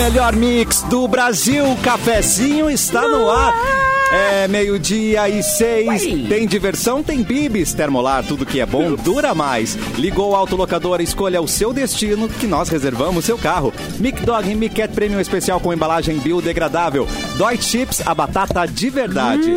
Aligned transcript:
melhor 0.00 0.34
mix 0.34 0.80
do 0.84 1.06
Brasil. 1.06 1.70
O 1.70 1.76
cafezinho 1.76 2.70
está 2.70 3.06
no 3.06 3.30
ar. 3.30 3.79
É 4.12 4.48
meio-dia 4.48 5.28
e 5.28 5.40
seis. 5.42 6.02
Tem 6.28 6.44
diversão, 6.46 7.00
tem 7.02 7.22
bibis. 7.22 7.72
Termolar, 7.72 8.24
tudo 8.26 8.44
que 8.44 8.58
é 8.60 8.66
bom 8.66 8.94
dura 8.96 9.34
mais. 9.34 9.76
Ligou 9.96 10.30
o 10.32 10.34
autolocador, 10.36 11.00
escolha 11.00 11.40
o 11.40 11.46
seu 11.46 11.72
destino 11.72 12.28
que 12.28 12.46
nós 12.46 12.68
reservamos 12.68 13.24
seu 13.24 13.38
carro. 13.38 13.72
Mic 14.00 14.20
Dog 14.26 14.52
Mic 14.56 14.74
Cat 14.74 14.92
Premium 14.92 15.20
especial 15.20 15.60
com 15.60 15.72
embalagem 15.72 16.18
biodegradável. 16.18 17.06
Dói 17.36 17.56
Chips, 17.58 18.02
a 18.04 18.12
batata 18.12 18.66
de 18.66 18.90
verdade. 18.90 19.48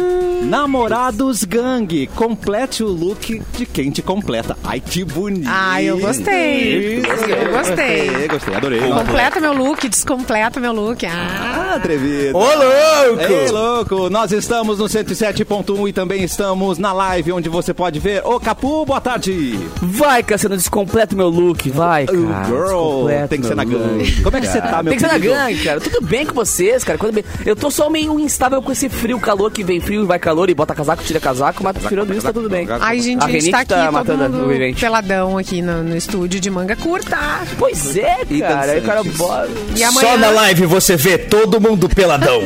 Namorados 0.43 1.43
Gang, 1.45 2.05
complete 2.15 2.83
o 2.83 2.87
look 2.87 3.41
de 3.57 3.65
quem 3.65 3.89
te 3.89 4.01
completa. 4.03 4.55
Ai, 4.63 4.79
que 4.79 5.03
bonito. 5.03 5.49
Ah, 5.49 5.81
eu 5.81 5.97
gostei. 5.97 6.97
Isso, 6.99 7.07
Eu 7.09 7.51
gostei. 7.51 8.07
Gostei, 8.09 8.27
gostei, 8.27 8.55
adorei. 8.55 8.79
Completa 8.81 9.39
meu 9.39 9.53
look, 9.53 9.87
descompleta 9.89 10.59
meu 10.59 10.73
look. 10.73 11.03
Ah, 11.05 11.71
Ah, 11.73 11.75
atrevido. 11.77 12.37
Ô, 12.37 12.41
louco! 12.43 13.21
Ei, 13.23 13.49
louco! 13.49 14.09
Nós 14.09 14.31
estamos 14.31 14.42
no 14.49 14.85
107.1 14.85 15.89
e 15.89 15.93
também 15.93 16.23
estamos 16.23 16.77
na 16.77 16.91
live 16.91 17.31
onde 17.31 17.49
você 17.49 17.73
pode 17.73 17.99
ver. 17.99 18.25
Ô, 18.25 18.39
Capu, 18.39 18.85
boa 18.85 18.99
tarde! 18.99 19.57
Vai, 19.81 20.21
Cassiano, 20.21 20.57
descompleta 20.57 21.15
meu 21.15 21.29
look, 21.29 21.69
vai, 21.69 22.05
cara. 22.05 22.17
Uh, 22.17 22.45
girl, 22.45 23.27
tem 23.27 23.39
que 23.39 23.47
ser 23.47 23.55
na 23.55 23.63
gangue. 23.63 24.21
Como 24.21 24.37
é 24.37 24.41
que 24.41 24.47
você 24.47 24.59
cara. 24.59 24.71
tá, 24.71 24.83
meu 24.83 24.91
Tem 24.91 24.99
que 24.99 25.07
ser 25.07 25.11
na 25.11 25.17
gangue, 25.17 25.63
cara. 25.63 25.81
Tudo 25.81 26.01
bem 26.01 26.25
com 26.25 26.33
vocês, 26.33 26.83
cara. 26.83 26.99
Eu 27.45 27.55
tô 27.55 27.71
só 27.71 27.89
meio 27.89 28.19
instável 28.19 28.61
com 28.61 28.71
esse 28.71 28.89
frio, 28.89 29.19
calor 29.19 29.51
que 29.51 29.63
vem 29.63 29.79
frio 29.79 30.03
e 30.03 30.05
vai 30.05 30.19
calor 30.19 30.49
e 30.49 30.53
bota 30.53 30.75
casaco, 30.75 31.03
tira 31.03 31.19
casaco, 31.19 31.63
mas 31.63 31.75
tirando 31.87 32.13
isso 32.13 32.25
tá 32.25 32.33
tudo 32.33 32.49
bem. 32.49 32.67
Ai, 32.69 32.99
gente, 32.99 33.23
A 33.23 33.27
gente 33.27 33.45
rinite 33.45 33.51
tá 33.51 33.59
aqui 33.59 33.69
tá 33.69 33.85
todo 33.85 33.93
matando 33.93 34.37
mundo 34.37 34.79
peladão 34.79 35.37
aqui 35.37 35.61
no, 35.61 35.83
no 35.83 35.95
estúdio 35.95 36.39
de 36.39 36.49
manga 36.49 36.75
curta. 36.75 37.17
Pois 37.57 37.95
é, 37.95 38.17
cara. 38.39 38.71
Aí 38.73 38.79
o 38.79 38.83
cara 38.83 39.03
bora. 39.03 39.49
E 39.75 39.83
amanhã... 39.83 40.09
Só 40.09 40.17
na 40.17 40.29
live 40.29 40.65
você 40.65 40.95
vê 40.95 41.17
todo 41.17 41.59
mundo 41.59 41.87
peladão. 41.87 42.41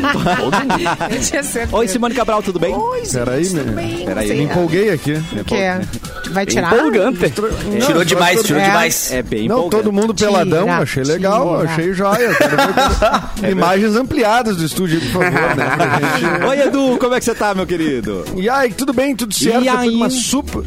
Eu 1.09 1.21
tinha 1.21 1.43
certeza. 1.43 1.77
Oi, 1.87 1.93
Simone 1.93 2.13
Cabral, 2.13 2.43
tudo 2.43 2.59
bem? 2.59 2.75
Oi, 2.75 2.99
gente, 3.05 3.13
Peraí, 3.13 3.45
tudo 3.47 3.63
né? 3.63 3.71
bem? 3.71 4.05
Peraí, 4.05 4.27
Você- 4.27 4.33
me 4.35 4.43
Empolguei 4.43 4.89
aqui. 4.91 5.13
Que 5.45 5.55
é? 5.55 5.81
Vai 6.31 6.45
tirar? 6.45 6.73
Empolgante. 6.75 7.33
tirou 7.85 8.03
demais, 8.03 8.43
tirou 8.43 8.61
É. 8.61 8.65
demais. 8.65 9.11
É 9.13 9.21
bem 9.23 9.47
Não, 9.47 9.59
empolgante. 9.59 9.83
todo 9.83 9.93
mundo 9.93 10.13
peladão, 10.13 10.63
Tira, 10.65 10.77
achei 10.79 11.03
legal, 11.03 11.59
tira. 11.59 11.69
achei 11.71 11.93
joia. 11.93 12.35
Quero 12.35 12.57
ver 13.37 13.51
imagens 13.51 13.95
ampliadas 13.95 14.57
do 14.57 14.65
estúdio, 14.65 14.99
por 14.99 15.23
favor, 15.23 15.55
né? 15.55 15.65
gente. 16.19 16.43
Oi, 16.45 16.61
Edu, 16.61 16.97
como 16.99 17.15
é 17.15 17.19
que 17.19 17.25
você 17.25 17.33
tá, 17.33 17.53
meu 17.55 17.65
querido? 17.65 18.25
E 18.35 18.49
aí, 18.49 18.73
tudo 18.73 18.91
bem, 18.91 19.15
tudo 19.15 19.33
certo? 19.33 19.63
E 19.63 19.69
aí? 19.69 19.89
uma 19.95 20.09
super, 20.09 20.63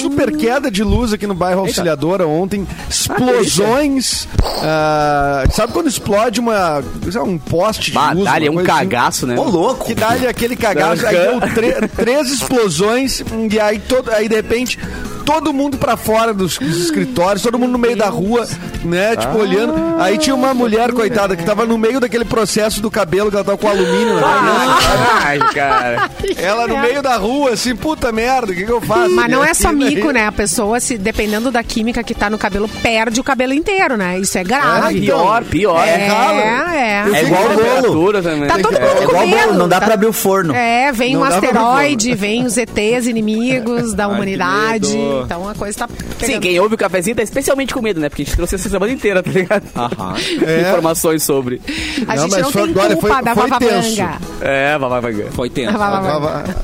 super 0.00 0.36
queda 0.36 0.70
de 0.70 0.84
luz 0.84 1.12
aqui 1.12 1.26
no 1.26 1.34
bairro 1.34 1.60
Auxiliadora 1.62 2.24
ontem. 2.28 2.64
Explosões. 2.88 4.28
ah, 4.62 5.42
sabe 5.50 5.72
quando 5.72 5.88
explode 5.88 6.38
uma, 6.38 6.80
um 7.24 7.38
poste 7.38 7.86
de 7.90 7.92
Bah, 7.92 8.12
luz? 8.12 8.24
dá-lhe 8.24 8.48
uma 8.48 8.60
um 8.60 8.64
assim? 8.64 8.72
cagaço, 8.72 9.26
né? 9.26 9.34
Ô, 9.36 9.42
louco. 9.42 9.84
Que 9.86 9.94
dá-lhe 9.96 10.28
aquele 10.28 10.51
cagaço, 10.56 11.06
aí 11.06 11.16
deu 11.16 11.40
tre- 11.54 11.88
três 11.96 12.30
explosões, 12.30 13.22
e 13.50 13.58
aí, 13.60 13.78
todo, 13.78 14.10
aí 14.10 14.28
de 14.28 14.34
repente 14.36 14.78
todo 15.24 15.52
mundo 15.52 15.76
pra 15.78 15.96
fora 15.96 16.32
dos, 16.34 16.58
dos 16.58 16.76
escritórios, 16.84 17.42
todo 17.42 17.58
mundo 17.58 17.72
no 17.72 17.78
meio 17.78 17.96
da 17.96 18.08
rua, 18.08 18.46
né, 18.84 19.16
tipo, 19.16 19.38
olhando. 19.38 19.74
Aí 20.00 20.18
tinha 20.18 20.34
uma 20.34 20.52
mulher, 20.54 20.92
coitada, 20.92 21.36
que 21.36 21.44
tava 21.44 21.64
no 21.66 21.78
meio 21.78 22.00
daquele 22.00 22.24
processo 22.24 22.80
do 22.80 22.90
cabelo, 22.90 23.30
que 23.30 23.36
ela 23.36 23.44
tava 23.44 23.58
com 23.58 23.68
alumínio 23.68 24.14
na 24.14 24.22
cabeça. 24.22 25.22
Ai, 25.24 25.38
cara. 25.54 26.10
Ela 26.36 26.66
no 26.66 26.78
meio 26.78 27.02
da 27.02 27.16
rua, 27.16 27.50
assim, 27.50 27.74
puta 27.76 28.10
merda, 28.12 28.52
o 28.52 28.54
que, 28.54 28.64
que 28.64 28.72
eu 28.72 28.80
faço? 28.80 29.10
Mas 29.10 29.30
não 29.30 29.44
é 29.44 29.54
só 29.54 29.68
daí- 29.72 29.94
mico, 29.94 30.10
né? 30.10 30.26
A 30.26 30.32
pessoa, 30.32 30.80
se 30.80 30.98
dependendo 30.98 31.50
da 31.50 31.62
química 31.62 32.02
que 32.02 32.14
tá 32.14 32.28
no 32.28 32.38
cabelo, 32.38 32.68
perde 32.82 33.20
o 33.20 33.24
cabelo 33.24 33.52
inteiro, 33.52 33.96
né? 33.96 34.18
Isso 34.18 34.36
é 34.38 34.40
Ah, 34.40 34.44
grave. 34.44 35.00
pior, 35.00 35.44
pior. 35.44 35.86
É, 35.86 36.06
rala. 36.06 36.74
é. 36.74 37.04
É 37.12 37.22
igual 37.24 37.42
bolo. 37.82 38.12
Também. 38.22 38.48
Tá 38.48 38.58
todo 38.58 38.72
mundo 38.72 38.82
É 38.84 38.94
com 38.96 39.02
igual 39.04 39.26
medo. 39.26 39.46
bolo, 39.46 39.58
não 39.58 39.68
dá 39.68 39.78
tá- 39.80 39.86
pra 39.86 39.94
abrir 39.94 40.06
o 40.06 40.12
forno. 40.12 40.54
É, 40.54 40.90
vem 40.92 41.14
Não 41.14 41.20
um 41.20 41.24
asteroide, 41.24 42.14
vem 42.14 42.44
os 42.44 42.56
ETs 42.56 43.06
inimigos 43.06 43.94
da 43.94 44.04
Ai, 44.04 44.10
que 44.10 44.14
humanidade. 44.16 44.96
Então 45.24 45.48
a 45.48 45.54
coisa 45.54 45.78
tá 45.78 45.88
Sim, 45.88 46.26
pegando. 46.26 46.40
quem 46.42 46.60
ouve 46.60 46.74
o 46.74 46.78
cafezinho 46.78 47.16
tá 47.16 47.22
especialmente 47.22 47.72
com 47.74 47.80
medo, 47.82 48.00
né? 48.00 48.08
Porque 48.08 48.22
a 48.22 48.24
gente 48.24 48.34
trouxe 48.36 48.54
essa 48.54 48.68
semana 48.68 48.92
inteira, 48.92 49.22
tá 49.22 49.30
ligado? 49.30 49.64
Aham. 49.76 50.14
É. 50.46 50.62
Informações 50.62 51.22
sobre. 51.22 51.60
A 52.06 52.14
Não, 52.16 52.22
gente 52.22 52.30
mas 52.32 52.42
não 52.42 52.50
foi- 52.52 52.62
tem 52.62 52.70
agora 52.72 52.96
culpa 52.96 53.14
foi- 53.14 53.22
da 53.24 53.34
foi 53.34 53.48
Vava 53.48 53.64
tenso. 53.64 53.96
Banga. 53.96 54.18
É, 54.40 54.78
vai, 54.78 54.88
vai, 54.88 55.00
vai. 55.00 55.30
Foi 55.30 55.50
tenso. 55.50 55.72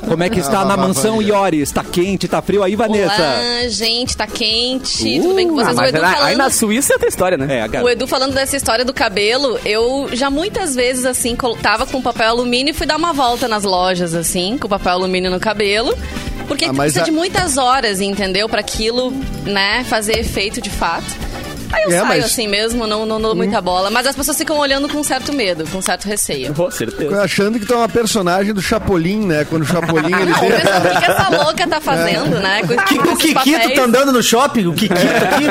Como 0.09 0.23
é 0.23 0.29
que 0.29 0.41
está 0.41 0.65
na 0.65 0.77
mansão 0.77 1.21
Iores? 1.23 1.71
Tá 1.71 1.85
quente, 1.85 2.27
tá 2.29 2.41
frio 2.43 2.63
aí, 2.63 2.75
Vanessa? 2.77 3.15
Olá, 3.15 3.69
gente, 3.69 4.17
tá 4.17 4.27
quente. 4.27 5.21
Tudo 5.21 5.35
bem 5.35 5.49
com 5.49 5.59
Ah, 5.61 5.65
vocês? 5.65 5.75
o 5.75 5.81
mas 5.81 5.89
Edu 5.95 6.05
aí 6.05 6.15
falando... 6.15 6.37
na 6.39 6.51
Suíça 6.51 6.93
é 6.93 6.95
outra 6.95 7.09
história, 7.09 7.39
né? 7.39 7.69
É, 7.73 7.79
a 7.79 7.83
O 7.83 7.89
Edu 7.89 8.07
falando 8.07 8.35
dessa 8.35 8.57
história 8.57 8.85
do 8.85 8.93
cabelo, 8.93 9.59
eu 9.65 10.09
já 10.13 10.31
muitas 10.31 10.75
vezes, 10.75 11.05
assim, 11.05 11.37
tava 11.63 11.87
com 11.87 12.01
papel 12.03 12.29
alumínio 12.31 12.71
e 12.73 12.75
fui 12.75 12.87
dar 12.87 12.97
uma 12.97 13.13
volta 13.13 13.47
nas 13.49 13.65
lojas, 13.65 14.15
assim, 14.15 14.57
com 14.59 14.69
papel 14.69 14.93
alumínio 14.93 15.31
no 15.31 15.39
cabelo. 15.41 15.97
Porque 16.49 16.65
Ah, 16.65 16.73
precisa 16.73 17.03
a- 17.03 17.05
de 17.05 17.11
muitas 17.13 17.57
horas, 17.59 18.01
entendeu? 18.01 18.49
Pra 18.49 18.61
aquilo, 18.61 19.13
né, 19.45 19.85
fazer 19.85 20.19
efeito 20.19 20.61
de 20.61 20.71
fato. 20.71 21.07
Aí 21.73 21.83
eu 21.85 21.91
É, 21.91 21.97
saio 21.97 22.09
mas- 22.09 22.25
assim 22.25 22.49
mesmo, 22.49 22.87
não, 22.87 23.05
não 23.07 23.21
dou 23.21 23.35
muita 23.35 23.61
bola. 23.61 23.91
Mas 23.91 24.07
as 24.07 24.17
pessoas 24.17 24.37
ficam 24.37 24.59
olhando 24.59 24.89
com 24.89 25.03
certo 25.03 25.33
medo, 25.33 25.67
com 25.69 25.81
certo 25.83 26.07
receio. 26.07 26.55
Com 26.55 26.71
certeza. 26.71 27.23
Achando 27.23 27.59
que 27.59 27.67
tu 27.67 27.75
é 27.75 27.77
uma 27.77 27.89
personagem 27.89 28.53
do 28.55 28.61
Chapolin, 28.63 29.27
né? 29.27 29.45
Quando 29.49 29.63
o 29.63 29.67
Chapolin 29.67 30.15
ele 30.15 30.31
Não, 30.31 30.39
pensando 30.41 30.87
o 30.87 30.99
que, 31.01 31.11
essa 31.11 31.29
louca 31.45 31.67
tá 31.67 31.81
fazendo, 31.81 32.39
né? 32.41 32.61
Com, 32.63 32.77
Que, 32.85 32.99
com 32.99 33.09
o 33.13 33.17
Kikito 33.17 33.35
papéis. 33.35 33.75
tá 33.75 33.83
andando 33.85 34.13
no 34.13 34.23
shopping? 34.23 34.67
O 34.67 34.73
Kikito 34.73 34.95
aqui? 34.95 35.45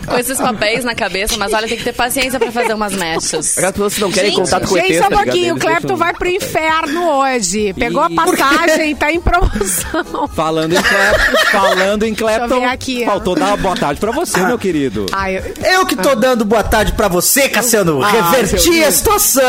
com 0.06 0.18
esses 0.18 0.38
papéis 0.38 0.84
na 0.84 0.94
cabeça, 0.94 1.36
mas 1.36 1.52
olha, 1.52 1.66
tem 1.68 1.76
que 1.78 1.84
ter 1.84 1.92
paciência 1.92 2.38
pra 2.38 2.50
fazer 2.52 2.74
umas 2.74 2.92
mechas. 2.94 3.56
Aquelas 3.58 3.72
pessoas 3.74 3.98
não 3.98 4.10
querem 4.12 4.30
Gente, 4.30 4.40
contato 4.40 4.68
com 4.68 4.74
o 4.74 4.78
ET, 4.78 4.86
Gente, 4.86 4.98
só 4.98 5.06
um 5.06 5.10
tá 5.10 5.16
pouquinho. 5.22 5.54
O 5.54 5.58
Clepton 5.58 5.80
deixam- 5.80 5.96
vai 5.96 6.14
pro 6.14 6.28
inferno 6.28 7.08
hoje. 7.08 7.72
Pegou 7.74 8.02
a 8.02 8.10
passagem, 8.10 8.94
tá 8.96 9.12
em 9.12 9.20
promoção. 9.20 10.28
Falando 10.34 10.72
em 10.72 10.82
Clapton, 10.82 11.36
falando 11.50 12.02
em 12.04 13.02
ó. 13.02 13.06
faltou 13.06 13.34
dar 13.34 13.46
uma 13.48 13.56
boa 13.56 13.76
tarde 13.76 14.00
pra 14.00 14.12
você, 14.12 14.40
meu 14.44 14.58
querido. 14.58 14.83
Ai, 15.12 15.38
eu- 15.38 15.44
Eu 15.80 15.86
que 15.86 15.96
tô 15.96 16.14
dando 16.14 16.44
boa 16.44 16.62
tarde 16.62 16.92
pra 16.92 17.08
você, 17.08 17.48
Cassiano. 17.48 18.00
Reverti 18.00 18.60
seu 18.60 18.86
a 18.88 18.90
situação. 18.90 19.42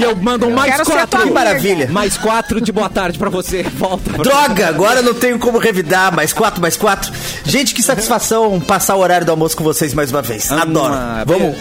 E 0.00 0.02
eu 0.02 0.16
mando 0.16 0.46
um 0.46 0.50
mais 0.50 0.80
quatro. 0.80 1.20
amiga. 1.20 1.34
Maravilha. 1.34 1.88
Mais 1.90 2.16
quatro 2.16 2.60
de 2.60 2.72
boa 2.72 2.88
tarde 2.88 3.18
pra 3.18 3.30
você. 3.30 3.62
Volta. 3.62 4.10
pra- 4.10 4.22
Droga, 4.22 4.68
agora 4.68 5.00
eu 5.00 5.02
não 5.02 5.14
tenho 5.14 5.38
como 5.38 5.58
revidar. 5.58 6.14
Mais 6.14 6.32
quatro, 6.32 6.60
mais 6.60 6.76
quatro. 6.76 7.12
Gente, 7.44 7.74
que 7.74 7.82
satisfação 7.82 8.60
passar 8.60 8.96
o 8.96 9.00
horário 9.00 9.26
do 9.26 9.30
almoço 9.30 9.56
com 9.56 9.64
vocês 9.64 9.92
mais 9.94 10.10
uma 10.10 10.22
vez. 10.22 10.50
Adoro. 10.50 10.92
Uma 10.92 11.24
Vamos, 11.24 11.56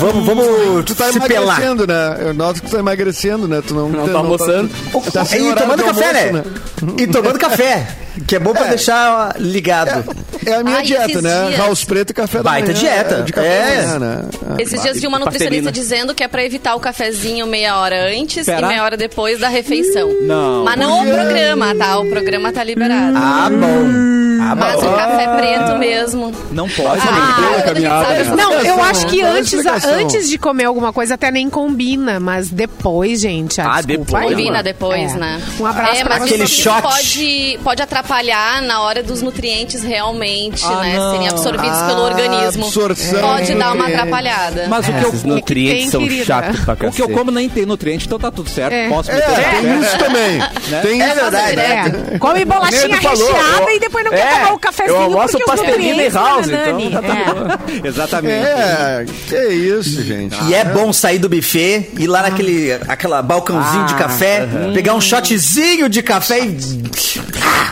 vamos, 0.00 0.26
vamos 0.26 0.84
Tu 0.84 0.94
tá 0.94 1.12
se 1.12 1.20
pelar. 1.20 1.42
emagrecendo, 1.60 1.86
né? 1.86 2.16
Eu 2.20 2.34
noto 2.34 2.60
que 2.62 2.68
tu 2.68 2.72
tá 2.72 2.78
emagrecendo, 2.78 3.48
né? 3.48 3.62
Tu 3.66 3.74
não, 3.74 3.88
Não 3.88 4.08
tá 4.08 4.18
almoçando. 4.18 4.70
Tá 5.12 5.24
sem 5.24 5.50
e 5.50 5.54
tomando 5.54 5.82
café, 5.84 6.26
almoço, 6.26 6.48
né? 6.82 6.94
E 6.98 7.06
tomando 7.06 7.38
café. 7.38 7.86
Que 8.26 8.36
é 8.36 8.38
bom 8.38 8.52
pra 8.52 8.64
deixar 8.66 9.34
ó, 9.36 9.38
ligado. 9.38 10.04
É 10.46 10.54
a 10.54 10.62
minha 10.64 10.78
Ai, 10.78 10.82
dieta, 10.84 11.20
né? 11.22 11.46
dias- 11.48 11.58
House 11.58 11.84
preto 11.84 12.10
e 12.10 12.14
café 12.14 12.38
da 12.38 12.44
Baita 12.44 12.68
manhã. 12.68 12.78
dieta. 12.80 13.22
De 13.22 13.32
café 13.32 13.46
É. 13.48 13.82
da 13.82 13.86
manhã, 13.86 13.98
né? 13.98 14.22
Esses 14.58 14.80
dias 14.82 15.00
vi 15.00 15.06
uma 15.06 15.18
nutricionista 15.18 15.70
dizendo 15.72 16.14
que 16.14 16.22
é 16.24 16.28
pra 16.28 16.44
evitar 16.44 16.74
o 16.74 16.80
cafezinho 16.80 17.46
meia 17.46 17.76
hora 17.78 18.08
antes 18.10 18.46
Pera. 18.46 18.66
e 18.66 18.68
meia 18.68 18.82
hora 18.84 18.96
depois 18.96 19.38
da 19.40 19.48
refeição. 19.48 20.08
Não. 20.22 20.64
Mas 20.64 20.78
não 20.78 21.02
o 21.02 21.10
programa, 21.12 21.74
tá? 21.74 21.98
O 21.98 22.08
programa 22.08 22.52
tá 22.52 22.62
liberado. 22.64 23.16
Ah, 23.16 23.48
bom. 23.50 24.37
Ah, 24.50 24.54
Mas 24.54 24.82
o 24.82 24.92
café 24.92 25.26
preto 25.36 25.78
mesmo. 25.78 26.32
Não 26.50 26.68
pode. 26.68 27.00
Ah, 27.06 27.62
caminhada, 27.64 28.08
né? 28.14 28.24
Não, 28.36 28.52
eu 28.54 28.82
acho 28.82 29.06
que 29.06 29.20
é 29.20 29.24
antes, 29.26 29.64
antes 29.66 30.28
de 30.28 30.38
comer 30.38 30.64
alguma 30.64 30.92
coisa 30.92 31.14
até 31.14 31.30
nem 31.30 31.48
combina, 31.50 32.18
mas 32.20 32.48
depois, 32.48 33.20
gente. 33.20 33.60
Ah, 33.60 33.80
desculpa 33.82 34.04
depois. 34.04 34.24
Combina 34.30 34.62
depois, 34.62 35.14
É. 35.14 35.18
né? 35.18 35.42
Um 35.60 35.66
abraço 35.66 36.00
é, 36.00 36.04
pra. 36.04 36.16
Aquele 36.16 36.44
isso 36.44 36.62
shot. 36.62 36.82
Pode, 36.82 37.60
pode 37.62 37.82
atrapalhar 37.82 38.62
na 38.62 38.80
hora 38.82 39.02
dos 39.02 39.22
nutrientes 39.22 39.82
realmente, 39.82 40.64
Ah, 40.64 40.80
né? 40.82 40.96
não. 40.96 41.12
Serem 41.12 41.28
absorvidos 41.28 41.78
pelo 41.82 42.00
Ah, 42.02 42.04
organismo. 42.06 42.64
absorção 42.66 43.20
Pode 43.20 43.46
de 43.46 43.54
dar 43.54 43.66
uma 43.66 43.74
nutrientes. 43.74 43.94
atrapalhada. 44.00 44.66
Mas 44.68 44.88
o 44.88 44.92
que, 44.92 44.98
Esses 45.08 45.24
eu, 45.24 45.28
nutrientes 45.30 45.78
tem, 45.82 45.90
são 45.90 46.02
querida? 46.02 46.24
chatos 46.24 46.60
pra 46.60 46.74
o 46.74 46.76
que 46.76 46.84
eu 46.86 46.90
cacete. 46.90 47.12
como 47.12 47.30
nem 47.30 47.48
tem 47.48 47.66
nutriente, 47.66 48.06
então 48.06 48.18
tá 48.18 48.30
tudo 48.30 48.48
certo. 48.48 48.72
É. 48.72 48.88
Posso 48.88 49.10
É, 49.10 49.14
meter 49.14 49.30
o 49.30 49.34
tem 49.62 49.80
isso 49.80 49.98
também. 49.98 50.38
Tem 50.82 51.02
É 51.02 51.06
isso 51.06 51.14
verdade. 51.16 51.60
É, 51.60 52.18
come 52.18 52.44
bolachinha 52.44 53.00
falou, 53.00 53.32
recheada 53.32 53.70
eu- 53.70 53.76
e 53.76 53.80
depois 53.80 54.04
não 54.04 54.10
quer 54.12 54.22
É, 54.38 54.44
tomar 54.44 54.54
o 54.54 54.58
cafezinho 54.58 54.96
eu 54.96 55.02
almoço 55.02 55.38
porque 55.38 55.50
os 55.50 55.60
pastelina 55.60 56.02
e 56.02 56.10
nutrientes, 56.10 56.14
house, 56.14 56.48
então 56.48 56.90
já 56.90 57.02
tá 57.02 57.58
É. 57.84 57.88
Exatamente. 57.88 58.46
É, 58.46 59.06
que 59.28 59.48
isso, 59.48 60.02
gente. 60.02 60.36
E 60.44 60.54
é 60.54 60.64
bom 60.64 60.92
sair 60.92 61.18
do 61.18 61.28
buffet, 61.28 61.90
ir 61.98 62.06
lá 62.06 62.22
naquele 62.22 62.72
aquela 62.88 63.22
balcãozinho 63.22 63.86
de 63.86 63.94
café, 63.94 64.46
pegar 64.74 64.94
um 64.94 65.00
shotzinho 65.00 65.88
de 65.88 66.02
café 66.02 66.40
e. 66.40 66.58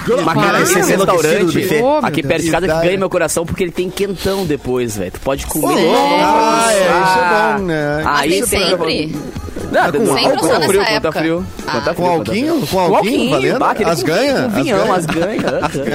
Uma 0.08 0.34
Cara, 0.34 0.46
cara 0.46 0.62
esse 0.62 0.78
esse 0.78 0.92
restaurante 0.92 1.56
meu 1.56 1.98
aqui 1.98 2.22
perto 2.22 2.44
de 2.44 2.50
casa 2.50 2.66
ganha 2.66 2.96
meu 2.96 3.10
coração 3.10 3.44
porque 3.44 3.64
ele 3.64 3.72
tem 3.72 3.90
quentão 3.90 4.46
depois, 4.46 4.96
velho. 4.96 5.10
Tu 5.10 5.20
pode 5.20 5.46
comer. 5.46 5.74
Ah, 6.22 6.68
é, 6.70 6.76
isso 6.76 7.18
é 7.18 7.58
bom, 7.58 7.64
né? 7.64 8.02
Aí 8.06 8.46
sempre. 8.46 9.16
Não, 9.72 9.92
com 9.92 9.98
não, 9.98 10.14
Sempre 10.14 10.22
quando 10.30 10.38
usou 10.38 10.48
tá 10.50 10.58
nessa 10.58 10.68
frio, 10.68 10.84
quando 10.84 11.02
tá 11.02 11.12
frio. 11.12 11.46
Ah. 11.66 11.80
Tá 11.80 11.80
Com 11.80 11.80
frio, 11.80 11.84
tá 11.84 11.92
frio. 11.94 12.06
alguinho? 12.52 12.60
Com 12.60 12.66
Com 12.66 12.96
alguinho, 12.96 13.30
valendo? 13.30 13.58
bah, 13.58 13.74
As 13.86 14.00
com- 14.00 14.06
ganha? 14.06 14.34
com 14.34 14.46
As 14.46 14.54
vinhão, 14.54 14.92
as 14.92 15.06
ganha. 15.06 15.42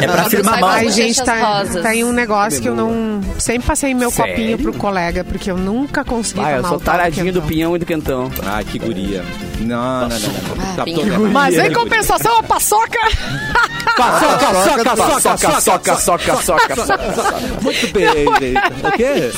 É 0.01 0.07
pra 0.07 0.23
firmar 0.25 0.59
mal. 0.59 0.69
com 0.71 0.75
Ai, 0.75 0.89
gente, 0.89 1.23
tá, 1.23 1.63
tá 1.81 1.89
aí 1.89 2.03
um 2.03 2.11
negócio 2.11 2.61
que 2.61 2.67
eu 2.69 2.75
não. 2.75 3.21
Sempre 3.37 3.67
passei 3.67 3.93
meu 3.93 4.11
Sério? 4.11 4.33
copinho 4.35 4.57
pro 4.57 4.73
colega, 4.73 5.23
porque 5.23 5.49
eu 5.49 5.57
nunca 5.57 6.03
consegui 6.03 6.41
Ah, 6.43 6.57
eu 6.57 6.65
sou 6.65 6.79
taradinho 6.79 7.31
do 7.31 7.41
pinhão 7.41 7.75
e 7.75 7.79
do 7.79 7.85
quentão. 7.85 8.31
Ai, 8.45 8.63
que 8.63 8.77
guria. 8.79 9.23
Não, 9.59 10.01
não, 10.01 10.07
não. 10.09 10.19
não. 10.65 10.75
Tá 10.75 10.83
pinha. 10.83 11.05
toda- 11.05 11.19
Mas 11.29 11.53
em 11.55 11.57
guria. 11.61 11.73
compensação, 11.75 12.39
a 12.39 12.43
paçoca. 12.43 12.99
Soca, 13.95 14.19
soca, 14.19 14.95
soca, 15.21 15.61
soca, 15.61 15.95
soca, 15.97 16.35
soca, 16.41 16.75
soca. 16.75 17.39
Muito 17.61 17.93
bem, 17.93 18.07
gente. 18.39 18.87
O 18.87 18.91
quê? 18.93 19.31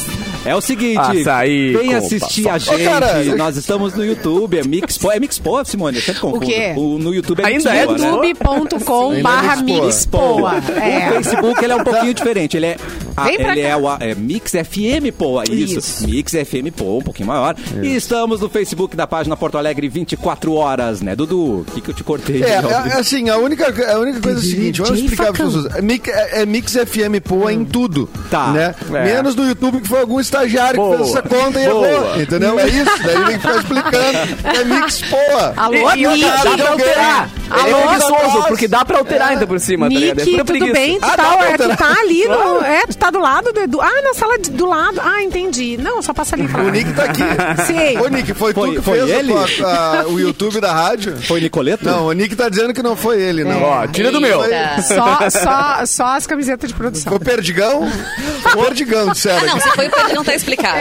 É 0.45 0.53
o 0.53 0.59
seguinte, 0.59 0.99
Açaí 0.99 1.71
vem 1.73 1.95
assistir 1.95 2.49
a 2.49 2.57
gente. 2.57 3.31
Ô, 3.31 3.37
Nós 3.37 3.55
estamos 3.55 3.93
no 3.93 4.03
YouTube, 4.03 4.59
é 4.59 4.63
Mixpo. 4.63 5.09
É 5.11 5.19
Mixpo, 5.19 5.63
Simone? 5.63 5.97
Eu 5.97 6.03
sempre 6.03 6.21
confundo. 6.21 6.45
quê? 6.45 6.73
O, 6.75 6.97
no 6.97 7.13
YouTube 7.13 7.41
é 7.41 7.45
Ainda 7.45 7.71
Mixpoa, 7.71 7.95
é 7.95 7.99
né? 7.99 8.07
youtube.com 8.09 9.11
Ainda 9.11 9.23
barra 9.23 9.59
é 9.59 9.63
mixpoa. 9.63 10.53
O 10.55 10.79
É. 10.79 11.11
Facebook 11.13 11.63
ele 11.63 11.73
é 11.73 11.75
um 11.75 11.83
pouquinho 11.83 12.13
diferente. 12.13 12.57
Ele 12.57 12.65
é, 12.65 12.77
ah, 13.15 13.31
ele 13.31 13.43
cá. 13.43 13.55
é 13.57 13.77
o 13.77 13.83
é 13.99 14.15
Mix 14.15 14.51
FM 14.51 15.15
Poa. 15.17 15.43
Isso. 15.49 15.79
Isso. 15.79 16.07
Mix 16.07 16.31
FM 16.33 16.75
Poa, 16.75 16.99
um 16.99 17.01
pouquinho 17.01 17.27
maior. 17.27 17.55
E 17.81 17.95
estamos 17.95 18.41
no 18.41 18.49
Facebook 18.49 18.97
da 18.97 19.07
página 19.07 19.37
Porto 19.37 19.57
Alegre 19.57 19.87
24 19.87 20.53
horas, 20.53 21.01
né, 21.01 21.15
Dudu? 21.15 21.61
O 21.61 21.65
que, 21.73 21.79
que 21.79 21.89
eu 21.89 21.93
te 21.93 22.03
cortei? 22.03 22.43
É, 22.43 22.49
é, 22.49 22.55
é 22.55 22.93
assim, 22.99 23.29
a 23.29 23.37
única, 23.37 23.65
a 23.93 23.99
única 23.99 24.19
coisa 24.19 24.39
é 24.39 24.41
a 24.41 24.43
seguinte, 24.43 24.81
vamos 24.81 24.99
explicar 24.99 25.31
para 25.31 25.45
as 25.45 25.53
pessoas. 25.53 25.75
É 25.75 25.81
Mix, 25.81 26.09
é, 26.09 26.41
é 26.41 26.45
Mix 26.45 26.73
FM 26.73 27.21
Poa 27.23 27.53
em 27.53 27.63
tudo. 27.63 28.09
Tá. 28.29 28.51
Né? 28.51 28.75
É. 28.93 29.05
Menos 29.05 29.35
no 29.35 29.47
YouTube, 29.47 29.79
que 29.81 29.87
foi 29.87 30.01
algum 30.01 30.19
estagiário 30.33 30.75
Boa. 30.75 30.97
que 30.97 31.03
fez 31.03 31.09
essa 31.15 31.21
conta 31.21 31.59
e 31.61 31.67
Boa. 31.69 31.87
errou. 31.87 32.21
Entendeu? 32.21 32.59
É 32.59 32.67
isso. 32.67 33.03
Daí 33.03 33.15
ele 33.15 33.25
tem 33.25 33.33
que 33.39 33.47
ficar 33.47 33.55
explicando. 33.57 34.17
É 34.43 34.63
Mix 34.63 35.01
Poa. 35.03 35.53
Alô, 35.57 35.75
E, 35.95 36.03
e 36.03 36.07
Nick. 36.07 36.25
dá 36.25 36.57
pra 36.57 36.69
alterar. 36.71 37.29
É 37.53 37.59
Alô? 37.71 37.87
preguiçoso, 37.87 38.43
porque 38.47 38.67
dá 38.67 38.83
pra 38.85 38.97
alterar 38.97 39.27
ainda 39.29 39.45
por 39.45 39.59
cima, 39.59 39.87
tá? 39.87 39.95
É 39.95 39.99
Nick, 39.99 40.15
pura 40.15 40.37
tudo 40.37 40.45
preguiça. 40.45 40.73
bem? 40.73 40.99
Tu, 40.99 41.05
Ah, 41.05 41.15
tá, 41.17 41.45
é, 41.45 41.57
tu 41.57 41.77
tá 41.77 41.95
ali 41.99 42.27
no. 42.27 42.61
É, 42.65 42.81
tu 42.87 42.97
tá 42.97 43.09
do 43.11 43.19
lado 43.19 43.53
do 43.53 43.59
Edu. 43.59 43.79
Ah, 43.81 44.01
na 44.03 44.13
sala 44.15 44.39
de- 44.39 44.49
do 44.49 44.65
lado. 44.65 44.99
Ah, 45.03 45.21
entendi. 45.21 45.77
Não, 45.77 46.01
só 46.01 46.13
passa 46.13 46.35
ali. 46.35 46.45
O 46.47 46.69
Nick 46.69 46.91
tá 46.93 47.03
aqui. 47.03 47.21
Sim. 47.67 47.99
Ô, 47.99 48.07
Nick, 48.07 48.33
foi, 48.33 48.53
Foi- 48.53 48.69
tu 48.69 48.75
que 48.77 48.81
foi 48.81 48.99
fez 48.99 49.11
a 49.11 49.15
ele? 49.19 49.33
tua- 49.33 49.69
a- 50.01 50.05
o 50.07 50.19
YouTube 50.19 50.59
da 50.59 50.73
rádio? 50.73 51.15
Foi 51.27 51.39
Nicoleto? 51.41 51.85
Não, 51.85 52.07
o 52.07 52.11
Nick 52.13 52.35
tá 52.35 52.49
dizendo 52.49 52.73
que 52.73 52.81
não 52.81 52.95
foi 52.95 53.21
ele, 53.21 53.43
não. 53.43 53.61
Ó, 53.61 53.85
tira 53.87 54.11
do 54.11 54.19
meu. 54.19 54.41
Só, 54.87 55.29
só, 55.29 55.85
só 55.85 56.05
as 56.15 56.25
camisetas 56.25 56.69
de 56.69 56.75
produção. 56.75 57.11
Foi 57.11 57.19
Perdigão? 57.19 57.87
Foi 58.41 58.63
Perdigão, 58.65 59.09
disseram. 59.09 59.39
Ah, 59.43 59.45
não, 59.45 59.59
se 59.59 59.69
foi 59.71 59.87
o 59.87 59.91
Perdigão, 59.91 60.22
tá 60.23 60.33
explicado. 60.33 60.79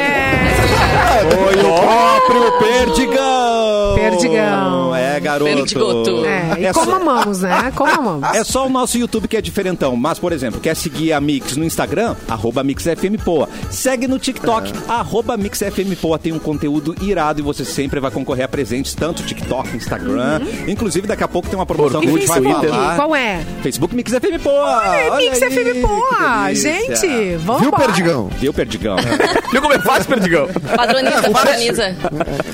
Foi 1.30 1.54
o 1.56 1.74
próprio 1.74 2.52
Perdigão! 2.58 3.94
Perdigão. 3.94 4.71
É, 5.16 5.20
garoto. 5.20 5.54
Perdigoto. 5.54 6.24
É, 6.24 6.60
e 6.60 6.66
É 6.66 6.72
como 6.72 6.86
só- 6.90 6.96
amamos, 6.96 7.40
né? 7.42 7.72
Como 7.74 7.90
amamos. 7.90 8.36
É 8.36 8.44
só 8.44 8.66
o 8.66 8.68
nosso 8.70 8.96
YouTube 8.98 9.28
que 9.28 9.36
é 9.36 9.40
diferentão. 9.40 9.94
Mas, 9.96 10.18
por 10.18 10.32
exemplo, 10.32 10.60
quer 10.60 10.74
seguir 10.76 11.12
a 11.12 11.20
Mix 11.20 11.56
no 11.56 11.64
Instagram? 11.64 12.14
Arroba 12.28 12.62
MixFMPoa. 12.62 13.48
Segue 13.70 14.06
no 14.08 14.18
TikTok, 14.18 14.72
arroba 14.88 15.36
MixFMPoa. 15.36 16.18
Tem 16.18 16.32
um 16.32 16.38
conteúdo 16.38 16.94
irado 17.02 17.40
e 17.40 17.42
você 17.42 17.64
sempre 17.64 18.00
vai 18.00 18.10
concorrer 18.10 18.44
a 18.44 18.48
presentes, 18.48 18.94
tanto 18.94 19.22
TikTok, 19.22 19.76
Instagram. 19.76 20.40
Inclusive, 20.66 21.06
daqui 21.06 21.24
a 21.24 21.28
pouco 21.28 21.48
tem 21.48 21.58
uma 21.58 21.66
promoção 21.66 22.00
que 22.00 22.08
a 22.08 22.10
gente 22.10 22.26
vai 22.26 22.42
falar. 22.42 22.96
qual 22.96 23.14
é? 23.16 23.44
Facebook 23.62 23.94
MixFMPoa. 23.94 24.82
É, 24.96 25.10
Olha 25.10 25.30
Mix 25.30 25.42
aí, 25.42 25.50
FM 25.50 25.80
Poa. 25.82 26.54
Gente, 26.54 27.36
vamos 27.44 27.60
Viu, 27.62 27.68
embora. 27.68 27.84
Perdigão? 27.86 28.28
Viu, 28.38 28.52
Perdigão? 28.52 28.96
Viu 29.50 29.60
como 29.62 29.74
é 29.74 29.78
fácil, 29.78 30.06
Perdigão? 30.08 30.48
Padroniza, 30.76 31.30
padroniza. 31.30 31.96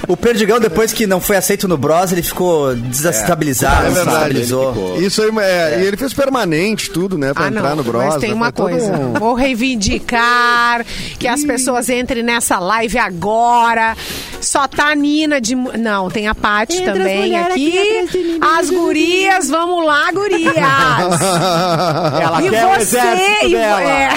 O 0.06 0.16
Perdigão, 0.16 0.58
depois 0.60 0.92
que 0.92 1.06
não 1.06 1.20
foi 1.20 1.36
aceito 1.36 1.68
no 1.68 1.76
Bros, 1.76 2.12
ele 2.12 2.22
ficou 2.22 2.47
desestabilizado, 2.74 3.86
É 3.86 3.90
verdade, 3.90 4.34
desestabilizou. 4.34 4.62
ele 4.70 4.72
ficou. 4.74 5.02
Isso 5.02 5.22
aí, 5.22 5.30
é, 5.40 5.80
e 5.80 5.86
ele 5.86 5.96
fez 5.96 6.12
permanente 6.14 6.90
tudo, 6.90 7.16
né? 7.18 7.32
Pra 7.34 7.44
Ah, 7.44 7.48
entrar 7.48 7.70
não, 7.70 7.76
no 7.76 7.84
Bros. 7.84 8.04
mas 8.04 8.16
tem 8.16 8.30
né? 8.30 8.34
uma 8.34 8.52
coisa. 8.52 8.92
um- 8.92 9.12
Vou 9.14 9.34
reivindicar 9.34 10.84
que 11.18 11.26
as 11.26 11.44
pessoas 11.44 11.88
entrem 11.88 12.22
nessa 12.22 12.58
live 12.58 12.98
agora. 12.98 13.96
Só 14.40 14.68
tá 14.68 14.90
a 14.90 14.94
Nina 14.94 15.40
de... 15.40 15.54
Não, 15.56 16.08
tem 16.10 16.28
a 16.28 16.34
Paty 16.34 16.82
também 16.84 17.36
aqui. 17.36 18.38
As 18.56 18.70
gurias, 18.70 19.48
vamos 19.48 19.84
lá, 19.84 20.10
gurias. 20.12 20.54
Ela 22.22 22.42
e 22.42 22.50
quer 22.50 22.66
o 22.66 22.68
você, 22.70 22.80
exército 22.98 23.46
e, 23.46 23.50
dela. 23.52 23.82
é. 23.82 24.08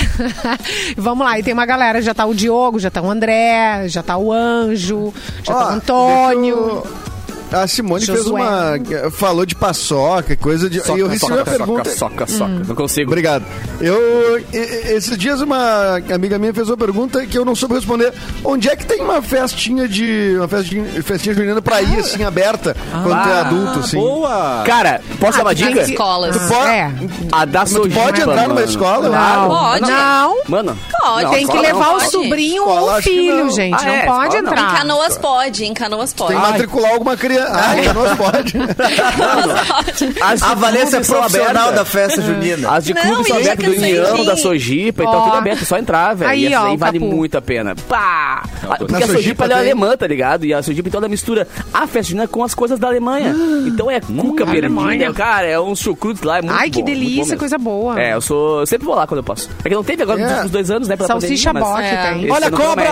Vamos 0.98 1.26
lá, 1.26 1.40
e 1.40 1.44
tem 1.44 1.54
uma 1.54 1.66
galera, 1.66 2.02
já 2.02 2.14
tá 2.14 2.26
o 2.26 2.34
Diogo, 2.34 2.80
já 2.80 2.90
tá 2.92 3.02
o 3.02 3.10
André, 3.10 3.88
já 3.88 4.04
tá 4.04 4.18
o 4.18 4.32
Anjo, 4.32 5.14
já 5.44 5.54
tá 5.54 5.66
o 5.68 5.70
Antônio. 5.70 6.56
deixa 6.56 6.88
eu- 6.88 7.11
A 7.52 7.68
Simone 7.68 8.06
fez 8.06 8.20
Josué. 8.24 8.42
uma. 8.42 9.12
Falou 9.12 9.46
de 9.46 9.56
paçoca, 9.56 10.36
coisa 10.38 10.70
de. 10.70 10.78
e 10.80 11.00
eu 11.00 11.08
recebi 11.08 11.34
uma 11.34 11.44
pergunta. 11.44 11.90
soca, 11.90 12.26
soca. 12.28 12.50
Não 12.68 12.76
consigo. 12.76 13.10
Obrigado. 13.12 13.44
Eu, 13.80 14.42
esses 14.54 15.18
dias 15.18 15.42
uma 15.42 15.98
amiga 16.14 16.38
minha 16.40 16.54
fez 16.54 16.70
uma 16.70 16.78
pergunta 16.78 17.26
que 17.26 17.38
eu 17.38 17.44
não 17.44 17.56
soube 17.56 17.76
responder. 17.76 18.14
Onde 18.44 18.70
é 18.70 18.76
que 18.76 18.86
tem 18.86 19.02
uma 19.02 19.22
festinha 19.22 19.88
de. 19.88 20.36
Uma 20.38 20.48
festinha, 20.48 20.86
festinha 21.04 21.36
junina 21.36 21.62
pra 21.62 21.82
ir, 21.82 22.00
assim, 22.00 22.24
aberta, 22.24 22.76
quando 23.04 23.22
tu 23.24 23.30
é 23.30 23.40
adulto, 23.40 23.80
assim? 23.80 23.98
Boa! 23.98 24.64
Cara, 24.66 25.02
posso 25.20 25.38
dar 25.38 25.44
uma 25.46 25.52
Ah, 25.52 25.54
dica? 25.54 25.82
Escolas. 25.82 26.38
Tu 26.38 26.48
pode, 26.48 26.70
É. 26.70 26.92
A 27.32 27.46
da 27.46 27.64
tu 27.66 27.70
Sojipa, 27.72 28.02
pode 28.02 28.22
entrar 28.22 28.42
numa 28.44 28.54
mano. 28.56 28.66
escola? 28.68 29.10
Não, 29.10 29.50
Pode. 29.50 29.82
não. 29.92 30.38
Mano, 30.48 30.78
Pode. 31.02 31.32
Tem 31.32 31.48
que 31.48 31.58
levar 31.58 31.86
não 31.88 31.96
o 31.98 32.00
sobrinho 32.02 32.62
Escola, 32.64 32.92
ou 32.94 32.98
o 32.98 33.02
filho, 33.02 33.44
não. 33.46 33.50
gente. 33.52 33.76
Ah, 33.76 33.86
não 33.86 33.94
é, 33.94 34.06
pode 34.06 34.36
não. 34.36 34.36
Em 34.36 34.54
entrar. 34.54 34.78
Canoas 34.78 35.18
pode, 35.18 35.66
em 35.66 35.74
Canoas 35.74 36.14
pode. 36.14 36.32
Tem 36.34 36.42
que 36.42 36.48
matricular 36.52 36.92
alguma 36.94 37.18
criança. 37.18 37.41
Ah, 37.50 37.76
então 37.80 37.94
nós 37.94 38.18
pode. 38.18 38.54
as 40.22 40.42
A 40.44 40.54
Valência 40.56 40.98
é 40.98 41.02
profissional 41.04 41.72
da 41.72 41.86
festa 41.86 42.22
junina. 42.22 42.72
As 42.72 42.84
de 42.86 42.94
Não, 42.94 43.02
clube 43.02 43.28
são 43.28 43.38
e 43.40 43.42
abertas 43.42 43.66
do. 43.76 43.82
União, 43.82 44.26
da 44.26 44.38
Sojipa 44.38 45.04
e 45.04 45.06
tal, 45.06 45.24
tudo 45.24 45.36
aberto, 45.38 45.62
é 45.62 45.66
só 45.66 45.78
entrar, 45.78 46.14
velho. 46.16 46.30
Aí, 46.32 46.42
E 46.44 46.54
essa 46.54 46.62
ó, 46.64 46.68
aí 46.72 46.78
vale 46.78 47.00
Capu. 47.00 47.12
muito 47.12 47.38
a 47.38 47.42
pena. 47.42 47.76
Pá! 47.88 48.44
Ah, 48.70 48.76
Porque 48.78 49.04
a 49.04 49.08
Sojipa 49.08 49.46
é 49.46 49.54
alemã, 49.54 49.96
tá 49.98 50.08
ligado? 50.08 50.46
E 50.46 50.54
a 50.54 50.62
Sojipa 50.62 50.88
então 50.88 51.00
ela 51.00 51.08
mistura 51.10 51.48
a 51.74 51.88
festa 51.88 52.10
junina 52.12 52.28
com 52.28 52.44
as 52.44 52.54
coisas 52.54 52.80
da 52.80 52.88
Alemanha. 52.88 53.34
Então 53.66 53.90
é 53.90 54.00
cuca 54.02 54.46
perdida, 54.46 55.14
cara, 55.14 55.48
é 55.48 55.60
uns 55.60 55.80
chucrutos 55.80 56.22
lá, 56.24 56.38
é 56.40 56.42
muito 56.42 56.56
Ai, 56.58 56.70
que 56.70 56.80
bom, 56.80 56.86
delícia, 56.86 57.38
coisa 57.38 57.58
boa. 57.58 58.00
É, 58.02 58.14
eu 58.14 58.22
sou. 58.22 58.66
sempre 58.66 58.86
vou 58.86 58.96
lá 58.96 59.08
quando 59.08 59.20
eu 59.20 59.24
posso. 59.24 59.50
É 59.64 59.70
que 59.70 59.76
não 59.76 59.84
teve 59.84 60.04
agora 60.04 60.18
nos 60.20 60.28
É. 60.28 60.32
últimos 60.34 60.52
dois 60.52 60.72
anos, 60.72 60.88
né? 60.88 60.96
Pela 60.96 61.08
Salsicha 61.08 61.50
É. 61.50 62.14
tem. 62.14 62.32
Olha 62.32 62.48
a 62.48 62.52
cobra! 62.52 62.90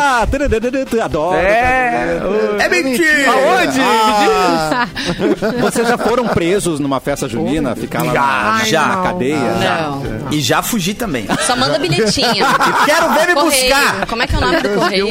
Adoro! 1.03 1.35
É. 1.37 2.19
É 2.59 2.69
mentira! 2.69 3.31
Aonde? 3.31 3.79
Ah, 3.81 4.38
Vocês 5.61 5.87
já 5.87 5.97
foram 5.97 6.27
presos 6.27 6.79
numa 6.79 6.99
festa 6.99 7.27
junina? 7.27 7.75
Ficar 7.75 8.03
lá 8.03 8.13
Já, 8.13 8.21
na, 8.21 8.63
já. 8.65 8.87
não. 8.95 9.03
cadeia? 9.03 9.37
Não. 9.37 10.03
E 10.31 10.41
já 10.41 10.61
fugi 10.61 10.93
também. 10.93 11.27
Só 11.45 11.55
manda 11.55 11.77
bilhetinho. 11.79 12.27
Quero 12.85 13.13
ver 13.13 13.27
me 13.27 13.33
Correio. 13.33 13.43
buscar! 13.75 14.05
Como 14.07 14.23
é 14.23 14.27
que 14.27 14.35
é 14.35 14.37
o 14.37 14.41
nome 14.41 14.61
do 14.61 14.69
correio? 14.69 15.05
um. 15.07 15.09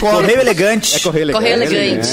Correio 0.00 0.40
elegante. 0.40 0.96
É 0.96 1.00
correio 1.00 1.22
elegante. 1.24 1.42
Correio 1.42 1.62
elegante. 1.62 2.08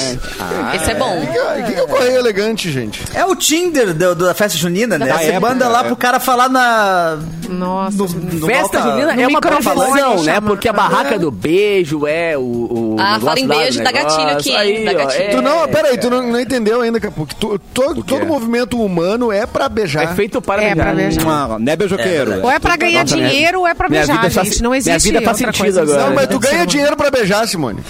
Esse 0.75 0.91
é 0.91 0.95
bom. 0.95 1.17
O 1.17 1.63
que, 1.65 1.71
que 1.73 1.79
é 1.79 1.83
o 1.83 1.87
correio 1.87 2.17
elegante, 2.17 2.71
gente? 2.71 3.01
É 3.13 3.25
o 3.25 3.35
Tinder 3.35 3.93
do- 3.93 4.15
da 4.15 4.33
festa 4.33 4.57
junina, 4.57 4.97
né? 4.97 5.05
Da 5.07 5.17
Você 5.17 5.23
época, 5.25 5.39
manda 5.39 5.67
lá 5.67 5.81
é. 5.81 5.83
pro 5.83 5.95
cara 5.95 6.19
falar 6.19 6.49
na. 6.49 7.17
Nossa. 7.49 7.97
no- 7.97 8.07
no 8.07 8.47
Festa 8.47 8.77
alta- 8.79 8.81
junina 8.91 9.13
no 9.15 9.21
é 9.21 9.27
uma 9.27 9.41
profissão, 9.41 10.23
né? 10.23 10.39
Porque 10.41 10.67
a 10.69 10.73
barraca 10.73 11.17
do 11.19 11.31
beijo 11.31 12.05
é 12.07 12.37
o. 12.37 12.41
o 12.41 12.95
Ah, 12.99 13.19
fala 13.19 13.39
em 13.39 13.47
beijo, 13.47 13.79
negócio. 13.81 14.05
gatilho 14.07 14.29
aqui? 14.37 14.55
Aí, 14.55 14.87
ó, 14.87 14.93
gatilho. 14.93 15.23
é- 15.23 15.29
Tu 15.29 15.41
não, 15.41 15.67
peraí, 15.67 15.97
tu 15.97 16.09
não, 16.09 16.23
não 16.23 16.39
entendeu 16.53 16.81
ainda, 16.81 16.99
Capu, 16.99 17.25
que 17.25 17.35
todo, 17.35 18.03
quê? 18.03 18.15
todo 18.15 18.25
movimento 18.25 18.79
humano 18.79 19.31
é 19.31 19.45
pra 19.45 19.67
beijar. 19.67 20.03
É 20.03 20.07
feito 20.15 20.41
para 20.41 20.63
É, 20.63 20.75
pra 20.75 20.93
beijar. 20.93 21.23
Ah, 21.27 21.57
né, 21.59 21.75
beijoqueiro? 21.75 22.41
Ou 22.43 22.51
é 22.51 22.59
pra 22.59 22.75
ganhar 22.77 23.01
Nossa, 23.01 23.15
minha- 23.15 23.29
dinheiro 23.29 23.59
ou 23.61 23.67
é 23.67 23.73
pra 23.73 23.89
minha 23.89 24.05
beijar, 24.05 24.31
faz- 24.31 24.47
gente. 24.47 24.61
Não 24.63 24.69
minha 24.71 24.77
existe 24.79 25.07
vida 25.11 25.21
faz 25.21 25.37
outra 25.41 25.51
sentido 25.51 25.63
coisa. 25.63 25.81
agora. 25.83 26.07
Não, 26.09 26.15
mas 26.15 26.27
tu 26.27 26.39
ganha 26.39 26.65
dinheiro 26.65 26.95
pra 26.95 27.09
beijar, 27.09 27.47
Simone. 27.47 27.81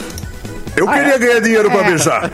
Eu 0.75 0.87
queria 0.87 1.17
ganhar 1.17 1.39
dinheiro 1.39 1.69
pra 1.69 1.81
É. 1.81 1.83
beijar. 1.83 2.31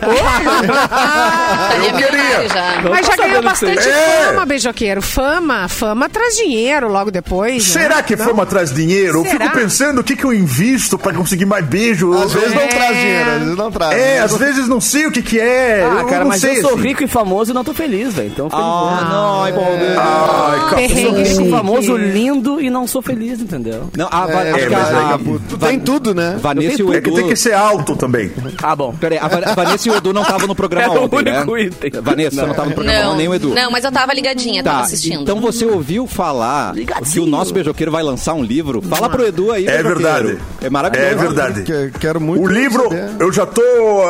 Eu 1.76 1.92
queria. 1.96 2.90
Mas 2.90 3.06
já 3.06 3.16
ganhou 3.16 3.36
aí. 3.38 3.44
bastante 3.44 3.88
É. 3.88 4.24
fama, 4.26 4.46
beijoqueiro. 4.46 5.02
Fama, 5.02 5.68
fama 5.68 6.08
traz 6.08 6.36
dinheiro 6.36 6.88
logo 6.88 7.10
depois. 7.10 7.74
né? 7.74 7.82
Será 7.82 8.02
que 8.02 8.16
Não? 8.16 8.24
fama 8.26 8.46
traz 8.46 8.72
dinheiro? 8.72 9.18
Eu 9.20 9.24
fico 9.24 9.50
pensando 9.50 10.00
o 10.00 10.04
que, 10.04 10.16
que 10.16 10.24
eu 10.24 10.32
invisto 10.32 10.98
pra 10.98 11.12
conseguir 11.12 11.44
mais 11.46 11.64
beijo. 11.64 12.12
Às 12.14 12.32
vezes 12.32 12.54
não 12.54 12.62
É. 12.62 12.66
traz 12.68 12.96
dinheiro, 12.96 13.30
às 13.30 13.38
vezes 13.42 13.56
não 13.56 13.70
traz. 13.70 13.92
É, 13.98 14.18
às 14.20 14.36
vezes 14.36 14.68
não 14.68 14.80
sei 14.80 15.06
o 15.06 15.12
que 15.12 15.22
que 15.22 15.38
é. 15.40 15.86
Ah, 15.90 16.00
eu 16.00 16.06
cara, 16.06 16.20
não 16.20 16.28
mas 16.28 16.40
sei, 16.40 16.58
eu 16.58 16.62
sou 16.62 16.74
assim. 16.74 16.82
rico 16.88 17.02
e 17.04 17.06
famoso 17.06 17.50
e 17.50 17.54
não 17.54 17.64
tô 17.64 17.74
feliz, 17.74 18.14
velho. 18.14 18.28
Então. 18.28 18.48
Ah, 18.52 19.08
não, 19.10 19.46
é 19.46 19.52
bom. 19.52 19.78
Ai, 19.98 20.60
Cacau. 20.60 20.74
Perrengue 20.76 21.22
O 21.22 21.26
chique. 21.26 21.50
famoso 21.50 21.96
lindo 21.96 22.60
e 22.60 22.70
não 22.70 22.86
sou 22.86 23.02
feliz, 23.02 23.40
entendeu? 23.40 23.90
Não, 23.96 24.08
a, 24.10 24.26
Va- 24.26 24.44
É, 24.44 24.68
mas 24.68 24.94
a, 24.94 25.14
a, 25.14 25.18
Tu 25.48 25.58
tem 25.58 25.78
tudo, 25.80 26.14
né? 26.14 26.36
Vanessa 26.40 26.80
e 26.80 26.84
o 26.84 26.94
É 26.94 27.00
que 27.00 27.08
Edu... 27.08 27.16
tem 27.16 27.28
que 27.28 27.36
ser 27.36 27.52
alto 27.54 27.96
também. 27.96 28.29
Ah, 28.62 28.74
bom. 28.76 28.94
Peraí, 28.98 29.18
a 29.18 29.28
Va- 29.28 29.40
a 29.44 29.54
Vanessa 29.54 29.88
e 29.88 29.90
o 29.90 29.96
Edu 29.96 30.12
não 30.12 30.22
estavam 30.22 30.46
no 30.46 30.54
programa 30.54 30.92
Era 30.92 31.00
o 31.00 31.04
ontem, 31.04 31.22
né? 31.22 31.36
único 31.38 31.58
item. 31.58 31.90
Vanessa, 32.02 32.30
você 32.36 32.42
não 32.42 32.50
estava 32.50 32.68
no 32.68 32.74
programa 32.74 33.04
Não, 33.04 33.16
nem 33.16 33.28
o 33.28 33.34
Edu. 33.34 33.54
não, 33.54 33.70
mas 33.70 33.84
eu 33.84 33.92
tava 33.92 34.12
ligadinha, 34.14 34.62
tava 34.62 34.78
Tá, 34.78 34.84
assistindo. 34.84 35.22
então 35.22 35.40
você 35.40 35.64
ouviu 35.64 36.06
falar 36.06 36.74
Ligadinho. 36.74 37.10
que 37.12 37.20
o 37.20 37.26
nosso 37.26 37.52
beijoqueiro 37.54 37.90
vai 37.92 38.02
lançar 38.02 38.34
um 38.34 38.42
livro? 38.42 38.80
Fala 38.82 39.08
pro 39.08 39.26
Edu 39.26 39.52
aí, 39.52 39.66
É 39.66 39.82
verdade. 39.82 40.38
É 40.60 40.68
maravilhoso. 40.70 41.08
É 41.10 41.14
verdade. 41.14 41.62
Que- 41.62 41.90
quero 41.98 42.20
muito 42.20 42.44
O 42.44 42.48
livro, 42.52 42.84
saber. 42.84 43.10
eu 43.18 43.32
já 43.32 43.46
tô 43.46 43.62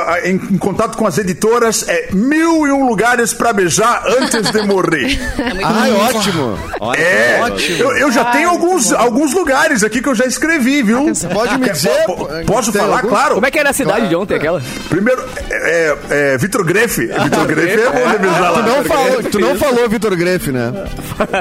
ah, 0.06 0.20
em, 0.24 0.34
em 0.34 0.58
contato 0.58 0.96
com 0.96 1.06
as 1.06 1.18
editoras, 1.18 1.86
é 1.88 2.08
Mil 2.12 2.66
e 2.66 2.72
Um 2.72 2.86
Lugares 2.88 3.32
pra 3.32 3.52
Beijar 3.52 4.02
Antes 4.06 4.50
de 4.50 4.62
Morrer. 4.62 5.18
Ai, 5.64 5.92
ótimo. 5.92 6.58
Olha, 6.80 6.98
É, 6.98 7.40
ótimo. 7.42 7.82
eu, 7.82 7.96
eu 7.96 8.12
já 8.12 8.24
tenho 8.26 8.48
alguns, 8.50 8.92
alguns 8.92 9.32
lugares 9.34 9.82
aqui 9.84 10.00
que 10.02 10.08
eu 10.08 10.14
já 10.14 10.24
escrevi, 10.26 10.82
viu? 10.82 11.04
Pode 11.32 11.58
me 11.58 11.68
dizer? 11.70 12.04
po- 12.06 12.16
po- 12.16 12.28
Posso 12.46 12.72
falar, 12.72 12.96
alguns? 12.96 13.10
claro? 13.10 13.34
Como 13.34 13.46
é 13.46 13.50
que 13.50 13.58
era 13.58 13.70
a 13.70 13.72
cidade 13.72 14.08
de 14.10 14.16
ontem, 14.16 14.34
aquela? 14.34 14.62
Primeiro, 14.88 15.24
é, 15.50 15.96
é, 16.10 16.38
Vitor 16.38 16.64
Grefe. 16.64 17.06
Vitor 17.24 17.46
Grefe 17.46 17.80
é 17.80 17.90
bom 17.90 18.18
beijar 18.18 18.52
Tu 18.52 18.58
lá. 18.58 18.62
não 18.62 18.84
falou, 18.84 19.22
tu 19.22 19.38
não 19.38 19.54
falou 19.56 19.88
Vitor 19.88 20.16
Grefe, 20.16 20.52
né? 20.52 20.72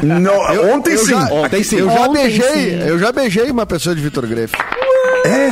Não, 0.04 0.74
ontem 0.76 0.94
eu 0.94 0.98
sim. 1.00 1.10
Já, 1.12 1.34
Ontem 1.34 1.64
sim. 1.64 1.80
Eu 1.80 1.88
já 1.90 2.00
Ontem 2.02 2.22
beijei, 2.24 2.48
sim. 2.54 2.88
eu 2.88 3.00
já 3.00 3.12
beijei 3.12 3.52
uma 3.52 3.66
pessoa 3.66 3.96
de 3.96 4.02
Vitor 4.02 4.26
Grefe. 4.28 4.56
É. 5.26 5.50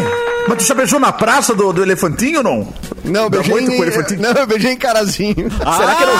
Mas 0.48 0.60
tu 0.60 0.64
já 0.64 0.74
beijou 0.74 0.98
na 1.00 1.12
praça 1.12 1.54
do, 1.54 1.74
do 1.74 1.82
elefantinho 1.84 2.38
ou 2.38 2.44
não? 2.44 2.74
Não, 3.04 3.24
eu 3.24 3.30
Dá 3.30 3.38
beijei 3.40 3.52
muito 3.54 3.68
com 3.72 3.74
o 3.74 3.76
em, 3.76 3.82
elefantinho? 3.88 4.22
não, 4.22 4.32
eu 4.32 4.48
beijei 4.48 4.72
em 4.72 4.78
Carazinho. 4.78 5.52
Será 5.52 5.96
que 5.96 6.04
era 6.04 6.12
o 6.12 6.16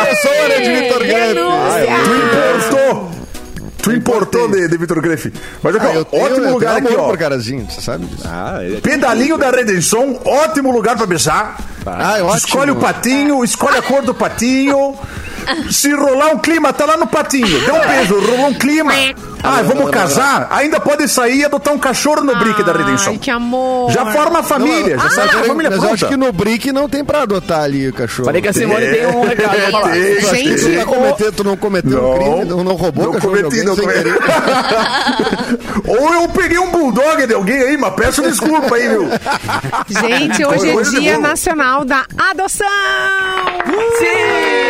A 0.00 0.06
pessoa 0.06 0.34
era 0.34 0.60
de 0.60 0.70
Vitor 0.80 0.98
Grefe. 0.98 1.34
Tu 2.04 2.10
importou. 2.16 3.10
Tu 3.82 3.92
importou 3.92 4.48
de, 4.48 4.68
de 4.68 4.76
Vitor 4.76 5.00
Grefe. 5.00 5.32
Mas 5.62 5.74
aqui, 5.76 5.86
Ah, 5.86 6.00
ó, 6.00 6.04
tenho, 6.04 6.24
ótimo 6.24 6.50
lugar 6.52 6.76
aqui, 6.76 6.94
ó. 6.96 7.08
por 7.08 7.16
Carazinho, 7.18 7.66
você 7.70 7.80
sabe 7.80 8.04
disso. 8.06 8.22
Ah, 8.26 8.58
é- 8.62 8.80
Pedalinho 8.80 9.38
da 9.38 9.50
Redenção, 9.50 10.20
ótimo 10.24 10.70
lugar 10.70 10.96
pra 10.96 11.06
beijar. 11.06 11.56
Ah, 11.86 12.18
é 12.18 12.22
ótimo. 12.22 12.36
Escolhe 12.36 12.70
o 12.70 12.76
patinho, 12.76 13.42
escolhe 13.42 13.78
a 13.78 13.82
cor 13.82 14.02
do 14.02 14.14
patinho. 14.14 14.94
Se 15.70 15.92
rolar 15.92 16.28
um 16.28 16.38
clima, 16.38 16.72
tá 16.72 16.84
lá 16.86 16.96
no 16.96 17.06
patinho. 17.06 17.60
Deu 17.60 17.74
um 17.74 17.86
beijo, 17.86 18.20
rolou 18.20 18.46
um 18.48 18.54
clima. 18.54 18.92
Ah, 19.42 19.62
vamos 19.62 19.90
casar? 19.90 20.48
Ainda 20.50 20.78
pode 20.78 21.08
sair 21.08 21.38
e 21.38 21.44
adotar 21.46 21.72
um 21.72 21.78
cachorro 21.78 22.22
no 22.22 22.36
brick 22.36 22.62
da 22.62 22.72
Redenção. 22.72 23.14
Ai, 23.14 23.18
que 23.18 23.30
amor. 23.30 23.90
Já 23.90 24.04
forma 24.12 24.40
a 24.40 24.42
família, 24.42 24.98
já 24.98 25.10
sai 25.10 25.28
com 25.28 25.38
a 25.38 25.44
família 25.44 25.70
Mas 25.70 25.82
eu 25.82 25.88
acho 25.92 25.98
pronta. 26.06 26.06
que 26.08 26.16
no 26.16 26.32
Brick 26.32 26.70
não 26.72 26.88
tem 26.88 27.02
pra 27.04 27.22
adotar 27.22 27.62
ali 27.62 27.88
o 27.88 27.92
cachorro. 27.92 28.26
Falei 28.26 28.42
que 28.42 28.48
a 28.48 28.52
Simone 28.52 28.86
tem 28.86 29.06
um 29.06 29.22
recado 29.26 29.56
pra 29.56 29.70
falar. 29.70 29.92
Tem, 29.92 30.16
Tu 30.16 30.34
Gente, 30.34 30.68
não 30.76 30.84
cometeu, 30.84 31.32
tu 31.32 31.44
não 31.44 31.56
cometeu 31.56 32.04
um 32.10 32.14
crime, 32.18 32.44
não, 32.44 32.64
não 32.64 32.74
roubou 32.74 33.04
o 33.04 33.06
Não 33.06 33.14
cachorro 33.14 33.36
de 33.36 33.42
cometi, 33.44 33.60
alguém 33.60 33.64
não 33.64 33.74
sem 33.76 33.84
cometi. 33.84 34.02
querer. 34.02 35.98
Ou 36.00 36.14
eu 36.14 36.28
peguei 36.28 36.58
um 36.58 36.70
bulldog 36.70 37.26
de 37.26 37.32
alguém 37.34 37.62
aí, 37.62 37.76
mas 37.78 37.94
peço 37.94 38.22
desculpa 38.22 38.74
aí, 38.74 38.88
viu? 38.88 39.08
Gente, 39.88 40.44
hoje 40.44 40.68
é 40.68 40.72
Coisa 40.74 40.90
de 40.90 41.00
dia 41.00 41.18
nacional 41.18 41.84
da 41.84 42.04
adoção. 42.30 42.66
Pegando 43.66 44.69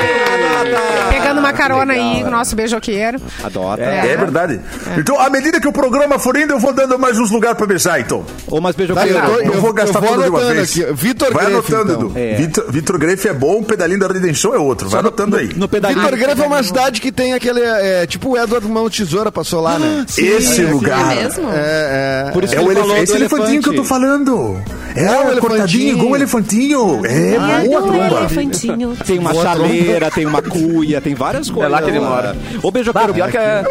uma 1.41 1.53
carona 1.53 1.93
aí 1.95 2.23
com 2.23 2.29
o 2.29 2.31
nosso 2.31 2.55
beijoqueiro. 2.55 3.19
Adota. 3.43 3.83
É, 3.83 4.17
verdade. 4.17 4.61
Então, 4.97 5.19
à 5.21 5.29
medida 5.31 5.61
que 5.61 5.67
o 5.69 5.73
programa 5.73 6.19
for 6.19 6.37
indo, 6.37 6.53
eu 6.53 6.59
vou 6.59 6.73
dando 6.73 6.99
mais 6.99 7.19
uns 7.19 7.31
lugares 7.31 7.57
pra 7.57 7.67
beijar, 7.67 8.01
então. 8.01 8.25
Mas 8.63 8.75
Tá, 8.75 8.79
beijoqueiro... 8.79 9.19
eu, 9.19 9.23
tô- 9.27 9.41
Eu 9.41 9.53
eu- 9.55 9.61
vou 9.61 9.73
gastar 9.73 9.99
eu 9.99 10.03
vou 10.03 10.13
tudo 10.15 10.23
de 10.25 10.31
uma 10.31 10.55
vez. 10.55 10.71
aqui. 10.71 10.93
Vitor 10.93 11.33
Vai 11.33 11.47
Grefe, 11.47 11.75
anotando, 11.75 11.93
então. 11.93 12.09
Edu. 12.11 12.19
É. 12.19 12.35
Vitor, 12.37 12.65
Vitor 12.71 12.99
Grefe 12.99 13.29
é 13.29 13.33
bom, 13.33 13.63
pedalinho 13.63 13.99
da 14.01 14.07
Redenção 14.09 14.55
é 14.55 14.59
outro. 14.59 14.89
Vai 14.89 15.01
anotando 15.01 15.37
aí. 15.37 15.51
No 15.57 15.69
pedalinho... 15.69 16.01
Vitor 16.03 16.19
Grefe 16.19 16.43
é 16.43 16.47
uma 16.47 16.63
cidade 16.63 17.01
que 17.01 17.11
tem 17.13 17.33
aquele. 17.35 17.61
É, 17.61 18.07
tipo 18.07 18.31
o 18.31 18.39
Edward 18.39 18.67
Mão 18.69 18.89
Tesoura 18.91 19.33
passou 19.33 19.61
lá, 19.61 19.79
né? 19.79 20.05
Esse 20.17 20.63
lugar. 20.65 21.13
É 21.17 21.23
mesmo? 21.23 21.49
É, 21.51 22.27
é. 22.29 22.31
Por 22.33 22.45
isso 22.45 22.55
É 22.55 22.59
que 22.59 22.65
o 22.65 22.71
elef 22.73 23.03
esse 23.03 23.17
elefantinho 23.17 23.63
que 23.63 23.69
eu 23.71 23.75
tô 23.77 23.85
falando. 23.85 24.61
É, 24.95 25.05
É, 25.05 25.11
o 25.11 25.13
o 25.13 25.15
elefantinho. 25.15 25.41
cortadinho 25.41 25.89
igual 25.97 26.09
um 26.11 26.17
elefantinho. 26.17 27.07
É, 27.07 27.65
boa 27.69 27.83
tromba. 27.83 28.17
elefantinho. 28.21 28.97
Tem 29.07 29.19
uma 29.19 29.31
Boa 29.33 29.45
chaleira, 29.45 30.11
tem 30.11 30.27
uma 30.27 30.43
cuia, 30.43 31.01
tem 31.01 31.15
várias 31.15 31.30
coisas. 31.39 31.71
lá 31.71 31.83
que 31.83 31.91
ele 31.91 32.01
mora. 32.01 32.37
Ô, 32.63 32.71
beijoqueiro... 32.71 33.15
pior 33.15 33.31
que 33.31 33.37
é, 33.37 33.63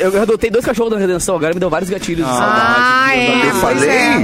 eu 0.00 0.22
adotei 0.22 0.50
dois 0.50 0.64
cachorros 0.64 0.92
da 0.92 0.98
Redenção, 0.98 1.36
agora 1.36 1.54
me 1.54 1.60
deu 1.60 1.70
vários 1.70 1.88
gatilhos 1.90 2.26
de 2.26 2.32
saudade. 2.32 2.74
Ah, 2.78 3.16
é. 3.16 3.46
Eu 3.48 3.54
falei. 3.56 3.88
é. 3.88 4.16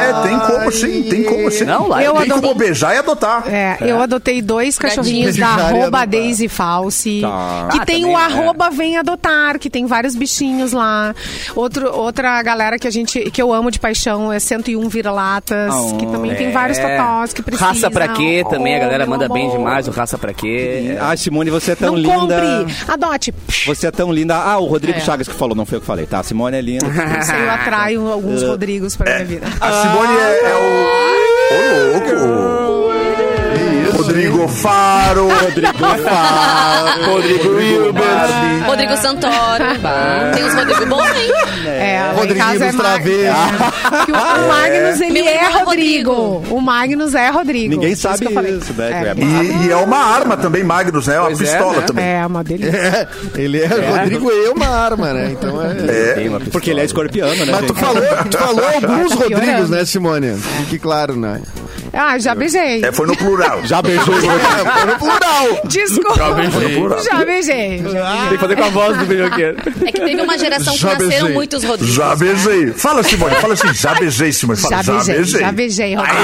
É, 0.00 0.22
tem 0.22 0.38
como 0.38 0.72
sim, 0.72 1.02
tem 1.04 1.22
como 1.24 1.50
sim. 1.50 1.64
Não, 1.64 1.88
lá 1.88 2.02
Eu 2.02 2.12
tem 2.14 2.22
adotei- 2.22 2.42
como 2.42 2.54
beijar 2.54 2.94
e 2.94 2.98
adotar. 2.98 3.44
É, 3.48 3.76
eu 3.80 4.00
adotei 4.02 4.40
dois 4.40 4.78
cachorrinhos 4.78 5.36
da 5.36 5.46
arroba 5.48 6.04
Daisy 6.06 6.48
Falsi. 6.48 7.20
Tá. 7.22 7.68
Que 7.72 7.78
Ah, 7.80 7.84
tem 7.84 8.00
também, 8.02 8.14
o 8.16 8.18
é. 8.18 8.24
arroba 8.24 8.70
Vem 8.70 8.96
Adotar, 8.96 9.58
que 9.58 9.68
tem 9.68 9.86
vários 9.86 10.14
bichinhos 10.14 10.72
lá. 10.72 11.14
Outro, 11.54 11.92
outra 11.94 12.42
galera 12.42 12.78
que 12.78 12.86
a 12.86 12.90
gente 12.90 13.30
que 13.30 13.40
eu 13.42 13.52
amo 13.52 13.70
de 13.70 13.78
paixão 13.80 14.32
é 14.32 14.38
101 14.38 14.88
Vira-Latas, 14.88 15.72
Oh, 15.74 15.96
que 15.96 16.06
também 16.06 16.34
tem 16.34 16.50
vários 16.52 16.78
É. 16.78 16.96
totós 16.96 17.32
que 17.32 17.42
precisam. 17.42 17.68
Raça 17.68 17.90
pra 17.90 18.08
quê 18.08 18.44
também, 18.48 18.74
a 18.74 18.78
Oh, 18.78 18.80
galera 18.82 19.06
meu 19.06 19.18
manda 19.18 19.28
bem 19.32 19.44
amor. 19.46 19.58
demais 19.58 19.88
o 19.88 19.90
raça 19.90 20.16
pra 20.18 20.32
quê. 20.32 20.96
Ah, 21.00 21.16
Simone, 21.16 21.50
você 21.50 21.72
é 21.72 21.74
tão 21.76 21.92
Não 21.96 21.98
linda. 22.38 22.58
compre, 22.64 22.92
adote. 22.92 23.34
Você 23.66 23.86
é 23.86 23.90
tão 23.90 24.12
linda. 24.12 24.36
Ah, 24.36 24.58
o 24.58 24.66
Rodrigo 24.66 24.98
É. 24.98 25.00
Chagas 25.00 25.26
que 25.26 25.34
falou, 25.34 25.56
não 25.56 25.64
foi 25.66 25.76
eu 25.76 25.80
que 25.80 25.86
falei, 25.86 26.06
tá? 26.06 26.22
Simone 26.22 26.56
é 26.56 26.60
linda. 26.60 26.86
Isso 26.86 27.32
aí 27.32 27.42
eu 27.42 27.50
atraio 27.50 28.06
alguns 28.08 28.42
Rodrigos 28.46 28.96
pra 28.96 29.12
minha 29.14 29.24
vida. 29.24 29.46
A 29.60 29.82
Simone 29.82 30.16
é, 30.16 30.40
é 30.44 30.54
o. 30.56 31.10
Ô, 31.52 31.92
louco! 31.92 32.59
Rodrigo 34.40 34.48
Faro. 34.48 35.28
Rodrigo 35.28 35.78
Faro. 36.08 37.04
Rodrigo 37.12 37.60
Hilbert. 37.60 38.66
Rodrigo 38.66 38.96
Santoro. 38.96 39.64
Tem 40.34 40.44
uns 40.44 40.54
Rodrigo 40.54 40.86
bons, 40.86 41.16
hein? 41.16 41.32
É, 41.66 41.96
é 41.96 42.58
dos 42.58 42.76
Travessos. 42.76 43.10
É. 43.10 44.10
O, 44.10 44.48
Magnus, 44.48 45.00
ele 45.00 45.18
é 45.20 45.44
irmão 45.44 45.64
Rodrigo. 45.64 46.12
Rodrigo. 46.12 46.54
O 46.54 46.60
Magnus 46.60 47.14
é 47.14 47.28
Rodrigo. 47.28 47.74
Ninguém 47.74 47.94
sabe 47.94 48.18
que 48.18 48.26
eu 48.26 48.32
falei. 48.32 48.56
isso, 48.56 48.72
né? 48.72 48.90
É. 48.90 49.14
E, 49.20 49.66
e 49.66 49.70
é 49.70 49.76
uma 49.76 49.98
arma 49.98 50.36
também, 50.36 50.64
Magnus, 50.64 51.06
né? 51.06 51.16
É 51.16 51.20
uma 51.20 51.26
Pois 51.26 51.40
é, 51.40 51.44
pistola 51.44 51.80
né? 51.80 51.86
também. 51.86 52.04
É, 52.04 52.26
uma 52.26 52.44
delícia. 52.44 52.70
É, 52.70 53.08
ele 53.40 53.60
é, 53.60 53.66
Rodrigo 53.66 54.30
e 54.30 54.48
uma 54.48 54.68
arma, 54.68 55.12
né? 55.12 55.30
Então 55.32 55.60
é. 55.62 56.50
Porque 56.50 56.70
ele 56.70 56.80
é 56.80 56.84
escorpiano, 56.84 57.44
né, 57.44 57.52
Mas 57.52 57.66
tu 57.66 57.74
falou, 57.74 58.02
tu 58.30 58.38
falou 58.38 58.64
alguns 58.64 59.10
Tá 59.10 59.16
piorando. 59.26 59.46
Rodrigos, 59.46 59.70
né, 59.70 59.84
Simone? 59.84 60.34
Fique 60.34 60.78
claro, 60.78 61.16
né? 61.16 61.40
Ah, 62.02 62.18
já 62.18 62.34
beijei. 62.34 62.82
É, 62.82 62.90
foi 62.92 63.06
no 63.06 63.14
plural. 63.16 63.60
Já 63.64 63.82
beijou 63.82 64.14
É, 64.14 64.20
foi 64.80 64.86
no 64.92 64.98
plural. 64.98 65.60
Desculpa. 65.66 66.14
plural. 66.74 67.02
Já 67.04 67.24
beijei. 67.24 67.82
Tem 67.82 68.28
que 68.30 68.38
fazer 68.38 68.56
com 68.56 68.64
a 68.64 68.68
voz 68.70 68.96
do 68.98 69.04
beijoqueiro. 69.04 69.56
É 69.84 69.92
que 69.92 70.00
teve 70.00 70.22
uma 70.22 70.38
geração 70.38 70.72
que 70.72 70.78
Já 70.80 70.88
nasceram 70.94 71.08
beijei. 71.10 71.32
muitos 71.34 71.62
Rodrigos. 71.64 71.94
Já 71.94 72.16
beijei. 72.16 72.72
Fala, 72.72 73.02
Simone. 73.02 73.34
Fala 73.36 73.52
assim, 73.54 73.74
já 73.74 73.94
beijei, 73.94 74.32
Simone. 74.32 74.58
Fala, 74.58 74.82
Já 74.82 74.92
beijei. 74.94 75.24
Já 75.40 75.52
beijei, 75.52 75.94
Rodrigo. 75.94 76.20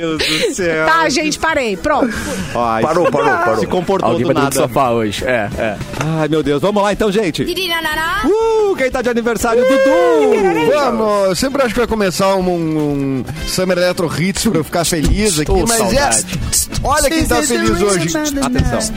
Meu 0.00 0.16
Deus 0.18 0.18
do 0.48 0.54
céu. 0.54 0.86
Tá, 0.86 1.08
gente, 1.08 1.38
parei. 1.38 1.76
Pronto. 1.76 2.12
Ai, 2.54 2.82
Parou, 2.82 3.10
parou, 3.10 3.28
parou. 3.30 3.56
Se 3.58 3.66
comportou 3.66 4.10
Alguém 4.10 4.26
do 4.26 4.34
nada. 4.34 4.54
sofá 4.54 4.90
hoje. 4.90 5.24
É, 5.26 5.48
é. 5.58 5.76
Ai, 6.20 6.28
meu 6.28 6.42
Deus. 6.42 6.60
Vamos 6.60 6.82
lá 6.82 6.92
então, 6.92 7.10
gente. 7.10 7.42
Uh, 7.42 8.76
quem 8.76 8.90
tá 8.90 9.02
de 9.02 9.08
aniversário? 9.08 9.62
Dudu. 9.62 10.70
Vamos, 10.72 11.28
eu 11.28 11.34
sempre 11.34 11.62
acho 11.62 11.74
que 11.74 11.80
vai 11.80 11.86
começar 11.88 12.34
um, 12.36 12.42
um 12.48 12.91
Summer 13.46 13.78
Electro 13.78 14.10
Hits 14.20 14.44
pra 14.44 14.58
eu 14.58 14.64
ficar 14.64 14.84
feliz 14.84 15.36
aqui, 15.38 15.46
Tô 15.46 15.64
mas 15.66 15.78
saudade. 15.78 16.26
é. 16.26 16.86
Olha 16.86 17.08
quem 17.10 17.24
tá 17.24 17.42
feliz 17.42 17.80
hoje. 17.80 18.08
Atenção. 18.16 18.94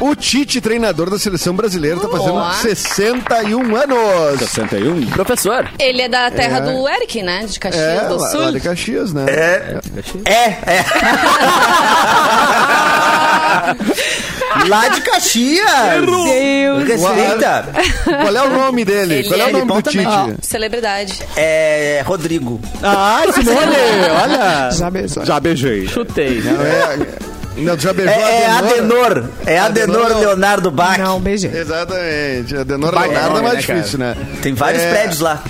O 0.00 0.14
Tite, 0.14 0.60
treinador 0.60 1.10
da 1.10 1.18
seleção 1.18 1.54
brasileira, 1.54 1.98
tá 2.00 2.08
fazendo 2.08 2.34
Ó. 2.34 2.52
61 2.54 3.76
anos. 3.76 4.38
61. 4.38 5.06
Professor. 5.10 5.68
Ele 5.78 6.02
é 6.02 6.08
da 6.08 6.30
terra 6.30 6.60
do 6.60 6.88
Eric, 6.88 7.22
né? 7.22 7.44
De 7.46 7.58
Caxias 7.58 7.84
É, 7.84 8.08
do 8.08 8.18
Sul. 8.30 8.40
lá 8.40 8.50
de 8.50 8.60
Caxias, 8.60 9.12
né? 9.12 9.26
É, 9.28 9.80
É, 10.24 10.58
é. 10.66 10.84
Lá 14.68 14.88
de 14.88 15.00
Caxias. 15.02 15.66
Deus. 16.04 16.84
Respeita. 16.88 17.64
Qual 18.04 18.36
é 18.36 18.42
o 18.42 18.50
nome 18.50 18.84
dele? 18.84 19.14
Ele 19.16 19.28
Qual 19.28 19.40
é 19.40 19.44
o 19.44 19.48
é 19.48 19.52
nome 19.52 19.64
bom 19.66 19.80
do. 19.80 19.90
Tite? 19.90 20.06
Celebridade. 20.42 21.22
É, 21.36 22.02
Rodrigo. 22.06 22.60
Ai, 22.82 23.30
Simone, 23.32 23.56
olha. 24.22 24.70
Já 24.72 24.90
beijou. 24.90 25.24
Já 25.24 25.40
beijei. 25.40 25.86
Chutei, 25.86 26.40
né? 26.40 26.52
É, 26.52 27.28
não, 27.60 27.76
tu 27.76 27.82
já 27.82 27.90
É, 27.90 27.92
beijou 27.92 28.14
é 28.14 28.46
Adenor? 28.46 29.06
Adenor. 29.06 29.30
É 29.46 29.58
Adenor 29.58 30.04
Adenor. 30.06 30.20
Leonardo 30.20 30.70
Bach. 30.70 30.98
Não, 30.98 31.20
beijei. 31.20 31.50
Exatamente. 31.52 32.56
Adenor 32.56 32.94
Baita 32.94 33.12
Leonardo 33.14 33.30
é 33.38 33.40
nome, 33.42 33.54
mais 33.54 33.66
né, 33.66 33.74
difícil, 33.74 33.98
né? 33.98 34.16
Tem 34.42 34.54
vários 34.54 34.82
É, 34.82 34.90
prédios 34.90 35.20
lá. 35.20 35.42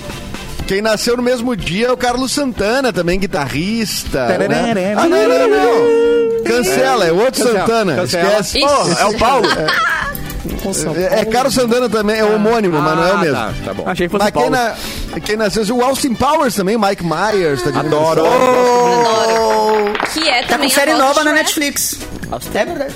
Quem 0.67 0.81
nasceu 0.81 1.17
no 1.17 1.23
mesmo 1.23 1.55
dia 1.55 1.87
é 1.87 1.91
o 1.91 1.97
Carlos 1.97 2.31
Santana, 2.31 2.93
também 2.93 3.19
guitarrista. 3.19 4.27
Né? 4.37 4.93
Ah, 4.95 5.07
não, 5.07 5.17
não, 5.27 5.39
não, 5.39 5.49
não. 5.49 6.28
Cancela, 6.57 7.05
é 7.05 7.11
outro 7.11 7.43
Cancela, 7.43 7.59
Santana. 7.59 7.95
cancela. 7.95 8.39
Esquece. 8.39 8.59
Oh, 8.65 9.01
é 9.01 9.05
o 9.05 9.17
Paulo. 9.17 9.47
É, 10.95 11.21
é 11.21 11.25
Carlos 11.25 11.53
Santana 11.53 11.89
também, 11.89 12.17
é 12.17 12.23
homônimo, 12.23 12.79
mas 12.81 12.95
não 12.95 13.07
é 13.07 13.13
o 13.13 13.19
mesmo. 13.19 13.35
Tá, 13.35 13.53
tá 13.65 13.73
bom. 13.73 13.83
Achei 13.85 14.07
que 14.07 14.11
fosse 14.11 14.23
Mas 14.23 14.33
quem, 14.33 14.51
Paulo. 14.51 14.75
na, 15.11 15.19
quem 15.19 15.35
nasceu, 15.35 15.75
o 15.75 15.83
Austin 15.83 16.13
Powers 16.13 16.55
também, 16.55 16.77
Mike 16.77 17.03
Myers. 17.03 17.61
Tá 17.61 17.71
de 17.71 17.79
Adoro. 17.79 18.25
aniversário. 18.25 19.35
Adoro. 19.35 19.93
Que 20.13 20.29
é 20.29 20.41
Tá 20.43 20.47
também 20.49 20.69
com 20.69 20.75
série 20.75 20.93
nova 20.93 21.23
na 21.23 21.31
Shrek. 21.31 21.35
Netflix. 21.43 21.99
É 22.53 22.65
verdade. 22.65 22.93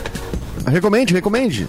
Recomende, 0.67 1.13
recomende. 1.13 1.67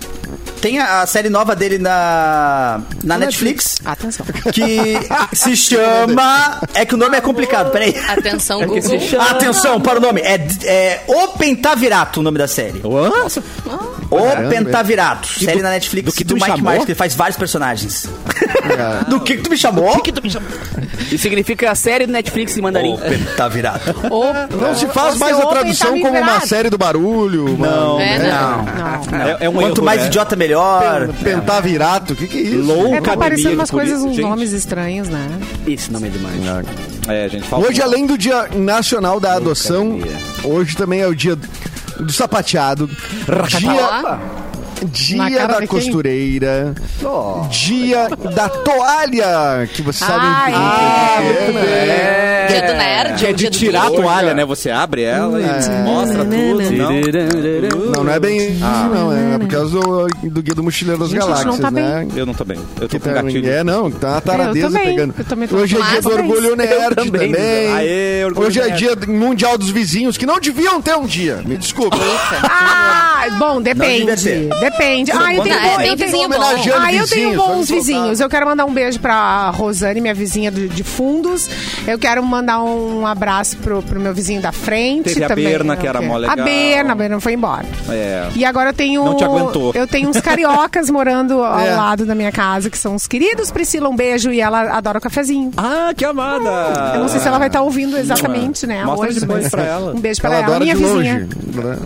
Tem 0.64 0.78
a, 0.78 1.02
a 1.02 1.06
série 1.06 1.28
nova 1.28 1.54
dele 1.54 1.76
na, 1.76 2.80
na 3.02 3.18
Netflix, 3.18 3.76
Atenção. 3.84 4.24
que 4.50 4.98
se 5.34 5.54
chama. 5.60 6.58
É 6.72 6.86
que 6.86 6.94
o 6.94 6.96
nome 6.96 7.18
é 7.18 7.20
complicado, 7.20 7.70
peraí. 7.70 7.94
Atenção, 8.08 8.60
Google. 8.66 8.98
chama- 8.98 9.28
Atenção 9.30 9.78
para 9.78 9.98
o 9.98 10.00
nome. 10.00 10.22
É, 10.22 10.40
é 10.64 11.02
O 11.06 11.28
Pentavirato 11.36 12.20
o 12.20 12.22
nome 12.22 12.38
da 12.38 12.48
série. 12.48 12.80
O 14.10 14.48
Pentavirato. 14.48 15.28
série 15.28 15.62
na 15.62 15.70
Netflix 15.70 16.06
do 16.06 16.16
que 16.16 16.24
tu 16.24 16.28
do 16.28 16.34
me 16.34 16.40
Mike 16.40 16.56
chamou? 16.56 16.70
Myers, 16.70 16.84
que 16.84 16.92
ele 16.92 16.98
faz 16.98 17.14
vários 17.14 17.36
personagens. 17.36 18.08
do 19.08 19.20
que, 19.20 19.36
que 19.36 19.42
tu 19.42 19.50
me 19.50 19.56
chamou? 19.56 20.02
Isso 21.10 21.22
significa 21.22 21.70
a 21.70 21.74
série 21.74 22.06
do 22.06 22.12
Netflix 22.12 22.56
em 22.56 22.60
mandarim. 22.60 22.94
O 22.94 22.98
Pentavirato. 22.98 23.94
Não 24.60 24.74
se 24.74 24.86
faz 24.88 25.16
mais 25.18 25.36
a 25.36 25.38
open, 25.40 25.50
tradução 25.50 25.92
me 25.92 26.02
como 26.02 26.18
uma 26.18 26.40
série 26.40 26.70
do 26.70 26.78
barulho. 26.78 27.56
Não, 27.58 28.00
É, 28.00 28.18
não. 28.18 28.64
Não. 28.64 29.26
É, 29.26 29.36
é 29.40 29.48
um 29.48 29.54
Quanto 29.54 29.78
erro, 29.78 29.84
mais 29.84 30.00
né? 30.00 30.06
idiota, 30.06 30.36
melhor. 30.36 31.08
Pentavirato, 31.22 32.12
o 32.12 32.16
que, 32.16 32.26
que 32.26 32.38
é 32.38 32.42
isso? 32.42 32.62
Low 32.62 32.94
É, 32.94 33.00
tá 33.00 33.14
de 33.14 33.48
umas 33.48 33.70
coisas, 33.70 34.02
uns 34.02 34.16
Gente, 34.16 34.22
nomes 34.22 34.52
estranhos, 34.52 35.08
né? 35.08 35.26
Esse 35.66 35.90
nome 35.90 36.08
é 36.08 36.10
demais. 36.10 36.34
É, 37.08 37.28
gente, 37.28 37.46
fala 37.46 37.66
Hoje, 37.66 37.82
além 37.82 38.06
do 38.06 38.16
Dia 38.16 38.48
Nacional 38.54 39.20
da 39.20 39.34
Adoção, 39.34 39.98
hoje 40.42 40.76
também 40.76 41.00
é 41.00 41.06
o 41.06 41.14
dia 41.14 41.36
do 42.00 42.12
sapateado, 42.12 42.88
dia, 43.58 44.18
dia 44.86 45.46
da 45.46 45.66
costureira, 45.66 46.74
dia 47.50 48.08
da 48.34 48.48
toalha, 48.48 49.68
que 49.72 49.82
você 49.82 50.04
sabe 50.04 50.24
Ah, 50.26 51.18
que 51.50 51.56
é. 51.58 52.46
Dia 52.48 52.62
do 52.66 52.74
nerd, 52.74 53.14
Que 53.18 53.26
é 53.26 53.32
de 53.32 53.50
tirar 53.50 53.86
a 53.86 53.90
toalha, 53.90 54.34
né? 54.34 54.44
Você 54.44 54.70
abre 54.70 55.02
ela 55.02 55.40
e 55.40 55.44
mostra 55.84 56.24
tudo. 56.24 56.62
Não. 56.72 57.90
Não, 57.94 58.04
não 58.04 58.12
é 58.12 58.20
bem 58.20 58.36
isso, 58.52 58.60
não. 58.60 59.12
É 59.12 59.38
por 59.38 59.48
causa 59.48 59.70
do, 59.80 60.06
do 60.30 60.42
Guia 60.42 60.54
do 60.54 60.62
Mochileiro 60.62 61.00
das 61.00 61.10
Gente, 61.10 61.20
Galáxias, 61.20 61.58
tá 61.58 61.70
né? 61.70 62.06
Eu 62.14 62.26
não 62.26 62.34
tô 62.34 62.44
bem. 62.44 62.58
Eu 62.80 62.82
tô 62.82 62.88
Que 62.88 62.98
com 62.98 63.08
tá, 63.08 63.22
gatilho. 63.22 63.50
é, 63.50 63.64
não, 63.64 63.90
tá 63.90 64.08
uma 64.08 64.16
Eu 64.16 64.20
taradeza 64.20 64.66
também, 64.68 64.84
pegando. 64.90 65.14
eu 65.18 65.24
também 65.24 65.48
tô 65.48 65.56
Hoje 65.56 65.76
é 65.76 65.82
dia 65.90 66.02
do 66.02 66.10
orgulho 66.12 66.56
nerd 66.56 66.94
também. 66.94 67.32
também. 67.32 67.72
Aê, 67.74 68.24
orgulho 68.24 68.46
Hoje 68.48 68.60
é 68.60 68.66
nerd. 68.66 68.78
dia 68.78 68.96
mundial 69.08 69.56
dos 69.58 69.70
vizinhos, 69.70 70.16
que 70.18 70.26
não 70.26 70.38
deviam 70.38 70.80
ter 70.82 70.94
um 70.96 71.06
dia. 71.06 71.40
Me 71.44 71.56
desculpa. 71.56 71.96
Ah, 72.42 73.26
bom, 73.38 73.60
depende. 73.62 74.14
ter. 74.22 74.48
Depende. 74.78 75.12
Ah, 75.12 75.34
eu 75.34 75.42
tenho, 75.42 75.54
Não, 75.56 75.62
é 75.64 75.76
bom, 75.76 75.80
eu 75.82 75.96
tenho, 75.96 76.24
homenageando 76.24 76.80
ah, 76.80 76.92
eu 76.92 77.06
tenho 77.08 77.28
vizinhos, 77.30 77.36
bons 77.36 77.68
vizinhos. 77.70 78.20
Eu 78.20 78.28
quero 78.28 78.46
mandar 78.46 78.64
um 78.64 78.72
beijo 78.72 78.98
pra 78.98 79.50
Rosane, 79.50 80.00
minha 80.00 80.14
vizinha 80.14 80.50
do- 80.50 80.68
de 80.68 80.82
fundos. 80.82 81.48
Eu 81.86 81.98
quero 81.98 82.22
mandar 82.24 82.62
um 82.62 83.06
abraço 83.06 83.56
pro, 83.58 83.82
pro 83.82 84.00
meu 84.00 84.12
vizinho 84.14 84.40
da 84.40 84.52
frente 84.52 85.04
Teve 85.14 85.24
a 85.24 85.28
também. 85.28 85.44
Berna, 85.44 85.76
que 85.76 85.86
era 85.86 86.00
mó 86.02 86.16
legal. 86.16 86.36
A 86.38 86.42
Berna, 86.44 86.92
a 86.92 86.94
Berna 86.94 87.20
foi 87.20 87.34
embora. 87.34 87.64
É. 87.88 88.28
E 88.34 88.44
agora 88.44 88.70
eu 88.70 88.74
tenho. 88.74 89.04
Não 89.04 89.16
te 89.16 89.24
aguentou. 89.24 89.72
Eu 89.74 89.86
tenho 89.86 90.08
uns 90.08 90.20
cariocas 90.20 90.90
morando 90.90 91.42
ao 91.42 91.60
É. 91.60 91.74
lado 91.74 92.04
da 92.04 92.14
minha 92.14 92.32
casa, 92.32 92.68
que 92.68 92.78
são 92.78 92.94
os 92.94 93.06
queridos. 93.06 93.50
Priscila, 93.50 93.88
um 93.88 93.96
beijo 93.96 94.32
e 94.32 94.40
ela 94.40 94.76
adora 94.76 94.98
o 94.98 95.00
cafezinho. 95.00 95.50
Ah, 95.56 95.92
que 95.96 96.04
amada! 96.04 96.92
Eu 96.94 97.00
não 97.00 97.08
sei 97.08 97.20
se 97.20 97.28
ela 97.28 97.38
vai 97.38 97.46
estar 97.48 97.62
ouvindo 97.62 97.96
exatamente, 97.96 98.66
né? 98.66 98.84
Mostra 98.84 99.08
hoje, 99.08 99.20
depois 99.20 99.42
mas- 99.42 99.50
pra 99.50 99.62
ela. 99.62 99.92
Um 99.94 100.00
beijo 100.00 100.20
pra 100.20 100.30
Ela 100.30 100.38
ela, 100.38 100.46
adora 100.46 100.64
minha 100.64 100.74
de 100.74 100.82
vizinha. 100.82 101.14
longe. 101.14 101.64
né? 101.64 101.78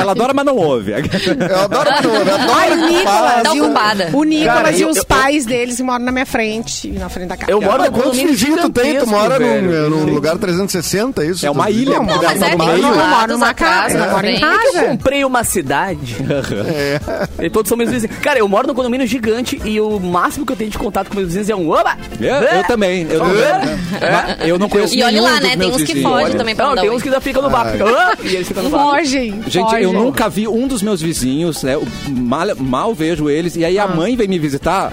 Ela 0.00 0.12
adora, 0.12 0.34
mas 0.34 0.44
não 0.44 0.56
ouve. 0.56 0.92
Eu 0.92 0.98
adoro 1.80 2.08
eu 2.08 2.34
adoro 2.34 2.52
Ai, 2.54 2.72
o 2.72 2.76
Nicolas, 2.86 3.42
Tá 3.42 3.54
e 3.54 3.60
o, 3.60 3.64
ocupada. 3.64 4.10
o 4.12 4.24
Nicolas 4.24 4.54
Cara, 4.56 4.70
e 4.72 4.80
eu- 4.82 4.88
os 4.90 4.96
eu- 4.96 5.04
pais 5.04 5.44
deles 5.46 5.80
moram 5.80 6.04
na 6.04 6.12
minha 6.12 6.26
frente, 6.26 6.88
na 6.88 7.08
frente 7.08 7.28
da 7.28 7.36
casa. 7.36 7.50
Eu 7.52 7.60
moro 7.60 7.78
no 7.84 7.90
quantos 7.90 8.02
condomínio 8.04 8.32
vizinhos 8.32 8.60
tu 8.60 8.70
tem? 8.70 8.98
Tu 8.98 9.06
mora 9.06 9.38
num, 9.38 9.46
velho. 9.68 9.90
num 9.90 10.04
lugar 10.14 10.36
360, 10.38 11.22
é 11.22 11.26
isso? 11.26 11.46
É 11.46 11.50
uma 11.50 11.70
ilha, 11.70 11.94
Não, 11.96 12.02
um 12.02 12.06
mas 12.06 12.42
é. 12.42 12.52
Eu 12.54 12.58
moro 12.58 13.32
numa 13.32 13.54
casa, 13.54 13.98
eu 13.98 14.10
moro 14.10 14.26
em 14.26 14.38
frente. 14.38 14.42
Eu 14.42 14.72
casa. 14.72 14.84
comprei 14.88 15.24
uma 15.24 15.44
cidade. 15.44 16.16
É. 17.38 17.44
E 17.46 17.50
todos 17.50 17.68
são 17.68 17.76
meus 17.76 17.90
vizinhos. 17.90 18.16
Cara, 18.18 18.38
eu 18.38 18.48
moro 18.48 18.66
num 18.66 18.74
condomínio 18.74 19.06
gigante 19.06 19.60
e 19.64 19.80
o 19.80 19.98
máximo 20.00 20.44
que 20.46 20.52
eu 20.52 20.56
tenho 20.56 20.70
de 20.70 20.78
contato 20.78 21.08
com 21.08 21.14
meus 21.16 21.26
vizinhos 21.28 21.48
é 21.50 21.54
um 21.54 21.68
oba! 21.68 21.96
Eu, 22.20 22.34
eu 22.34 22.64
também. 22.64 23.06
Eu, 23.10 23.20
eu 24.46 24.58
não 24.58 24.68
conheço 24.68 24.94
E 24.94 25.02
olha 25.02 25.22
lá, 25.22 25.40
né? 25.40 25.56
Tem 25.56 25.70
uns 25.70 25.82
que 25.82 26.02
fogem 26.02 26.36
também 26.36 26.54
pra 26.54 26.66
Não, 26.66 26.76
tem 26.76 26.90
uns 26.90 27.02
que 27.02 27.08
ainda 27.08 27.20
ficam 27.20 27.42
no 27.42 27.50
bar. 27.50 27.70
Fica, 27.72 27.84
e 28.24 28.34
eles 28.34 28.48
ficam 28.48 28.62
no 28.62 28.70
bar. 28.70 28.78
Fogem. 28.78 29.42
Gente, 29.46 29.74
eu 29.82 29.92
nunca 29.92 30.28
vi 30.28 30.46
um 30.48 30.66
dos 30.66 30.82
meus 30.82 31.00
vizinhos, 31.00 31.62
né? 31.66 31.74
Mal, 32.08 32.46
mal 32.58 32.94
vejo 32.94 33.28
eles. 33.28 33.56
E 33.56 33.64
aí 33.64 33.78
Ah. 33.78 33.84
a 33.84 33.88
mãe 33.88 34.16
vem 34.16 34.28
me 34.28 34.38
visitar. 34.38 34.92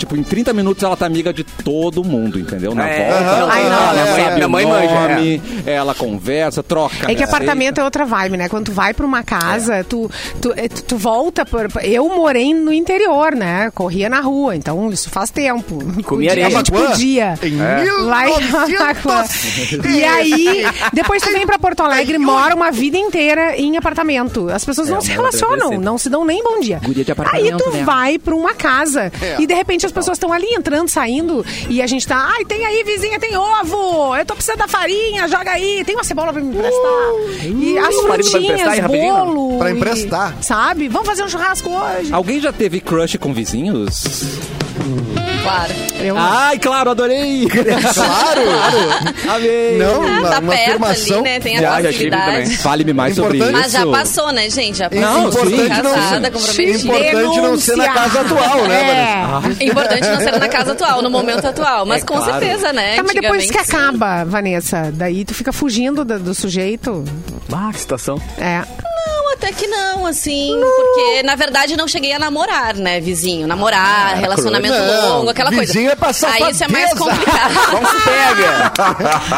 Tipo, 0.00 0.16
em 0.16 0.22
30 0.22 0.54
minutos 0.54 0.82
ela 0.82 0.96
tá 0.96 1.04
amiga 1.04 1.30
de 1.30 1.44
todo 1.44 2.02
mundo, 2.02 2.38
entendeu? 2.38 2.74
Na 2.74 2.88
É, 2.88 3.10
volta. 3.10 3.24
aham. 3.24 3.48
Ai, 3.50 3.62
não, 3.64 3.70
ela 3.70 4.00
é, 4.00 4.24
sabe 4.24 4.44
o 4.44 4.48
mãe 4.50 4.66
manja, 4.66 5.08
nome, 5.08 5.42
ela 5.66 5.94
conversa, 5.94 6.62
troca. 6.62 7.10
É 7.10 7.14
que 7.14 7.22
apartamento 7.22 7.78
é 7.80 7.84
outra 7.84 8.06
vibe, 8.06 8.38
né? 8.38 8.48
Quando 8.48 8.66
tu 8.66 8.72
vai 8.72 8.94
pra 8.94 9.04
uma 9.04 9.22
casa, 9.22 9.84
tu, 9.84 10.10
tu, 10.40 10.54
eh, 10.56 10.68
tu, 10.68 10.82
tu 10.82 10.96
volta. 10.96 11.44
Por, 11.44 11.68
eu 11.82 12.08
morei 12.08 12.54
no 12.54 12.72
interior, 12.72 13.34
né? 13.34 13.70
Corria 13.74 14.08
na 14.08 14.20
rua, 14.20 14.56
então 14.56 14.90
isso 14.90 15.10
faz 15.10 15.28
tempo. 15.30 15.78
Comia 16.04 16.30
areia. 16.30 16.46
A 16.46 16.50
gente 16.50 16.72
podia. 16.72 17.38
Em 17.42 17.56
Lá 18.06 18.28
em. 18.28 18.32
E 19.94 20.04
aí, 20.04 20.64
depois 20.92 21.22
tu 21.22 21.30
vem 21.32 21.46
pra 21.46 21.58
Porto 21.58 21.82
Alegre, 21.82 22.18
mora 22.18 22.54
uma 22.54 22.70
vida 22.70 22.96
inteira 22.96 23.56
em 23.56 23.76
apartamento. 23.76 24.48
As 24.50 24.64
pessoas 24.64 24.88
não 24.88 25.00
se 25.00 25.10
relacionam, 25.10 25.78
não 25.78 25.98
se 25.98 26.08
dão 26.08 26.24
nem 26.24 26.42
bom 26.42 26.60
dia. 26.60 26.80
Aí 27.32 27.52
tu 27.56 27.70
né? 27.70 27.82
vai 27.84 28.18
pra 28.18 28.34
uma 28.34 28.54
casa 28.54 29.12
e 29.38 29.46
de 29.46 29.54
repente 29.54 29.89
as 29.90 29.92
pessoas 29.92 30.16
estão 30.16 30.32
ali 30.32 30.46
entrando, 30.54 30.88
saindo 30.88 31.44
e 31.68 31.82
a 31.82 31.86
gente 31.86 32.06
tá, 32.06 32.16
ai, 32.16 32.44
tem 32.44 32.64
aí, 32.64 32.82
vizinha, 32.84 33.18
tem 33.18 33.36
ovo, 33.36 34.16
eu 34.16 34.24
tô 34.24 34.34
precisando 34.34 34.58
da 34.58 34.68
farinha, 34.68 35.26
joga 35.28 35.50
aí, 35.50 35.82
tem 35.84 35.96
uma 35.96 36.04
cebola 36.04 36.32
pra 36.32 36.40
me 36.40 36.54
emprestar. 36.54 36.80
e 37.44 37.76
as 37.78 37.94
emprestar 37.94 38.40
frutinhas, 38.40 38.78
rapidinho? 38.78 39.14
bolo. 39.14 39.58
Pra 39.58 39.70
e- 39.70 39.74
emprestar. 39.76 40.36
sabe? 40.40 40.88
Vamos 40.88 41.08
fazer 41.08 41.24
um 41.24 41.28
churrasco 41.28 41.68
hoje. 41.70 42.12
Alguém 42.12 42.40
já 42.40 42.52
teve 42.52 42.80
crush 42.80 43.18
com 43.18 43.34
vizinhos? 43.34 44.04
Claro. 45.42 45.72
Eu, 46.00 46.16
Ai, 46.18 46.58
claro, 46.58 46.90
adorei! 46.90 47.46
Claro! 47.94 48.40
Amei! 49.34 49.78
Não, 49.78 50.02
Ah, 50.02 50.06
uma, 50.20 50.28
tá 50.30 50.38
uma 50.38 50.52
perto 50.52 50.68
afirmação. 50.68 51.16
ali, 51.20 51.24
né? 51.24 51.40
Tem 51.40 51.56
a 51.56 51.60
Já, 51.60 51.76
também. 52.10 52.46
Fale-me 52.56 52.92
mais 52.92 53.14
sobre 53.14 53.38
isso. 53.38 53.46
Importante- 53.48 53.62
Mas 53.62 53.72
já 53.72 53.86
passou, 53.86 54.32
né, 54.32 54.50
gente? 54.50 54.78
Já 54.78 54.90
passou. 54.90 55.04
Não, 55.04 55.28
importante 55.28 55.56
sim. 55.56 55.82
não 55.82 55.94
casada, 55.94 56.20
ser- 56.26 56.30
comprometida. 56.32 56.78
Importante 56.78 57.40
não 57.40 57.56
ser 57.58 57.76
na 57.76 57.88
casa 57.88 58.20
atual, 58.20 58.68
né, 58.68 59.30
Vanessa? 59.40 59.62
é. 59.62 59.64
Importante 59.66 60.08
não 60.08 60.18
ser 60.20 60.38
na 60.38 60.48
casa 60.48 60.72
atual, 60.72 61.02
no 61.02 61.10
momento 61.10 61.44
atual. 61.46 61.86
Mas 61.86 62.02
É 62.02 62.06
com 62.06 62.14
claro. 62.16 62.32
certeza, 62.32 62.72
né? 62.72 62.96
Tá, 62.96 63.02
mas 63.02 63.14
depois 63.14 63.50
que 63.50 63.58
acaba, 63.58 64.24
Vanessa, 64.24 64.90
daí 64.92 65.24
tu 65.24 65.34
fica 65.34 65.52
fugindo 65.52 66.04
do, 66.04 66.18
do 66.18 66.34
sujeito. 66.34 67.04
Ah, 67.52 67.70
que 67.72 67.80
situação. 67.80 68.20
É. 68.38 68.62
Não, 69.40 69.48
até 69.48 69.52
que 69.52 69.66
não, 69.66 70.06
assim. 70.06 70.58
Porque, 70.60 71.22
na 71.22 71.34
verdade, 71.34 71.76
não 71.76 71.88
cheguei 71.88 72.12
a 72.12 72.18
namorar, 72.18 72.74
né, 72.74 73.00
vizinho? 73.00 73.46
Namorar, 73.46 74.16
relacionamento 74.16 74.74
Não, 74.74 75.18
longo, 75.18 75.30
aquela 75.30 75.50
coisa. 75.50 75.72
vizinho 75.72 75.90
é 75.90 75.96
pra 75.96 76.08
Aí 76.08 76.50
isso 76.50 76.64
é 76.64 76.68
mais 76.68 76.92
complicado. 76.92 77.54
Não 77.72 77.86
se 77.86 78.04
pega! 78.04 78.72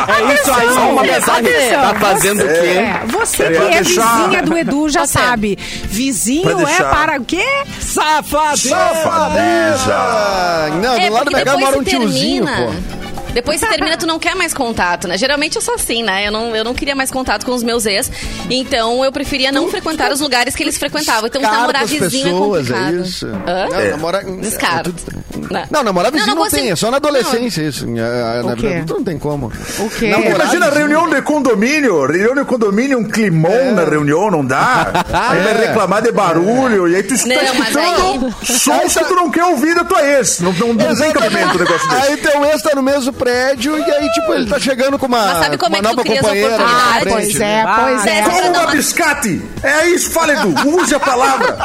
É 0.08 0.34
isso 0.34 0.52
aí. 0.52 0.68
Uma 0.90 1.02
mensagem. 1.02 1.52
Atenção, 1.54 1.82
Tá 1.82 1.94
fazendo 2.00 2.42
o 2.42 2.48
quê? 2.48 2.52
É, 2.52 3.02
você 3.06 3.50
que 3.50 3.56
é 3.58 3.82
vizinha 3.82 4.42
do 4.42 4.56
Edu 4.58 4.88
já 4.88 5.00
Tá 5.02 5.06
sabe. 5.06 5.56
Vizinho 5.84 6.66
é 6.66 6.82
para 6.82 7.20
o 7.20 7.24
quê? 7.24 7.44
Safadeza! 7.80 8.68
Safadeza! 8.70 9.94
Ah, 9.94 10.68
não, 10.82 10.94
É, 10.94 11.06
do 11.08 11.12
lado 11.12 11.24
porque 11.30 11.44
da 11.44 11.52
depois 11.52 11.64
mora 11.64 11.78
um 11.78 11.84
tiozinho, 11.84 12.44
pô. 12.46 13.01
Depois 13.32 13.60
que 13.60 13.66
termina, 13.70 13.96
tu 13.96 14.06
não 14.06 14.18
quer 14.18 14.34
mais 14.34 14.52
contato, 14.54 15.08
né? 15.08 15.16
Geralmente 15.16 15.56
eu 15.56 15.62
sou 15.62 15.74
assim, 15.74 16.02
né? 16.02 16.26
Eu 16.26 16.32
não, 16.32 16.54
eu 16.56 16.64
não 16.64 16.74
queria 16.74 16.94
mais 16.94 17.10
contato 17.10 17.44
com 17.46 17.52
os 17.52 17.62
meus 17.62 17.86
ex. 17.86 18.10
Então 18.50 19.04
eu 19.04 19.12
preferia 19.12 19.50
não 19.52 19.68
frequentar 19.68 20.10
os 20.12 20.20
lugares 20.20 20.54
que 20.54 20.62
eles 20.62 20.76
frequentavam. 20.78 21.26
Então 21.26 21.40
Descarta 21.40 21.60
namorar 21.60 21.86
vizinho 21.86 22.24
pessoas, 22.24 22.70
é 22.70 22.72
complicado. 22.72 22.94
é 22.96 23.00
isso. 23.00 23.26
Hã? 23.26 23.66
Não, 23.70 23.90
namorar... 23.90 24.24
Descaro. 24.24 24.90
é 24.90 24.92
tudo- 24.92 25.22
Não. 25.50 25.66
Não, 25.70 25.82
namorar 25.82 26.12
vizinho 26.12 26.34
não, 26.34 26.44
você- 26.44 26.56
tem, 26.56 26.70
é 26.70 26.76
só 26.76 26.90
na 26.90 26.96
adolescência 26.98 27.62
isso. 27.62 27.86
Na, 27.86 28.42
na 28.42 28.52
O 28.52 28.56
vida 28.56 28.68
adulta 28.76 28.94
não 28.94 29.04
tem 29.04 29.18
como. 29.18 29.52
O 29.78 29.90
quê? 29.90 30.08
Namorar 30.08 30.34
Imagina 30.34 30.66
vizinho- 30.70 30.88
reunião 30.88 31.10
de 31.10 31.22
condomínio, 31.22 32.06
reunião 32.06 32.34
de 32.34 32.44
condomínio, 32.44 32.98
um 32.98 33.04
climão 33.08 33.52
É. 33.52 33.72
na 33.72 33.84
reunião, 33.84 34.30
não 34.30 34.44
dá? 34.44 34.92
Aí 35.12 35.42
vai 35.42 35.66
reclamar 35.66 36.02
de 36.02 36.12
barulho, 36.12 36.88
e 36.88 36.96
aí 36.96 37.02
tu 37.02 37.14
está 37.14 37.28
Não, 37.28 37.42
escutando 37.42 38.34
sons 38.44 38.94
que 38.96 39.04
tu 39.04 39.14
não 39.14 39.30
quer 39.30 39.44
ouvir 39.44 39.74
da 39.74 39.84
tua 39.84 40.02
ex. 40.06 40.40
Não, 40.40 40.52
não, 40.52 40.68
não 40.74 40.94
tem 40.96 41.12
cabimento 41.12 41.56
um 41.56 41.58
negócio 41.58 41.88
desse. 41.88 42.02
Aí 42.10 42.16
teu 42.18 42.44
ex 42.44 42.62
tá 42.62 42.70
no 42.74 42.82
mesmo 42.82 43.12
prédio 43.22 43.78
e 43.78 43.82
aí, 43.90 44.10
tipo, 44.10 44.34
ele 44.34 44.46
tá 44.46 44.58
chegando 44.58 44.98
com 44.98 45.06
uma, 45.06 45.18
Mas 45.24 45.38
sabe 45.44 45.56
como 45.58 45.76
uma 45.76 45.78
é 45.78 45.80
que 45.80 45.86
tu 45.88 45.90
nova 45.90 46.02
cria 46.02 46.14
as 46.20 46.26
companheira. 46.26 46.58
na 46.58 46.64
oportunidades? 46.64 46.96
Ah, 46.96 47.00
frente, 47.00 47.12
pois 47.14 47.34
né? 47.38 47.60
é, 47.60 47.66
pois 47.84 48.06
é. 48.06 48.22
Toma 48.22 48.50
dar 48.50 48.62
uma- 48.62 48.70
biscate! 48.72 49.42
É 49.62 49.86
isso, 49.90 50.10
fala 50.10 50.32
Edu, 50.32 50.76
use 50.76 50.94
a 50.94 51.00
palavra. 51.00 51.56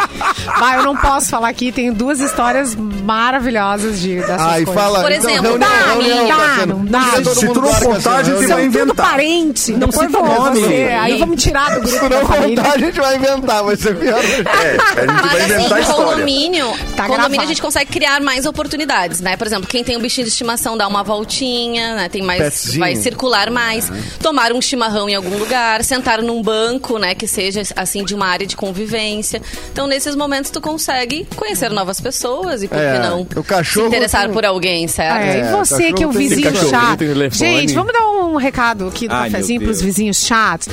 Vai, 0.60 0.78
eu 0.78 0.84
não 0.84 0.96
posso 0.96 1.30
falar 1.30 1.50
aqui, 1.50 1.72
tenho 1.72 1.94
duas 1.94 2.20
histórias 2.20 2.76
maravilhosas 2.76 4.00
de, 4.00 4.16
dessas 4.20 4.42
Aí 4.42 4.66
coisas. 4.66 4.84
fala, 4.84 5.02
Por 5.02 5.12
então, 5.12 5.30
exemplo, 5.32 5.50
reunião, 5.50 5.70
dá, 5.70 5.92
reunião, 5.94 6.18
não 6.18 6.28
dá, 6.28 6.36
Cassiano. 6.36 6.78
não 6.78 6.86
dá. 6.86 7.00
Todo 7.24 7.36
Se 7.36 7.46
mundo 7.46 7.54
tu 7.54 7.62
não 7.68 7.74
contar, 7.94 8.16
a 8.18 8.24
gente 8.24 8.36
vai 8.46 8.48
tudo 8.48 8.62
inventar. 8.62 9.10
parente. 9.10 9.74
Depois 9.74 9.96
cita 10.08 10.22
vão 10.24 10.26
nome. 10.44 10.60
você. 10.62 10.98
Aí 11.00 11.18
vamos 11.18 11.42
tirar 11.44 11.80
do 11.80 11.88
Se 11.88 11.98
grupo 11.98 12.06
tu 12.06 12.10
da 12.10 12.20
não 12.22 12.28
família. 12.28 12.58
contar, 12.64 12.76
a 12.76 12.78
gente 12.78 13.00
vai 13.00 13.16
inventar, 13.16 13.64
vai 13.64 13.76
ser 13.76 13.96
pior. 13.98 14.20
É, 14.20 14.22
a 14.22 15.02
gente 15.02 15.06
vai 15.06 15.06
Mas 15.08 15.44
inventar 15.44 15.80
assim, 15.80 15.90
história. 15.90 16.06
condomínio, 16.12 16.68
Tá 16.68 17.04
condomínio 17.04 17.08
gravado. 17.18 17.42
a 17.42 17.46
gente 17.46 17.62
consegue 17.62 17.92
criar 17.92 18.22
mais 18.22 18.46
oportunidades, 18.46 19.22
né? 19.22 19.36
Por 19.36 19.48
exemplo, 19.48 19.68
quem 19.68 19.84
tem 19.84 19.98
um 19.98 20.02
bichinho 20.02 20.26
de 20.26 20.32
estimação 20.32 20.78
dá 20.78 20.88
uma 20.88 21.04
voltinha 21.04 21.47
festinha, 21.48 21.96
né? 21.96 22.10
Tem 22.10 22.22
mais, 22.22 22.42
Petzinho. 22.42 22.80
vai 22.80 22.96
circular 22.96 23.50
mais. 23.50 23.92
Tomar 24.22 24.52
um 24.52 24.62
chimarrão 24.62 25.10
em 25.10 25.16
algum 25.16 25.38
lugar, 25.38 25.84
sentar 25.84 26.22
num 26.22 26.42
banco, 26.42 26.98
né? 26.98 27.16
Que 27.16 27.28
seja 27.28 27.62
assim 27.76 28.04
de 28.04 28.14
uma 28.14 28.28
área 28.28 28.46
de 28.46 28.56
convivência. 28.56 29.42
Então 29.72 29.88
nesses 29.88 30.16
momentos 30.16 30.52
tu 30.52 30.60
consegue 30.62 31.28
conhecer 31.36 31.70
novas 31.70 32.00
pessoas 32.02 32.64
e 32.64 32.68
por 32.68 32.78
É, 32.78 32.94
que 32.94 33.00
não 33.08 33.22
o 33.36 33.44
cachorro 33.44 33.86
se 33.90 33.96
interessar 33.96 34.24
tem- 34.26 34.34
por 34.34 34.46
alguém, 34.46 34.88
certo? 34.88 35.18
É, 35.24 35.38
e 35.38 35.42
É, 35.42 35.52
você 35.52 35.94
que 35.94 36.04
é 36.04 36.08
o 36.08 36.12
tem- 36.12 36.20
vizinho 36.28 36.52
tem 36.52 36.70
chato. 36.70 36.98
tem. 37.00 37.32
Gente, 37.32 37.74
vamos 37.74 37.94
dar 37.94 38.08
um 38.08 38.36
recado 38.36 38.88
aqui 38.88 39.08
do 39.08 39.14
Ai, 39.14 39.30
cafezinho 39.30 39.62
pros 39.62 39.82
vizinhos 39.82 40.18
chatos. 40.26 40.68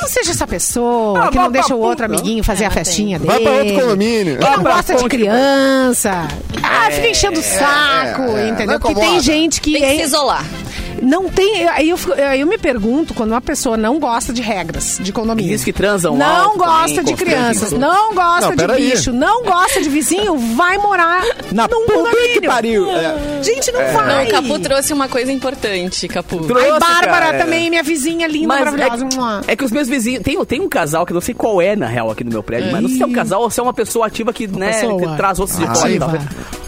Não 0.00 0.08
seja 0.08 0.30
essa 0.30 0.46
pessoa 0.46 1.24
Ah, 1.24 1.28
que 1.30 1.36
não 1.38 1.50
deixa 1.50 1.74
o 1.74 1.80
outro 1.80 2.06
puta. 2.06 2.18
amiguinho 2.18 2.44
fazer 2.44 2.64
É, 2.64 2.66
a 2.66 2.70
festinha 2.70 3.18
dele. 3.18 3.30
Vai 3.30 3.40
pra 3.40 3.52
outro 3.52 3.74
condomínio. 3.74 4.36
Que 4.38 4.44
não 4.44 4.62
gosta 4.62 4.94
de 4.94 5.08
criança. 5.08 6.28
Ah, 6.62 6.90
fica 6.90 7.08
enchendo 7.08 7.40
o 7.40 7.42
saco, 7.42 8.22
é, 8.22 8.26
não 8.44 8.48
entendeu? 8.48 8.78
Porque 8.80 8.94
tem 9.00 9.20
gente 9.20 9.60
que. 9.60 9.72
Tem 9.72 10.00
é- 10.00 10.04
isolar. 10.06 10.65
Não 11.06 11.28
tem. 11.28 11.68
Aí 11.68 11.88
eu, 11.90 11.96
fico- 11.96 12.12
aí 12.14 12.40
eu 12.40 12.46
me 12.46 12.58
pergunto 12.58 13.14
quando 13.14 13.30
uma 13.30 13.40
pessoa 13.40 13.76
não 13.76 13.98
gosta 13.98 14.32
de 14.32 14.42
regras 14.42 14.98
de 15.00 15.12
condomínio. 15.12 15.50
Diz 15.52 15.64
que 15.64 15.72
transam 15.72 16.16
Não 16.16 16.26
alto 16.26 16.58
gosta 16.58 16.96
também, 16.96 17.04
de 17.04 17.14
crianças, 17.14 17.72
não 17.72 18.14
gosta 18.14 18.40
Não, 18.46 18.50
de 18.50 18.56
peraí. 18.56 18.90
bicho, 18.90 19.12
não 19.12 19.42
gosta 19.44 19.80
de 19.82 19.88
vizinho, 19.88 20.36
vai 20.56 20.76
morar 20.78 21.22
Na 21.52 21.62
num 21.68 21.86
puta 21.86 21.86
que 21.86 21.92
condomínio. 21.92 22.42
pariu. 22.50 22.90
É. 22.90 23.42
Gente, 23.42 23.70
não 23.72 23.80
Não, 23.80 23.92
vai. 23.92 24.26
o 24.26 24.30
Capu 24.30 24.58
trouxe 24.58 24.92
uma 24.92 25.08
coisa 25.08 25.30
importante, 25.32 26.08
Capu. 26.08 26.38
Trouxe, 26.46 26.66
Ai, 26.70 26.78
Bárbara 26.80 27.26
cara. 27.26 27.38
também, 27.38 27.70
minha 27.70 27.82
vizinha 27.82 28.26
linda, 28.26 28.48
Mas 28.48 28.58
maravilhosa. 28.72 29.16
Mua. 29.16 29.40
é, 29.46 29.52
é 29.52 29.56
que 29.56 29.64
os 29.64 29.70
meus 29.70 29.88
vizinhos. 29.88 30.22
Tem, 30.22 30.42
tem 30.44 30.60
um 30.60 30.68
casal 30.68 31.06
que 31.06 31.12
eu 31.12 31.14
não 31.14 31.20
sei 31.20 31.34
qual 31.34 31.60
é, 31.62 31.76
na 31.76 31.86
real, 31.86 32.10
aqui 32.10 32.24
no 32.24 32.30
meu 32.30 32.42
prédio, 32.42 32.72
mas 32.72 32.82
não 32.82 32.88
sei 32.88 32.98
se 32.98 33.02
é 33.02 33.06
um 33.06 33.12
casal 33.12 33.42
ou 33.42 33.50
se 33.50 33.60
é 33.60 33.62
uma 33.62 33.72
pessoa 33.74 34.06
ativa 34.06 34.32
que, 34.32 34.46
né, 34.48 34.72
pessoa. 34.72 35.00
que 35.00 35.16
traz 35.16 35.38
outros 35.38 35.58
de 35.58 35.66
fora 35.66 35.90
e 35.90 35.98
tal. 35.98 36.10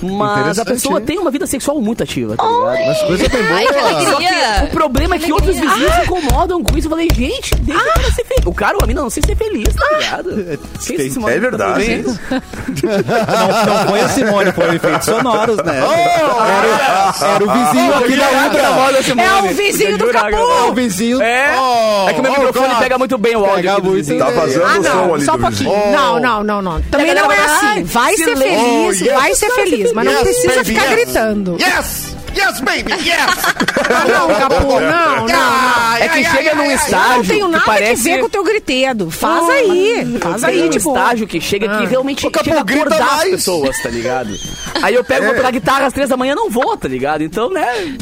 Mas 0.03 0.59
a 0.59 0.65
pessoa 0.65 1.01
tem 1.01 1.19
uma 1.19 1.31
vida 1.31 1.47
sexual 1.47 1.81
muito 1.81 2.03
ativa, 2.03 2.37
tá 2.37 2.45
ligado? 2.47 2.87
Mas 2.87 3.03
coisa 3.03 3.29
bem 3.29 3.41
Ai, 3.43 3.67
que 3.67 4.07
boa. 4.07 4.28
O 4.65 4.69
problema 4.69 5.17
é 5.17 5.19
que 5.19 5.33
outros 5.33 5.57
vizinhos 5.59 5.93
se 5.95 6.03
incomodam 6.03 6.63
com 6.63 6.77
isso. 6.77 6.87
Eu 6.87 6.91
falei, 6.91 7.09
gente, 7.15 7.55
deixa 7.57 7.81
o 7.83 7.85
cara 7.95 8.13
ser 8.13 8.25
feliz. 8.25 8.47
O 8.47 8.53
cara 8.55 8.77
ou 8.77 8.85
a 8.85 8.87
mina 8.87 9.03
não 9.03 9.11
sei 9.11 9.23
ser 9.25 9.37
feliz, 9.37 9.75
tá 9.75 9.97
ligado? 9.99 10.59
Que 10.87 10.95
isso, 10.95 11.15
Simone? 11.15 11.35
É 11.35 11.39
verdade. 11.41 12.05
Não, 12.83 13.75
não 13.75 13.89
foi 13.89 14.01
a 14.01 14.09
Simone, 14.09 14.53
foi 14.53 14.75
efeitos 14.77 15.05
sonoros, 15.07 15.57
né? 15.59 15.79
Era, 15.79 17.35
era 17.35 17.45
o 17.45 17.51
vizinho 17.53 17.95
aqui 17.95 18.17
da 18.17 18.31
Ubra. 18.47 19.23
É 19.23 19.43
o 19.43 19.55
vizinho 19.55 19.99
do 19.99 20.11
É 20.11 20.13
Capu. 20.13 20.37
o 20.69 20.75
vizinho. 20.75 21.23
É, 21.23 21.55
Oh, 21.59 22.09
é 22.09 22.13
que 22.15 22.21
o 22.21 22.23
meu 22.23 22.33
oh, 22.33 22.39
microfone 22.41 22.75
pega 22.77 22.99
muito 22.99 23.19
bem 23.19 23.37
o 23.37 23.45
áudio 23.45 23.63
Pega 23.63 23.79
muito. 23.81 24.19
Tá 24.19 24.31
vazando 24.31 24.65
Ah, 24.67 24.79
o 24.79 24.83
som 24.85 24.89
não, 24.95 25.15
ali 25.15 25.25
só 25.25 25.35
um 25.35 25.39
do 25.39 25.51
vizinho. 25.51 25.71
Não, 25.93 26.21
não, 26.21 26.45
não, 26.45 26.63
não. 26.63 26.83
Também 26.83 27.15
não 27.15 27.31
é 27.33 27.39
assim. 27.39 27.83
Vai 27.85 28.17
ser 28.17 28.37
feliz, 28.37 28.59
Oh, 28.59 29.05
yes. 29.05 29.13
vai 29.15 29.35
ser 29.35 29.51
feliz, 29.51 29.93
mas 29.93 30.05
não 30.05 30.13
Yes, 30.13 30.23
precisa 30.23 30.55
baby, 30.57 30.65
ficar 30.65 30.85
yes. 30.85 30.93
gritando. 30.95 31.57
Yes! 31.61 32.08
Yes, 32.37 32.61
baby! 32.61 32.93
Yes! 33.05 33.29
Ah, 33.91 34.05
não, 34.05 34.29
Capu, 34.39 34.81
não, 34.81 35.27
não. 35.27 35.97
É 35.97 36.09
que 36.09 36.25
chega 36.25 36.55
num 36.55 36.65
Eu 36.65 36.73
estágio 36.73 37.17
não 37.17 37.25
tenho 37.25 37.49
nada 37.49 37.65
que 37.65 37.71
parece... 37.71 38.03
que 38.03 38.11
ver 38.11 38.21
com 38.21 38.27
o 38.27 38.29
teu 38.29 38.45
gritedo. 38.45 39.11
Faz 39.11 39.49
aí, 39.49 40.19
faz 40.21 40.43
Tem 40.43 40.51
aí, 40.51 40.63
um 40.67 40.71
tipo... 40.71 40.89
estágio 40.91 41.27
que 41.27 41.41
chega 41.41 41.79
que 41.79 41.87
realmente 41.87 42.27
Ô, 42.27 42.31
Capu, 42.31 42.45
chega 42.45 42.61
a 42.61 42.65
grita 42.65 42.95
acordar 42.95 43.15
as 43.15 43.25
pessoas, 43.25 43.83
tá 43.83 43.89
ligado? 43.89 44.31
Aí 44.83 44.95
eu 44.95 45.03
pego, 45.03 45.25
vou 45.27 45.35
pegar 45.35 45.51
guitarra 45.51 45.87
às 45.87 45.93
três 45.95 46.11
da 46.11 46.19
manhã, 46.19 46.35
não 46.35 46.51
vou, 46.51 46.77
tá 46.77 46.87
ligado? 46.87 47.23
Então, 47.23 47.49
né... 47.51 47.97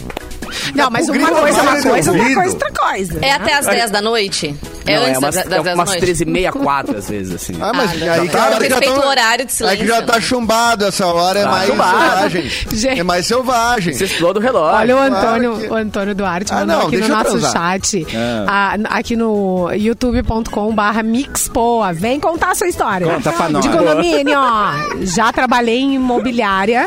Não, 0.74 0.90
mas 0.90 1.08
uma 1.08 1.28
coisa 1.28 1.58
é 1.58 1.62
uma 1.62 1.82
coisa, 1.82 1.88
outra 2.12 2.34
coisa 2.34 2.40
é 2.40 2.48
outra 2.48 2.72
coisa. 2.72 3.18
É 3.22 3.32
até 3.32 3.54
às 3.54 3.66
10 3.66 3.90
da 3.90 4.00
noite? 4.02 4.54
É 4.88 4.94
não, 4.94 5.02
antes 5.02 5.14
é 5.14 5.18
umas, 5.18 5.34
das, 5.34 5.44
das 5.44 5.52
é 5.52 5.62
10 5.62 5.64
da 5.64 5.74
umas 5.74 5.88
noite? 5.88 6.00
13 6.00 6.22
e 6.22 6.26
meia, 6.26 6.52
4 6.52 6.96
às 6.98 7.08
vezes, 7.10 7.34
assim. 7.34 7.54
Ah, 7.60 7.72
mas 7.74 7.90
Ah, 7.90 7.94
aí 7.94 8.18
a 8.18 8.58
que 8.60 8.68
já 8.68 8.80
tão- 8.80 8.98
o 8.98 9.06
horário 9.08 9.44
de 9.44 9.64
Aí 9.64 9.76
que 9.76 9.86
já 9.86 9.94
silêncio. 9.94 10.06
tá 10.06 10.20
chumbado, 10.20 10.84
essa 10.84 11.06
hora 11.06 11.40
é 11.40 11.42
Tá 11.44 11.50
mais 11.50 11.66
chumbado. 11.68 11.98
selvagem. 11.98 12.50
Gente. 12.72 13.00
É 13.00 13.02
mais 13.02 13.26
selvagem. 13.26 13.94
Você 13.94 14.04
explode 14.04 14.38
o 14.38 14.42
relógio. 14.42 14.78
Olha 14.78 14.94
o 14.96 14.98
claro 15.08 15.16
Antônio, 15.26 15.58
que- 15.58 15.66
o 15.68 15.74
Antônio 15.74 16.14
Duarte 16.14 16.52
Ah, 16.52 16.56
mandou 16.60 16.76
não, 16.78 16.86
aqui 16.86 16.96
no 16.98 17.08
nosso 17.08 17.24
transar. 17.30 17.52
chat, 17.52 18.06
ah, 18.46 18.76
aqui 18.90 19.16
no 19.16 19.72
youtube.com 19.72 20.72
barra 20.74 21.02
mixpoa. 21.02 21.92
Vem 21.92 22.20
contar 22.20 22.52
a 22.52 22.54
sua 22.54 22.68
história. 22.68 23.06
Conta 23.06 23.32
pra 23.32 23.48
nós. 23.48 23.64
De 23.64 23.68
condomínio, 23.70 24.38
ó. 24.38 24.72
Já 25.02 25.32
trabalhei 25.32 25.80
em 25.80 25.94
imobiliária 25.94 26.86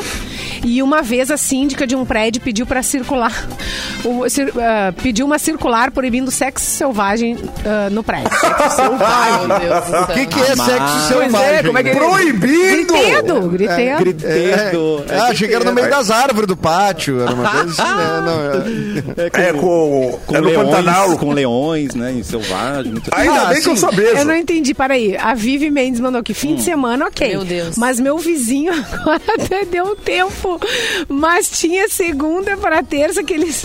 e 0.64 0.82
uma 0.82 1.02
vez 1.02 1.30
a 1.32 1.38
síndica 1.38 1.86
de 1.86 1.96
um 1.96 2.06
prédio 2.06 2.42
pediu 2.42 2.66
pra 2.66 2.82
circular, 2.82 3.34
o- 4.04 4.30
cir- 4.30 4.52
ah, 4.58 4.94
pediu 5.02 5.26
uma 5.26 5.38
circular 5.40 5.92
proibindo 5.92 6.32
sexo 6.32 6.66
selvagem 6.72 7.38
ah, 7.66 7.90
no 7.90 8.04
prédio. 8.04 8.30
Ai, 9.00 9.48
meu 9.48 9.60
Deus 9.60 9.86
do 9.86 9.90
céu. 9.92 10.02
O 10.04 10.08
que, 10.08 10.26
que 10.28 10.40
é 10.42 10.52
Amado. 10.54 10.70
sexo 10.72 11.08
selvagem? 11.08 11.56
é, 11.56 11.64
como 11.64 11.78
é 11.78 11.84
que 11.84 11.90
ele- 11.90 12.00
Proibido! 12.00 12.94
Gritando, 12.94 13.50
gritando. 13.50 14.00
Gritando. 14.00 15.04
É, 15.10 15.18
ah, 15.20 15.24
achei 15.26 15.48
que 15.48 15.54
era 15.56 15.64
no 15.66 15.74
meio 15.74 15.90
das 15.90 16.10
árvores 16.12 16.48
do 16.48 16.56
pátio. 16.58 17.22
Era 17.22 17.34
uma 17.34 17.50
coisa 17.50 17.84
assim, 17.84 17.96
né? 17.96 18.22
Não, 19.10 19.24
é- 19.44 19.50
É 19.50 19.54
com, 19.54 20.20
Com 20.26 20.36
é 20.36 20.42
no 20.42 20.48
leões, 20.50 20.70
Pantanal. 20.70 21.18
com 21.18 21.32
leões, 21.34 21.94
né? 21.96 22.12
Em 22.14 22.24
selvagem. 22.24 22.92
muito- 22.92 23.10
Ainda 23.14 23.42
Ah, 23.42 23.46
bem 23.46 23.62
que 23.62 23.70
eu 23.70 23.76
sim. 23.76 23.82
sou 23.82 23.90
Eu 23.94 24.26
não 24.26 24.36
entendi, 24.36 24.74
peraí. 24.74 25.16
A 25.18 25.34
Vivi 25.34 25.70
Mendes 25.70 26.00
mandou 26.00 26.20
aqui, 26.22 26.34
fim 26.34 26.56
de 26.56 26.64
semana, 26.64 27.06
ok. 27.08 27.30
Meu 27.30 27.46
Deus. 27.46 27.78
Mas 27.78 28.00
meu 28.00 28.18
vizinho 28.18 28.74
agora 28.94 29.22
até 29.38 29.66
deu 29.66 29.96
tempo. 29.96 30.60
Mas 31.08 31.50
tinha 31.50 31.88
segunda 31.90 32.58
para 32.58 32.82
terça 32.84 33.24
que 33.24 33.34
eles. 33.34 33.59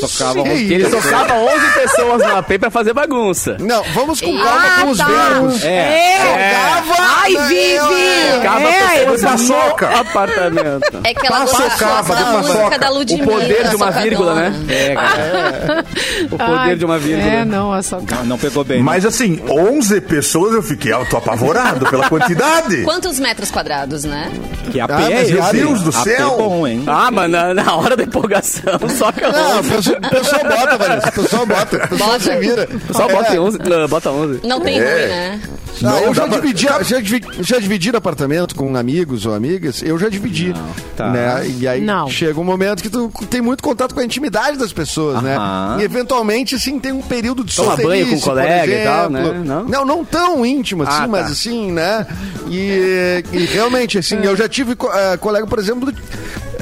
Tocavam 0.00 0.44
Que 0.44 0.66
Que 0.66 0.74
ele 0.74 0.88
tocava 0.88 1.34
11 1.34 1.66
pessoas 1.74 2.22
no 2.22 2.36
AP 2.36 2.58
pra 2.58 2.70
fazer 2.70 2.92
bagunça. 2.92 3.56
Não, 3.60 3.82
vamos 3.94 4.20
com 4.20 4.36
calma 4.36 4.60
Ah, 4.66 4.80
com 4.82 4.90
os 4.90 4.98
tá. 4.98 5.04
verbos. 5.06 5.64
É. 5.64 6.18
Jogava, 6.20 7.02
Ai, 7.22 7.32
né, 7.32 7.46
Vivi! 7.48 8.32
Tocava 8.36 8.68
É, 8.68 8.72
pessoas 8.72 9.22
eu- 9.22 9.28
no 9.28 9.36
Paçoca. 9.38 9.88
apartamento. 10.00 11.00
É 11.04 11.14
que 11.14 11.26
ela 11.26 11.40
Paçoca, 11.40 11.70
fazer 11.70 12.24
da 12.24 12.32
paçoca. 12.32 12.58
música 12.58 12.78
da 12.78 12.90
O 12.90 12.94
Ludmilla. 12.94 13.26
poder 13.32 13.68
de 13.68 13.76
uma 13.76 13.90
vírgula, 13.90 14.34
né? 14.34 14.52
É, 14.68 14.94
cara. 14.96 15.84
O 16.26 16.28
poder 16.38 16.42
Ai, 16.58 16.76
de 16.76 16.84
uma 16.84 16.98
vírgula. 16.98 17.28
É, 17.32 17.44
não, 17.44 17.72
a. 17.72 17.80
Não, 18.16 18.24
não 18.24 18.38
pegou 18.38 18.64
bem. 18.64 18.82
Mas 18.82 19.04
assim, 19.04 19.40
11 19.48 20.00
pessoas 20.00 20.54
eu 20.54 20.62
fiquei 20.62 20.92
eu 20.92 21.04
tô 21.06 21.16
apavorado 21.18 21.86
pela 21.86 22.08
quantidade. 22.08 22.82
Quantos 22.82 23.18
metros 23.18 23.50
quadrados, 23.50 24.04
né? 24.04 24.30
Que 24.72 24.80
AP 24.80 24.90
Ah, 24.92 25.10
é 25.10 25.24
meu 25.24 25.42
Deus 25.52 25.80
do 25.82 25.90
AP 25.90 26.04
céu. 26.04 26.32
é 26.32 26.36
bom, 26.36 26.66
hein? 26.66 26.84
Ah, 26.86 27.10
mas 27.10 27.30
na, 27.30 27.54
na 27.54 27.74
hora 27.76 27.96
da 27.96 28.02
empolgação, 28.04 28.75
só 28.96 29.12
que 29.12 29.20
Não, 29.20 29.60
o 29.60 29.64
pessoal, 30.10 30.42
bota, 30.44 30.78
Vanessa. 30.78 31.08
O 31.08 31.12
pessoal 31.12 31.46
bota. 31.46 31.76
O 31.76 31.88
pessoal 31.88 32.10
Bota. 32.10 32.20
se 32.24 32.36
vira. 32.36 32.68
O 32.72 32.80
pessoal 32.80 33.08
bota 33.08 33.34
É. 33.34 33.40
11, 33.40 33.58
não, 33.58 33.88
bota 33.88 34.10
11. 34.10 34.40
Não 34.46 34.60
tem 34.60 34.78
É. 34.78 34.82
ruim, 34.82 35.08
né? 35.08 35.40
Não, 35.82 35.90
Não, 35.90 35.98
eu 36.04 36.14
já 36.14 36.26
pra- 36.26 36.38
dividi, 36.40 36.62
já, 36.62 37.00
divi- 37.00 37.22
já 37.40 37.58
dividi 37.58 37.94
apartamento 37.94 38.54
com 38.54 38.74
amigos 38.76 39.26
ou 39.26 39.34
amigas, 39.34 39.82
eu 39.82 39.98
já 39.98 40.08
dividi. 40.08 40.54
tá. 40.96 41.10
Né? 41.10 41.46
E 41.58 41.68
aí 41.68 41.82
Não. 41.82 42.08
chega 42.08 42.40
um 42.40 42.44
momento 42.44 42.82
que 42.82 42.88
tu 42.88 43.12
tem 43.28 43.42
muito 43.42 43.62
contato 43.62 43.94
com 43.94 44.00
a 44.00 44.04
intimidade 44.04 44.56
das 44.56 44.72
pessoas, 44.72 45.20
né? 45.22 45.36
Aham. 45.36 45.76
E 45.78 45.84
eventualmente, 45.84 46.54
assim, 46.54 46.78
tem 46.78 46.92
um 46.92 47.02
período 47.02 47.44
de 47.44 47.54
Toma 47.54 47.76
banho 47.76 48.06
com 48.08 48.14
o 48.14 48.18
por 48.18 48.24
colega 48.30 48.72
e 48.72 48.84
tal, 48.84 49.10
né? 49.10 49.42
Não? 49.44 49.64
não, 49.64 49.84
não 49.84 50.02
tão 50.04 50.46
íntimo 50.46 50.82
assim, 50.82 50.92
Ah, 50.96 51.00
tá. 51.02 51.08
mas 51.08 51.30
assim, 51.30 51.70
né? 51.70 52.06
E, 52.48 53.22
e 53.32 53.44
realmente, 53.44 53.98
assim, 53.98 54.18
eu 54.22 54.34
já 54.34 54.48
tive 54.48 54.72
eh, 54.72 55.16
colega, 55.18 55.46
por 55.46 55.58
exemplo, 55.58 55.92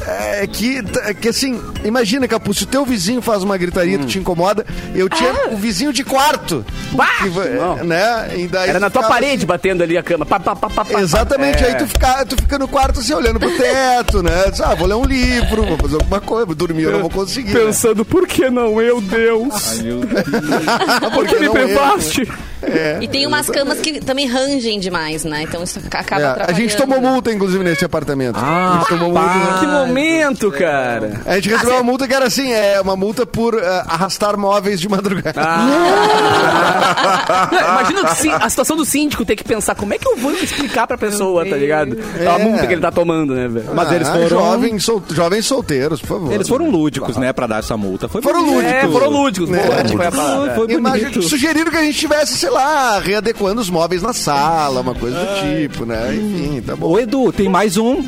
é, 0.07 0.47
que, 0.47 0.83
que 1.21 1.29
assim, 1.29 1.61
imagina, 1.85 2.27
Capu, 2.29 2.53
se 2.53 2.65
o 2.65 2.67
teu 2.67 2.85
vizinho 2.85 3.23
faz 3.23 3.43
uma 3.43 3.57
gritaria, 3.57 3.99
tu 3.99 4.07
te 4.07 4.19
incomoda, 4.19 4.65
eu 4.95 5.09
tinha 5.09 5.49
o 5.51 5.57
vizinho 5.57 5.93
de 5.93 6.05
quarto. 6.05 6.65
Que 7.23 7.29
va- 7.29 7.45
Não. 7.47 7.85
né? 7.85 8.31
E 8.37 8.47
daí 8.47 8.69
Era 8.71 8.81
na 8.81 8.91
tu 8.91 8.95
tua 8.99 9.09
parede 9.09 9.45
batendo 9.47 9.83
ali 9.83 9.97
a 9.97 10.03
cama. 10.03 10.25
Pá, 10.27 10.39
pá, 10.39 10.55
pá. 10.55 10.85
Exatamente, 11.01 11.63
É. 11.63 11.69
aí 11.69 11.75
tu 11.77 11.87
fica, 11.87 12.25
tu 12.27 12.37
fica 12.37 12.59
no 12.59 12.69
quarto 12.69 13.01
assim, 13.01 13.15
olhando 13.15 13.39
pro 13.41 13.51
teto, 13.57 14.23
né? 14.23 14.51
Diz, 14.51 14.61
Ah, 14.61 14.75
vou 14.75 14.87
ler 14.87 14.95
um 14.95 15.05
livro, 15.05 15.65
vou 15.65 15.77
fazer 15.79 15.95
alguma 15.97 16.21
coisa, 16.21 16.47
vou 16.47 16.55
dormir, 16.55 16.83
eu 16.85 16.93
não 16.93 17.01
vou 17.01 17.11
conseguir. 17.11 17.53
né? 17.55 17.61
Pensando, 17.61 18.05
por 18.05 18.27
que 18.27 18.49
não 18.51 18.81
eu, 18.81 19.01
Deus? 19.01 19.81
Por 21.15 21.27
que 21.27 21.37
me 21.39 21.49
privaste? 21.51 22.31
É, 22.63 22.99
E 23.03 23.09
tem 23.09 23.27
umas 23.27 23.49
camas 23.49 23.79
que 23.81 24.01
também 24.01 24.27
rangem 24.27 24.81
demais, 24.81 25.23
né? 25.25 25.43
Então 25.43 25.63
isso 25.63 25.79
acaba 25.91 26.23
é, 26.41 26.51
a 26.51 26.53
gente 26.53 26.75
tomou 26.77 27.01
multa, 27.01 27.31
inclusive, 27.33 27.63
nesse 27.63 27.85
apartamento. 27.85 28.39
a 28.39 28.79
gente 28.79 28.89
tomou 28.89 29.09
multa. 29.13 29.21
Ah, 29.27 29.57
que 29.61 29.67
momento, 29.67 29.94
cara. 30.51 31.21
A 31.27 31.35
gente 31.37 31.49
recebeu 31.49 31.75
uma 31.75 31.83
multa 31.83 32.07
que 32.07 32.15
era 32.15 32.27
assim, 32.27 32.53
é 32.53 32.81
uma 32.81 32.97
multa 32.97 33.25
por 33.27 33.55
eh, 33.55 33.85
arrastar 33.87 34.37
móveis 34.39 34.81
de 34.81 34.89
madrugada. 34.89 35.41
Ah. 35.41 35.67
Não, 37.51 37.69
imagina 37.81 38.11
o 38.11 38.15
sí- 38.15 38.31
a 38.31 38.49
situação 38.49 38.77
do 38.77 38.85
síndico 38.85 39.25
ter 39.25 39.37
que 39.37 39.45
pensar 39.45 39.75
como 39.75 39.95
é 39.95 39.99
que 39.99 40.07
eu 40.07 40.17
vou 40.17 40.33
explicar 40.33 40.87
pra 40.87 40.97
pessoa, 40.99 41.45
tá 41.49 41.57
ligado? 41.57 41.97
A 42.21 42.39
É. 42.41 42.45
multa 42.45 42.67
que 42.67 42.73
ele 42.75 42.81
tá 42.81 42.91
tomando, 42.91 43.35
né, 43.35 43.49
velho? 43.49 43.71
Mas 43.75 43.93
eles 43.93 44.09
Ah, 44.09 44.13
foram- 44.13 44.29
Jovens, 44.29 44.85
sol- 44.85 45.03
jovens 45.11 45.47
solteiros, 45.47 46.01
por 46.01 46.09
favor. 46.09 46.33
Eles 46.33 46.49
foram 46.49 46.71
lúdicos, 46.71 47.17
né, 47.17 47.33
pra 47.33 47.47
dar 47.47 47.59
essa 47.61 47.77
multa. 47.77 48.09
Foi 48.09 48.21
Foram 48.23 48.45
bonito. 48.45 48.57
lúdicos. 48.57 48.75
É, 48.85 48.89
foram 48.89 49.11
lúdicos. 49.11 49.49
Né? 49.51 49.63
Boa, 49.63 49.89
foi 49.97 50.07
a 50.07 50.13
palavra. 50.13 50.55
Foi 50.55 50.71
Imagina- 50.73 51.11
bonito. 51.11 51.29
sugeriram 51.29 51.71
que 51.71 51.77
a 51.77 51.83
gente 51.83 51.99
tivesse, 51.99 52.35
sei 52.37 52.51
lá, 52.51 52.99
readequando 52.99 53.61
os 53.61 53.71
móveis 53.71 54.03
na 54.03 54.13
sala, 54.13 54.81
uma 54.81 54.95
coisa 54.95 55.17
do 55.19 55.41
tipo, 55.59 55.85
né? 55.85 56.15
Enfim, 56.15 56.63
tá 56.63 56.77
bom. 56.77 56.89
Ô, 56.89 56.99
Edu, 56.99 57.33
tem 57.33 57.49
mais 57.49 57.77
um, 57.77 58.03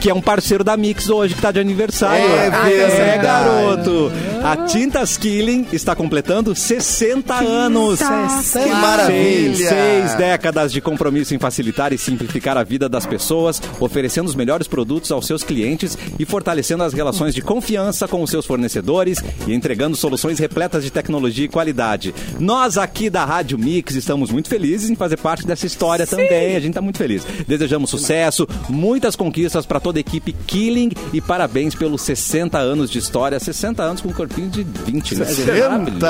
que 0.00 0.10
é 0.10 0.14
um 0.14 0.20
parceiro 0.20 0.62
da 0.64 0.76
Mix 0.86 1.08
hoje, 1.10 1.34
que 1.34 1.40
tá 1.42 1.50
de 1.50 1.58
aniversário. 1.58 2.24
É 2.24 2.46
Ah, 2.46 2.62
verdade. 2.62 3.22
garoto. 3.22 4.12
A 4.44 4.56
Tintas 4.68 5.16
Killing 5.16 5.66
está 5.72 5.96
completando 5.96 6.54
60 6.54 7.34
anos. 7.34 7.98
Que 7.98 8.66
maravilha. 8.70 9.56
Seis, 9.56 9.68
seis 9.68 10.14
décadas 10.14 10.72
de 10.72 10.80
compromisso 10.80 11.34
em 11.34 11.38
facilitar 11.38 11.92
e 11.92 11.98
simplificar 11.98 12.56
a 12.56 12.62
vida 12.62 12.88
das 12.88 13.04
pessoas, 13.04 13.60
oferecendo 13.80 14.28
os 14.28 14.36
melhores 14.36 14.68
produtos 14.68 15.10
aos 15.10 15.26
seus 15.26 15.42
clientes 15.42 15.98
e 16.18 16.24
fortalecendo 16.24 16.84
as 16.84 16.92
relações 16.92 17.34
de 17.34 17.42
confiança 17.42 18.06
com 18.06 18.22
os 18.22 18.30
seus 18.30 18.46
fornecedores 18.46 19.18
e 19.48 19.52
entregando 19.52 19.96
soluções 19.96 20.38
repletas 20.38 20.84
de 20.84 20.90
tecnologia 20.92 21.46
e 21.46 21.48
qualidade. 21.48 22.14
Nós 22.38 22.78
aqui 22.78 23.10
da 23.10 23.24
Rádio 23.24 23.58
Mix 23.58 23.96
estamos 23.96 24.30
muito 24.30 24.48
felizes 24.48 24.88
em 24.88 24.94
fazer 24.94 25.16
parte 25.16 25.44
dessa 25.44 25.66
história 25.66 26.06
também. 26.06 26.54
A 26.54 26.60
gente 26.60 26.68
está 26.70 26.80
muito 26.82 26.98
feliz. 26.98 27.26
Desejamos 27.48 27.90
sucesso, 27.90 28.46
muitas 28.68 29.16
conquistas 29.16 29.66
para 29.66 29.80
toda 29.80 29.98
a 29.98 30.00
equipe 30.00 30.32
Killing 30.46 30.75
e 31.12 31.20
parabéns 31.20 31.74
pelos 31.74 32.02
60 32.02 32.58
anos 32.58 32.90
de 32.90 32.98
história. 32.98 33.38
60 33.40 33.82
anos 33.82 34.00
com 34.00 34.08
um 34.08 34.12
corpinho 34.12 34.48
de 34.48 34.62
20, 34.62 35.14
né? 35.16 35.24
60. 35.24 35.68
Maravilhoso. 35.68 36.06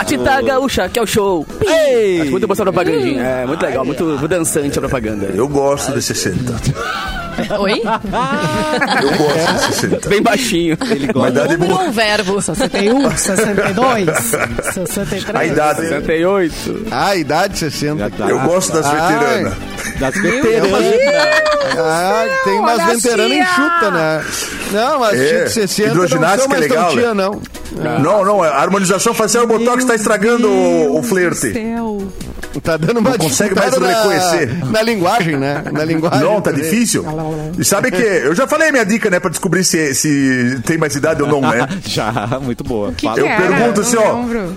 A 0.00 0.04
Tita 0.04 0.42
Gaúcha, 0.42 0.88
que 0.88 0.98
é 0.98 1.02
o 1.02 1.06
show. 1.06 1.46
Ei! 1.60 2.22
Acho 2.22 2.30
muito 2.30 2.46
boa 2.46 2.54
essa 2.54 2.62
propagandinha. 2.62 3.22
É 3.22 3.46
muito 3.46 3.62
legal, 3.64 3.84
muito, 3.84 4.04
muito 4.04 4.28
dançante 4.28 4.78
a 4.78 4.80
propaganda. 4.80 5.26
Eu 5.34 5.48
gosto 5.48 5.92
de 5.92 6.02
60. 6.02 6.54
Oi? 7.60 7.82
Eu 9.02 9.10
gosto 9.18 9.68
de 9.68 9.74
60. 9.74 10.08
Bem 10.08 10.22
baixinho. 10.22 10.78
Uma 11.14 11.28
idade 11.28 11.52
Número 11.54 11.72
boa. 11.72 11.82
ou 11.82 11.88
um 11.88 11.92
verbo? 11.92 12.40
61, 12.40 13.10
62, 13.16 14.10
63. 14.84 15.36
A 15.36 15.44
idade. 15.44 15.80
68. 15.82 16.86
Ah, 16.90 17.16
idade 17.16 17.58
60. 17.58 18.10
Eu 18.28 18.40
gosto 18.40 18.72
das 18.72 18.86
veteranas. 18.90 19.54
Das 20.00 20.14
veteranas. 20.14 20.94
Ah, 21.78 22.24
tem 22.44 22.58
umas 22.58 22.80
a 22.80 22.86
veteranas 22.86 23.36
enxuta, 23.38 23.90
né? 23.90 24.05
Não, 24.72 25.00
mas 25.00 25.20
É, 25.20 25.28
tia 25.28 25.44
de 25.44 25.50
60 25.52 25.88
não 25.88 25.94
hidroginástica 25.94 26.48
mais 26.48 26.62
é 26.64 26.68
legal, 26.68 26.90
tia, 26.90 27.14
né? 27.14 27.14
não. 27.14 27.42
Não, 28.00 28.24
não, 28.24 28.42
a 28.42 28.48
harmonização 28.56 29.12
facial 29.12 29.42
e 29.42 29.46
o 29.46 29.48
botox 29.58 29.82
está 29.82 29.94
estragando 29.94 30.48
o, 30.48 30.98
o 30.98 31.02
flerte. 31.02 31.52
Tá 32.62 32.76
dando 32.78 33.00
uma 33.00 33.10
Não 33.10 33.18
consegue 33.18 33.54
mais 33.54 33.76
na- 33.76 33.86
reconhecer. 33.88 34.64
Na 34.70 34.80
linguagem, 34.80 35.36
né? 35.36 35.62
Na 35.70 35.84
linguagem. 35.84 36.20
Não, 36.20 36.40
tá 36.40 36.50
difícil. 36.50 37.04
E 37.58 37.64
sabe 37.64 37.90
que 37.90 38.00
eu 38.02 38.34
já 38.34 38.46
falei 38.46 38.70
a 38.70 38.72
minha 38.72 38.84
dica, 38.84 39.10
né, 39.10 39.20
pra 39.20 39.28
descobrir 39.28 39.62
se, 39.62 39.94
se 39.94 40.60
tem 40.64 40.78
mais 40.78 40.94
idade 40.96 41.22
ou 41.22 41.28
não, 41.28 41.42
né? 41.42 41.68
Já, 41.84 42.38
muito 42.42 42.64
boa. 42.64 42.92
Que. 42.92 43.06
Eu 43.06 43.14
que 43.14 43.22
pergunto 43.22 43.80
assim, 43.82 43.96
ó. 43.96 44.12
Não 44.14 44.26
lembro. 44.26 44.56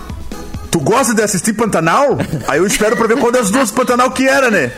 Tu 0.72 0.80
gosta 0.80 1.14
de 1.16 1.22
assistir 1.24 1.54
Pantanal? 1.54 2.18
Aí 2.48 2.60
eu 2.60 2.66
espero 2.68 2.96
pra 2.96 3.08
ver 3.08 3.18
qual 3.18 3.32
das 3.32 3.50
duas 3.50 3.72
Pantanal 3.72 4.12
que 4.12 4.28
era, 4.28 4.52
né? 4.52 4.72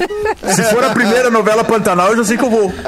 Se 0.54 0.64
for 0.66 0.84
a 0.84 0.90
primeira 0.92 1.30
novela 1.30 1.64
Pantanal, 1.64 2.10
eu 2.12 2.18
já 2.18 2.24
sei 2.24 2.38
que 2.38 2.44
eu 2.44 2.50
vou. 2.50 2.72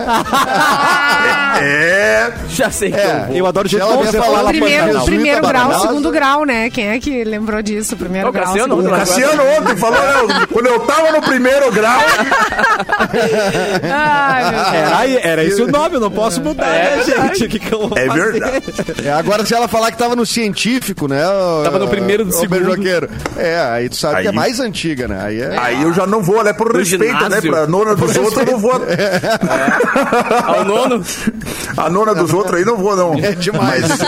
É. 1.62 2.32
Já 2.50 2.72
sei 2.72 2.92
que 2.92 2.98
É, 2.98 3.06
eu 3.22 3.28
vou. 3.28 3.36
Eu 3.38 3.46
adoro 3.48 3.68
o 3.68 3.70
jeito 3.70 3.86
que 3.86 4.06
você 4.08 4.18
fala 4.18 4.42
lá 4.42 4.50
Primeiro, 4.50 4.86
Pantanal. 4.86 5.06
primeiro 5.06 5.48
grau, 5.48 5.82
segundo 5.82 6.12
grau, 6.12 6.46
né? 6.46 6.70
Quem 6.72 6.88
é 6.89 7.00
que 7.00 7.24
lembrou 7.24 7.62
disso? 7.62 7.96
Primeiro 7.96 8.30
Ô, 8.30 8.32
grau, 8.32 8.46
Cassiano, 8.46 8.76
segundo 8.76 8.88
grau. 8.88 9.00
Cassiano 9.00 9.44
ontem 9.60 9.78
falou, 9.78 10.28
né, 10.28 10.48
quando 10.52 10.66
eu 10.66 10.80
tava 10.80 11.12
no 11.12 11.22
primeiro 11.22 11.72
grau, 11.72 12.02
Ai. 13.84 15.18
Era, 15.18 15.28
era 15.28 15.44
esse 15.44 15.62
o 15.62 15.68
nome, 15.68 15.96
eu 15.96 16.00
não 16.00 16.12
posso 16.12 16.42
mudar, 16.42 16.66
né, 16.66 17.04
gente? 17.04 17.48
Que, 17.48 17.60
que 17.60 17.74
eu 17.74 17.88
vou 17.88 17.98
é 17.98 18.08
fazer? 18.08 18.32
verdade. 18.32 18.63
É, 19.06 19.12
agora, 19.12 19.46
se 19.46 19.54
ela 19.54 19.68
falar 19.68 19.92
que 19.92 19.98
tava 19.98 20.16
no 20.16 20.26
científico, 20.26 21.08
né? 21.08 21.22
Tava 21.63 21.80
no 21.80 21.88
primeiro 21.88 22.26
do 22.26 22.32
segundo. 22.32 22.50
Beijoqueiro. 23.00 23.10
É, 23.38 23.60
aí 23.60 23.90
tu 23.90 23.96
sabe 23.98 24.22
que 24.22 24.28
é 24.28 24.30
Aí- 24.30 24.36
mais 24.36 24.60
antiga, 24.60 25.08
né? 25.08 25.20
Aí 25.24 25.42
é. 25.42 25.58
Aí 25.58 25.82
eu 25.84 25.94
já 25.94 26.06
não 26.06 26.22
vou, 26.22 26.44
né, 26.44 26.54
por 26.54 26.72
No 26.74 26.80
respeito, 26.80 27.14
né, 27.14 27.20
ginásio. 27.24 27.52
pra 27.52 27.68
nona 27.68 27.96
dos 27.96 28.16
outros 28.18 28.38
eu 28.38 28.46
não 28.54 28.60
vou. 28.60 28.74
Ao 30.46 30.66
nono. 30.66 31.04
A 31.78 31.90
nona 31.90 32.14
dos 32.16 32.34
outros 32.34 32.56
aí 32.58 32.66
não 32.66 32.78
vou, 32.78 32.96
não. 32.96 33.14
É 33.16 33.32
demais, 33.34 33.88
Mas, 33.88 34.00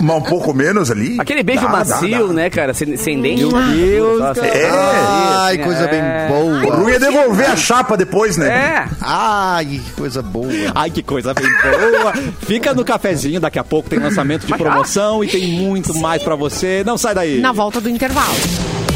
mas 0.00 0.16
um 0.16 0.20
pouco 0.22 0.52
menos 0.54 0.90
ali. 0.90 1.16
Aquele 1.20 1.42
beijo 1.42 1.62
Dá, 1.62 1.68
macio, 1.68 2.10
dá, 2.20 2.26
dá. 2.26 2.32
né, 2.32 2.50
cara? 2.50 2.74
Sem, 2.74 2.96
sem 2.96 3.20
dente. 3.20 3.44
Meu 3.44 3.52
Deus, 3.62 4.20
Nossa, 4.20 4.44
É. 4.46 4.70
Ai, 4.70 5.58
coisa 5.58 5.86
bem 5.88 6.00
O 6.02 6.28
boa. 6.62 6.76
ruim 6.76 6.92
é 6.92 6.98
devolver 6.98 7.50
a 7.50 7.56
chapa 7.56 7.96
depois, 7.96 8.36
né? 8.36 8.48
É. 8.48 8.88
Ai, 9.00 9.66
que 9.66 9.90
coisa 9.92 10.22
boa. 10.22 10.46
Ai, 10.74 10.90
que 10.90 11.02
coisa 11.02 11.34
bem 11.34 11.46
boa. 11.50 12.12
Fica 12.40 12.72
no 12.74 12.84
cafezinho, 12.84 13.40
daqui 13.40 13.58
a 13.58 13.64
pouco 13.64 13.88
tem 13.88 13.98
lançamento 13.98 14.46
de 14.46 14.54
promoção 14.56 15.22
e 15.24 15.28
tem 15.28 15.46
muito 15.48 15.94
mais 15.98 16.22
pra 16.22 16.34
você. 16.36 16.82
Não 16.84 16.96
sai 16.98 17.14
daí. 17.14 17.40
Na 17.40 17.52
volta 17.52 17.80
do 17.80 17.88
intervalo. 17.88 18.03
O 18.06 18.93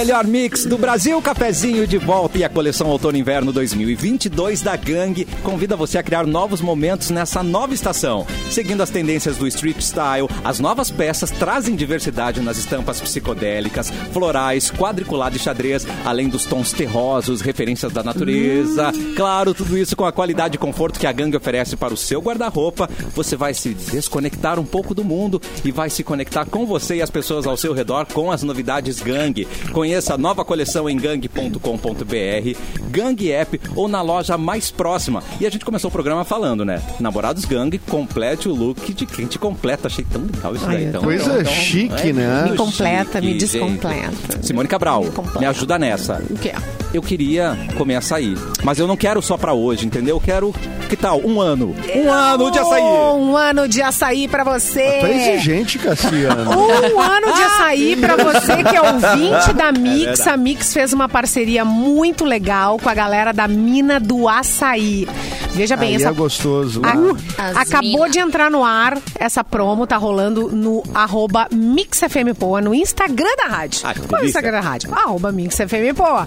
melhor 0.00 0.26
mix 0.26 0.64
do 0.64 0.78
Brasil, 0.78 1.20
cafezinho 1.20 1.86
de 1.86 1.98
volta 1.98 2.38
e 2.38 2.42
a 2.42 2.48
coleção 2.48 2.88
Outono 2.88 3.18
Inverno 3.18 3.52
2022 3.52 4.62
da 4.62 4.74
Gang 4.74 5.26
convida 5.42 5.76
você 5.76 5.98
a 5.98 6.02
criar 6.02 6.26
novos 6.26 6.62
momentos 6.62 7.10
nessa 7.10 7.42
nova 7.42 7.74
estação. 7.74 8.26
Seguindo 8.50 8.82
as 8.82 8.88
tendências 8.88 9.36
do 9.36 9.46
street 9.46 9.78
style, 9.82 10.26
as 10.42 10.58
novas 10.58 10.90
peças 10.90 11.30
trazem 11.30 11.76
diversidade 11.76 12.40
nas 12.40 12.56
estampas 12.56 12.98
psicodélicas, 12.98 13.92
florais, 14.10 14.70
quadriculado 14.70 15.36
e 15.36 15.38
xadrez, 15.38 15.86
além 16.02 16.30
dos 16.30 16.46
tons 16.46 16.72
terrosos, 16.72 17.42
referências 17.42 17.92
da 17.92 18.02
natureza. 18.02 18.92
Claro, 19.14 19.52
tudo 19.52 19.76
isso 19.76 19.94
com 19.94 20.06
a 20.06 20.12
qualidade 20.12 20.54
e 20.54 20.58
conforto 20.58 20.98
que 20.98 21.06
a 21.06 21.12
Gang 21.12 21.36
oferece 21.36 21.76
para 21.76 21.92
o 21.92 21.96
seu 21.98 22.22
guarda-roupa. 22.22 22.88
Você 23.14 23.36
vai 23.36 23.52
se 23.52 23.74
desconectar 23.74 24.58
um 24.58 24.64
pouco 24.64 24.94
do 24.94 25.04
mundo 25.04 25.42
e 25.62 25.70
vai 25.70 25.90
se 25.90 26.02
conectar 26.02 26.46
com 26.46 26.64
você 26.64 26.96
e 26.96 27.02
as 27.02 27.10
pessoas 27.10 27.46
ao 27.46 27.58
seu 27.58 27.74
redor 27.74 28.06
com 28.06 28.32
as 28.32 28.42
novidades 28.42 29.00
Gang. 29.00 29.46
Conheça 29.72 29.89
a 29.94 30.18
nova 30.18 30.44
coleção 30.44 30.88
em 30.88 30.96
gang.com.br, 30.96 32.58
Gang 32.90 33.32
App 33.32 33.60
ou 33.74 33.88
na 33.88 34.02
loja 34.02 34.36
mais 34.38 34.70
próxima. 34.70 35.22
E 35.40 35.46
a 35.46 35.50
gente 35.50 35.64
começou 35.64 35.88
o 35.88 35.92
programa 35.92 36.24
falando, 36.24 36.64
né? 36.64 36.82
Namorados 36.98 37.44
Gang, 37.44 37.76
complete 37.78 38.48
o 38.48 38.54
look 38.54 38.92
de 38.92 39.06
quem 39.06 39.26
te 39.26 39.38
completa. 39.38 39.88
Achei 39.88 40.04
tão 40.04 40.22
legal 40.22 40.54
isso 40.54 40.66
daí. 40.66 40.84
Então, 40.84 41.02
Coisa 41.02 41.44
chique, 41.44 42.12
né? 42.12 42.40
muito 42.46 42.50
Me 42.52 42.56
completa, 42.56 43.20
me 43.20 43.26
chique, 43.28 43.38
descompleta. 43.38 44.10
gente. 44.32 44.46
Simone 44.46 44.68
Cabral, 44.68 45.04
Me 45.04 45.40
me 45.40 45.46
ajuda 45.46 45.78
nessa. 45.78 46.22
O 46.30 46.36
quê? 46.38 46.52
Eu 46.92 47.00
queria 47.02 47.56
comer 47.78 47.94
açaí, 47.96 48.34
mas 48.64 48.78
eu 48.78 48.86
não 48.88 48.96
quero 48.96 49.22
só 49.22 49.36
pra 49.36 49.52
hoje, 49.52 49.86
entendeu? 49.86 50.16
Eu 50.16 50.20
quero, 50.20 50.52
que 50.88 50.96
tal, 50.96 51.20
um 51.24 51.40
ano. 51.40 51.74
Um 51.94 52.10
ano 52.12 52.50
de 52.50 52.58
açaí. 52.58 52.82
Um 52.82 53.36
ano 53.36 53.68
de 53.68 53.80
açaí 53.80 54.26
pra 54.26 54.42
você. 54.42 54.98
Tu 55.00 55.06
é 55.06 55.34
exigente, 55.34 55.78
Cassiano. 55.78 56.50
Um 56.90 57.00
ano 57.00 57.32
de 57.32 57.42
açaí 57.42 57.96
pra 57.96 58.16
você 58.16 58.64
que 58.64 58.76
é 58.76 58.80
ouvinte 58.82 59.52
da 59.54 59.70
Mix. 59.72 59.98
verdade. 60.04 60.28
a 60.30 60.36
Mix 60.36 60.72
fez 60.72 60.92
uma 60.92 61.08
parceria 61.08 61.64
muito 61.64 62.24
legal 62.24 62.78
com 62.78 62.88
a 62.88 62.94
galera 62.94 63.32
da 63.32 63.46
Mina 63.46 64.00
do 64.00 64.28
Açaí. 64.28 65.06
Veja 65.52 65.76
bem, 65.76 65.90
Aí 65.90 65.94
essa 65.96 66.08
é 66.08 66.12
gostoso. 66.12 66.82
A- 66.84 66.96
Uh. 66.96 67.16
As 67.38 67.56
acabou 67.56 67.92
mina. 68.02 68.08
de 68.10 68.18
entrar 68.18 68.50
no 68.50 68.64
ar 68.64 68.98
essa 69.18 69.42
promo, 69.42 69.86
tá 69.86 69.96
rolando 69.96 70.48
no 70.50 70.82
arroba 70.94 71.48
MixFMPoa, 71.52 72.60
no 72.60 72.74
Instagram 72.74 73.30
da 73.36 73.44
rádio. 73.56 73.80
Ah, 73.84 73.94
Qual 74.08 74.20
é 74.20 74.24
o. 74.24 74.26
Instagram 74.28 74.52
da 74.52 74.60
rádio? 74.60 74.92
Arroba 74.94 75.32
MixFMPoa. 75.32 76.26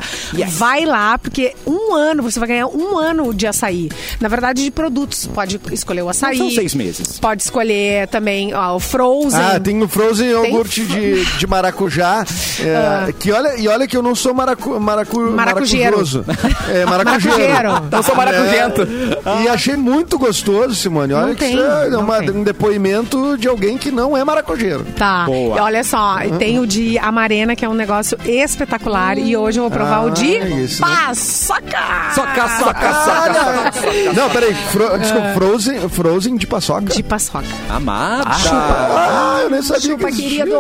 Vai 0.58 0.86
lá, 0.86 1.18
porque 1.18 1.54
um 1.66 1.94
ano, 1.94 2.24
você 2.24 2.40
vai 2.40 2.48
ganhar 2.50 2.68
um 2.68 2.98
ano 2.98 3.34
de 3.34 3.48
açaí. 3.48 3.90
Na 4.20 4.28
verdade, 4.28 4.64
de 4.64 4.72
produtos. 4.72 5.28
Pode 5.28 5.60
escolher 5.72 6.02
o 6.04 6.10
açaí. 6.10 6.38
Não 6.38 6.46
são 6.48 6.56
seis 6.56 6.74
meses. 6.76 7.20
Pode 7.20 7.42
escolher 7.44 8.08
também 8.08 8.54
ó, 8.54 8.76
o 8.76 8.80
Frozen. 8.80 9.40
Ah, 9.40 9.60
tem 9.60 9.82
o 9.82 9.88
Frozen 9.88 10.30
iogurte 10.30 10.82
fro- 10.86 10.96
de, 10.96 11.26
de 11.38 11.48
maracujá. 11.48 12.24
é, 13.08 13.12
que 13.14 13.32
olha, 13.32 13.56
e 13.58 13.68
olha 13.68 13.88
que 13.88 13.96
eu 13.98 14.02
não 14.02 14.16
sou 14.16 14.34
maracu, 14.34 14.80
maracu, 14.80 15.20
Maracujeiro. 15.32 15.92
maracujoso. 15.98 16.26
É, 16.72 16.86
maracujeiro. 16.88 17.54
Maracujeiro. 17.54 17.88
Não 17.92 18.04
sou 18.04 18.16
maracujento. 18.16 18.82
É, 19.26 19.44
e 19.44 19.48
achei 19.48 19.76
muito 19.76 20.18
gostoso, 20.18 20.76
Simone. 20.76 21.14
Olha 21.14 21.28
Não 21.28 21.34
que 21.36 21.40
tem, 21.40 21.54
isso 21.56 21.64
é 21.64 21.90
não 21.90 22.02
uma- 22.02 22.20
tem. 22.20 22.30
um 22.32 22.44
depoimento 22.44 23.38
de 23.38 23.48
alguém 23.48 23.78
que 23.78 23.92
não 23.92 24.16
é 24.16 24.24
maracujeiro. 24.24 24.86
Tá. 24.98 25.26
Boa. 25.26 25.58
E 25.58 25.60
olha 25.60 25.84
só, 25.84 26.18
tem 26.38 26.60
o 26.60 26.68
de 26.68 26.98
amarena, 27.00 27.56
que 27.56 27.64
é 27.66 27.70
um 27.70 27.74
negócio 27.74 28.18
espetacular. 28.26 29.18
E 29.18 29.36
hoje 29.36 29.60
eu 29.60 29.64
vou 29.64 29.72
provar 29.72 30.06
o 30.06 30.10
de 30.12 30.43
Ah, 30.52 30.60
esse 30.62 30.82
não- 30.82 30.88
paçoca. 30.90 32.12
Soca, 32.16 32.50
soca, 32.60 32.94
soca, 33.06 33.72
soca. 33.72 34.14
Não, 34.14 34.30
peraí. 34.30 34.54
Fro, 34.72 34.98
desculpa, 35.00 35.34
Frozen, 35.34 35.90
Frozen 35.90 36.36
de 36.38 36.48
paçoca. 36.48 36.94
De 36.94 37.04
paçoca. 37.04 37.46
Amada. 37.70 38.24
Ah, 38.30 39.40
eu 39.44 39.50
nem 39.50 39.62
sabia 39.62 39.82
Chupa, 39.92 40.12
que 40.12 40.22
querido. 40.22 40.52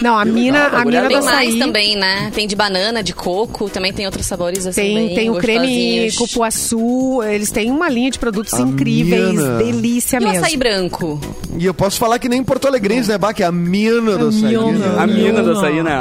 Não, 0.00 0.18
a 0.18 0.24
mina, 0.24 0.66
a 0.68 0.84
mina 0.84 1.02
do 1.02 1.08
Tem 1.08 1.22
mais 1.22 1.48
açaí. 1.48 1.58
também, 1.58 1.96
né? 1.96 2.30
Tem 2.34 2.46
de 2.46 2.56
banana, 2.56 3.02
de 3.02 3.12
coco, 3.12 3.68
também 3.68 3.92
tem 3.92 4.06
outros 4.06 4.26
sabores 4.26 4.66
assim. 4.66 4.80
Tem, 4.80 4.94
bem 5.06 5.14
tem 5.14 5.30
o 5.30 5.34
creme 5.36 6.10
cupuaçu, 6.16 7.22
eles 7.22 7.50
têm 7.50 7.70
uma 7.70 7.88
linha 7.88 8.10
de 8.10 8.18
produtos 8.18 8.54
A 8.54 8.60
incríveis, 8.60 9.30
mina. 9.30 9.56
delícia 9.58 10.16
E 10.16 10.20
o 10.20 10.28
mesmo. 10.28 10.44
açaí 10.44 10.56
branco? 10.56 11.20
E 11.58 11.64
eu 11.66 11.74
posso 11.74 11.98
falar 11.98 12.18
que 12.18 12.28
nem 12.28 12.42
Porto 12.42 12.66
Alegrense, 12.68 13.08
né, 13.08 13.18
Bah? 13.18 13.32
Que 13.34 13.42
é 13.42 13.46
a 13.46 13.52
mina 13.52 14.16
do 14.16 14.28
açaí. 14.28 14.56
mina. 14.56 15.02
A 15.02 15.06
mina 15.06 15.42
do 15.42 15.52
açaí, 15.52 15.82
né? 15.82 15.92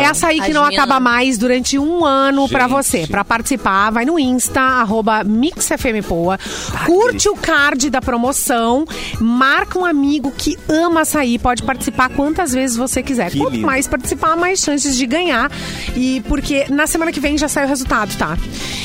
É 0.00 0.06
açaí 0.06 0.40
que 0.40 0.52
não 0.52 0.64
acaba 0.64 0.98
mais 1.00 1.36
durante 1.38 1.78
um 1.78 2.04
ano. 2.04 2.48
Pra 2.58 2.66
você. 2.66 3.06
Pra 3.06 3.24
participar, 3.24 3.90
vai 3.90 4.04
no 4.04 4.18
Insta, 4.18 4.60
arroba 4.60 5.22
MixFMPoa. 5.24 6.38
Curte 6.86 7.28
o 7.28 7.34
card 7.36 7.90
da 7.90 8.00
promoção. 8.00 8.84
Marca 9.20 9.78
um 9.78 9.84
amigo 9.84 10.32
que 10.36 10.56
ama 10.68 11.00
açaí. 11.02 11.38
Pode 11.38 11.62
participar 11.62 12.08
quantas 12.10 12.52
vezes 12.52 12.76
você 12.76 13.02
quiser. 13.02 13.30
Que 13.30 13.38
Quanto 13.38 13.54
lindo. 13.54 13.66
mais 13.66 13.86
participar, 13.86 14.36
mais 14.36 14.60
chances 14.60 14.96
de 14.96 15.06
ganhar. 15.06 15.50
E 15.96 16.20
porque 16.28 16.66
na 16.70 16.86
semana 16.86 17.12
que 17.12 17.20
vem 17.20 17.36
já 17.38 17.48
sai 17.48 17.64
o 17.64 17.68
resultado, 17.68 18.16
tá? 18.16 18.36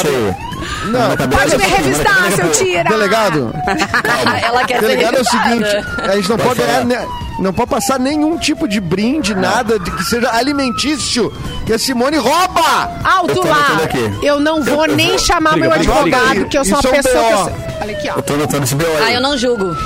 cabeça. 1.17 1.41
Pode 1.43 1.57
me 1.59 1.65
revistar, 1.65 2.33
seu 2.33 2.51
tira. 2.53 2.85
Delegado, 2.89 3.55
Ela 4.43 4.65
quer 4.65 4.81
delegado 4.81 5.17
é 5.17 5.21
o 5.21 5.25
seguinte: 5.25 5.69
a 6.03 6.17
gente 6.17 6.29
não 6.31 6.37
pode 6.39 6.61
ganhar. 6.61 7.07
Não 7.43 7.53
pode 7.53 7.71
passar 7.71 7.99
nenhum 7.99 8.39
tipo 8.39 8.69
de 8.69 8.81
brinde, 8.81 9.35
nada 9.35 9.77
de 9.77 9.91
que 9.91 10.05
seja 10.05 10.31
alimentício, 10.33 11.33
que 11.67 11.73
a 11.73 11.79
Simone 11.79 12.17
rouba! 12.17 13.01
Alto 13.03 13.31
Eu 13.31 13.35
tô 13.35 13.49
lá. 13.49 13.81
Eu 14.23 14.39
não 14.39 14.63
vou 14.63 14.87
nem 14.87 15.19
chamar 15.19 15.57
meu 15.57 15.73
advogado, 15.73 16.45
que 16.47 16.57
eu 16.57 16.65
sou 16.65 16.79
uma 16.79 16.89
é 16.91 17.03
pessoa. 17.03 17.25
Que 17.25 17.33
eu- 17.33 17.73
Olha 17.83 17.97
aqui, 17.99 18.11
ó. 18.11 18.17
Eu 18.17 18.23
tô 18.23 18.35
anotando 18.35 18.63
esse 18.63 18.77
BO 18.77 18.87
aí. 18.87 19.03
Ah, 19.07 19.13
eu 19.15 19.21
não 19.21 19.37
julgo. 19.37 19.77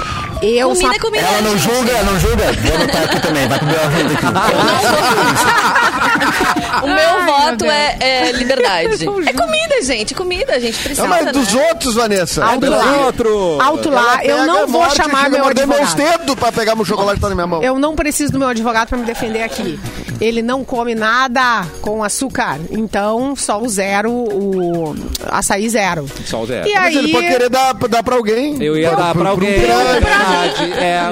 Eu 0.42 0.74
sou 0.74 0.82
Comida 0.82 0.96
é 0.96 0.98
comida. 0.98 1.26
Ela 1.26 1.42
não 1.42 1.58
julga, 1.58 2.02
não 2.02 2.20
julga. 2.20 2.52
Vou 2.52 2.74
anotar 2.74 3.02
aqui 3.04 3.20
também, 3.20 3.48
vai 3.48 3.58
pro 3.58 3.68
meu 3.68 3.88
renda 3.88 4.14
aqui. 4.14 4.26
O 6.82 6.86
meu 6.86 7.24
voto 7.24 7.64
é, 7.64 7.96
é 8.00 8.32
liberdade. 8.32 9.06
É 9.26 9.32
comida, 9.32 9.82
gente. 9.82 10.14
Comida, 10.14 10.54
a 10.54 10.58
gente 10.60 10.78
precisa. 10.78 11.02
Não, 11.02 11.08
mas 11.08 11.32
dos 11.32 11.52
né? 11.52 11.68
outros, 11.68 11.94
Vanessa. 11.94 12.44
Alto 12.44 12.60
dos 12.60 12.70
lá. 12.70 13.06
outros. 13.06 13.60
Alto 13.60 13.90
lá. 13.90 14.24
Eu 14.24 14.46
não 14.46 14.66
vou 14.66 14.82
morde, 14.82 14.96
chamar 14.96 15.30
meu 15.30 15.40
morder 15.42 15.66
meus 15.66 15.80
advogado. 15.80 16.18
dedos 16.18 16.34
pra 16.36 16.52
pegar 16.52 16.74
meu 16.74 16.84
chocolate 16.84 17.16
que 17.16 17.20
tá 17.20 17.28
na 17.28 17.34
minha 17.34 17.46
mão. 17.46 17.62
Eu 17.62 17.78
não 17.78 17.94
preciso 17.96 18.32
do 18.32 18.38
meu 18.38 18.48
advogado 18.48 18.88
pra 18.88 18.98
me 18.98 19.04
defender 19.04 19.42
aqui. 19.42 19.78
Ele 20.20 20.42
não 20.42 20.64
come 20.64 20.94
nada 20.94 21.66
com 21.80 22.02
açúcar. 22.02 22.58
Então, 22.70 23.34
só 23.36 23.60
o 23.60 23.68
zero, 23.68 24.10
o 24.10 24.94
açaí 25.28 25.68
zero. 25.68 26.06
Só 26.24 26.42
o 26.42 26.46
zero. 26.46 26.68
E 26.68 26.74
Mas 26.74 26.84
aí, 26.84 26.96
ele 26.96 27.12
pode 27.12 27.26
querer 27.26 27.50
dar, 27.50 27.74
dar 27.74 28.02
pra 28.02 28.16
alguém. 28.16 28.62
Eu 28.62 28.76
ia 28.76 28.94
dar 28.94 29.14
pra 29.14 29.30
alguém, 29.30 29.54
é 29.54 29.66
verdade. 30.26 30.72
É, 30.76 30.98
é, 30.98 31.10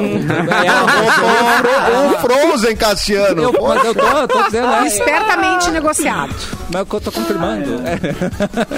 um 1.99 2.19
Frozen, 2.21 2.77
Cassiano. 2.77 3.43
eu, 3.43 3.53
mas 3.63 3.85
eu 3.85 3.95
tô, 3.95 4.07
eu 4.07 4.29
tô 4.29 4.43
dizendo, 4.45 4.69
é, 4.69 4.87
espertamente 4.87 5.71
negociado. 5.71 6.35
mas 6.69 6.81
é 6.81 6.83
o 6.83 6.87
que 6.87 6.95
eu 6.95 7.01
tô 7.01 7.13
confirmando. 7.13 7.83
É. 7.87 7.95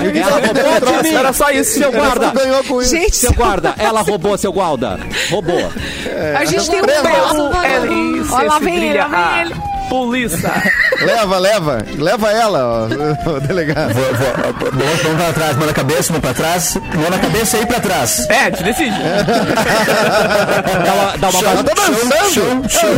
E 0.06 0.12
de 0.12 0.80
trouxe? 0.80 1.02
mim. 1.02 1.14
Era 1.14 1.32
só 1.32 1.50
isso. 1.50 1.78
Seu 1.78 1.92
guarda. 1.92 2.30
ganhou 2.30 2.64
com 2.64 2.82
isso. 2.82 2.90
Gente, 2.90 3.16
Seu 3.16 3.32
guarda, 3.32 3.74
ela 3.78 4.02
roubou, 4.02 4.36
seu 4.38 4.52
guarda. 4.52 4.98
Roubou. 5.30 5.70
a 6.38 6.44
gente 6.44 6.70
tem 6.70 6.80
um. 6.80 6.86
Delícia, 6.86 8.36
Ó, 8.36 8.42
lá 8.42 8.58
vem 8.58 8.84
ele, 8.84 8.98
lá 8.98 9.08
vem 9.08 9.40
ele. 9.42 9.75
Polícia. 9.88 10.52
Leva, 11.00 11.38
leva. 11.38 11.86
Leva 11.98 12.30
ela, 12.32 12.64
ó, 12.66 12.86
o 13.30 13.40
delegado. 13.40 13.92
Vou, 13.94 14.04
vou, 14.04 14.72
vou, 14.72 14.96
vamos 15.02 15.22
pra 15.22 15.32
trás, 15.32 15.56
mão 15.56 15.66
na 15.66 15.72
cabeça, 15.72 16.12
mão 16.12 16.20
pra 16.20 16.34
trás. 16.34 16.76
Mão 16.94 17.10
na 17.10 17.18
cabeça 17.18 17.56
e 17.56 17.60
aí 17.60 17.66
pra 17.66 17.80
trás. 17.80 18.26
É, 18.28 18.50
te 18.50 18.62
decide. 18.62 18.96
Dá 20.86 20.92
uma, 20.94 21.16
dá 21.18 21.28
uma 21.30 21.42
tá 21.42 21.62
dançando. 21.62 22.16
Show, 22.32 22.68
show. 22.68 22.90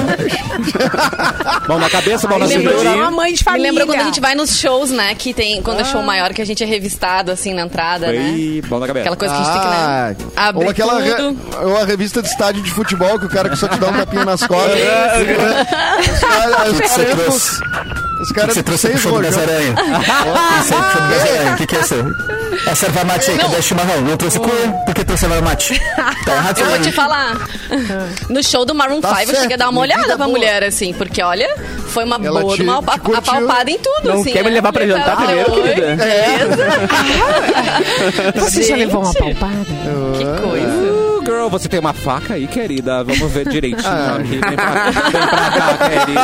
mão 1.68 1.78
na 1.78 1.90
cabeça, 1.90 2.28
mão 2.28 2.38
na 2.38 2.46
cintura. 2.48 2.90
uma 2.90 3.10
mãe 3.10 3.32
de 3.32 3.44
Me 3.50 3.58
lembra 3.58 3.86
quando 3.86 4.00
a 4.00 4.04
gente 4.04 4.20
vai 4.20 4.34
nos 4.34 4.58
shows, 4.58 4.90
né? 4.90 5.14
Que 5.14 5.32
tem, 5.32 5.62
quando 5.62 5.80
é 5.80 5.84
show 5.84 6.02
maior, 6.02 6.32
que 6.32 6.42
a 6.42 6.46
gente 6.46 6.62
é 6.62 6.66
revistado 6.66 7.30
assim 7.30 7.54
na 7.54 7.62
entrada, 7.62 8.08
né? 8.12 8.18
Aí, 8.18 8.62
mão 8.68 8.80
na 8.80 8.86
cabeça. 8.86 9.02
Aquela 9.10 9.16
coisa 9.16 9.34
que 9.34 9.40
a 9.40 9.44
gente 9.44 9.52
tem 9.52 9.60
que, 9.60 9.66
Ah, 9.76 10.08
né? 10.08 10.16
Abrir 10.36 10.64
ou 10.64 10.70
aquela 10.70 11.00
re- 11.00 11.14
tudo. 11.14 11.38
ou 11.68 11.76
a 11.78 11.84
revista 11.84 12.22
de 12.22 12.28
estádio 12.28 12.62
de 12.62 12.70
futebol 12.70 13.18
que 13.18 13.26
o 13.26 13.28
cara 13.28 13.48
que 13.48 13.56
só 13.56 13.68
te 13.68 13.78
dá 13.78 13.88
um 13.88 13.92
tapinha 13.92 14.24
nas 14.24 14.42
costas. 14.46 14.78
Os 16.12 16.20
caras- 16.20 16.72
os 16.72 16.77
que 16.82 16.88
você 16.88 17.04
caras- 17.04 17.18
trouxe? 17.22 17.60
Os 18.20 18.30
O 18.30 18.34
que 18.34 18.40
caras 18.40 18.54
você 18.54 18.62
trouxe 18.64 18.88
pro 18.88 19.12
do 19.12 19.20
Gazaranha. 19.20 19.74
O 21.52 21.56
que 21.56 21.66
que 21.66 21.76
é 21.76 21.80
isso? 21.80 21.94
É 22.66 22.74
serva 22.74 23.04
mate 23.04 23.30
aí, 23.30 23.38
cadê 23.38 23.62
chimarrão? 23.62 24.00
Não 24.00 24.16
trouxe 24.16 24.40
cuia? 24.40 24.72
Por 24.84 24.92
que 24.94 25.04
trouxe 25.04 25.20
serva 25.26 25.40
mate? 25.40 25.80
Tá 26.24 26.32
errado, 26.34 26.58
Eu 26.58 26.66
vou 26.66 26.78
te 26.80 26.90
falar. 26.92 27.36
No 28.28 28.42
show 28.42 28.64
do 28.64 28.74
Maroon 28.74 29.00
Tá 29.00 29.10
5, 29.10 29.20
eu 29.20 29.26
certo, 29.26 29.40
cheguei 29.42 29.54
a 29.54 29.58
dar 29.58 29.68
uma 29.68 29.80
olhada 29.80 30.04
pra 30.04 30.16
boa. 30.16 30.28
mulher, 30.28 30.64
assim, 30.64 30.92
porque 30.94 31.22
olha, 31.22 31.48
foi 31.88 32.02
uma 32.04 32.16
Ela 32.20 32.40
boa, 32.40 32.56
te- 32.56 32.62
uma 32.62 32.82
te 32.82 32.98
curtiu? 33.00 33.16
apalpada 33.18 33.70
em 33.70 33.78
tudo, 33.78 34.00
Não 34.12 34.20
assim. 34.20 34.32
quer 34.32 34.42
me 34.42 34.48
né? 34.50 34.54
levar 34.56 34.72
pra 34.72 34.84
jantar 34.86 35.12
Ah, 35.12 35.16
primeiro, 35.16 35.52
oi? 35.52 35.62
querida? 35.62 35.96
Você 38.34 38.62
já 38.64 38.74
levou 38.76 39.02
uma 39.02 39.14
palpada? 39.14 39.54
Que 40.16 40.24
coisa. 40.42 40.77
Girl, 41.28 41.48
você 41.48 41.68
tem 41.68 41.78
uma 41.80 41.92
faca 41.92 42.34
aí, 42.34 42.46
querida? 42.46 43.02
Vamos 43.04 43.30
ver 43.32 43.46
direitinho 43.48 43.86
Ah. 43.86 44.16
aqui. 44.18 44.28
Vem 44.30 44.40
pra, 44.40 44.90
vem 44.90 45.12
pra 45.12 45.50
cá, 45.50 45.78
querida. 45.88 46.20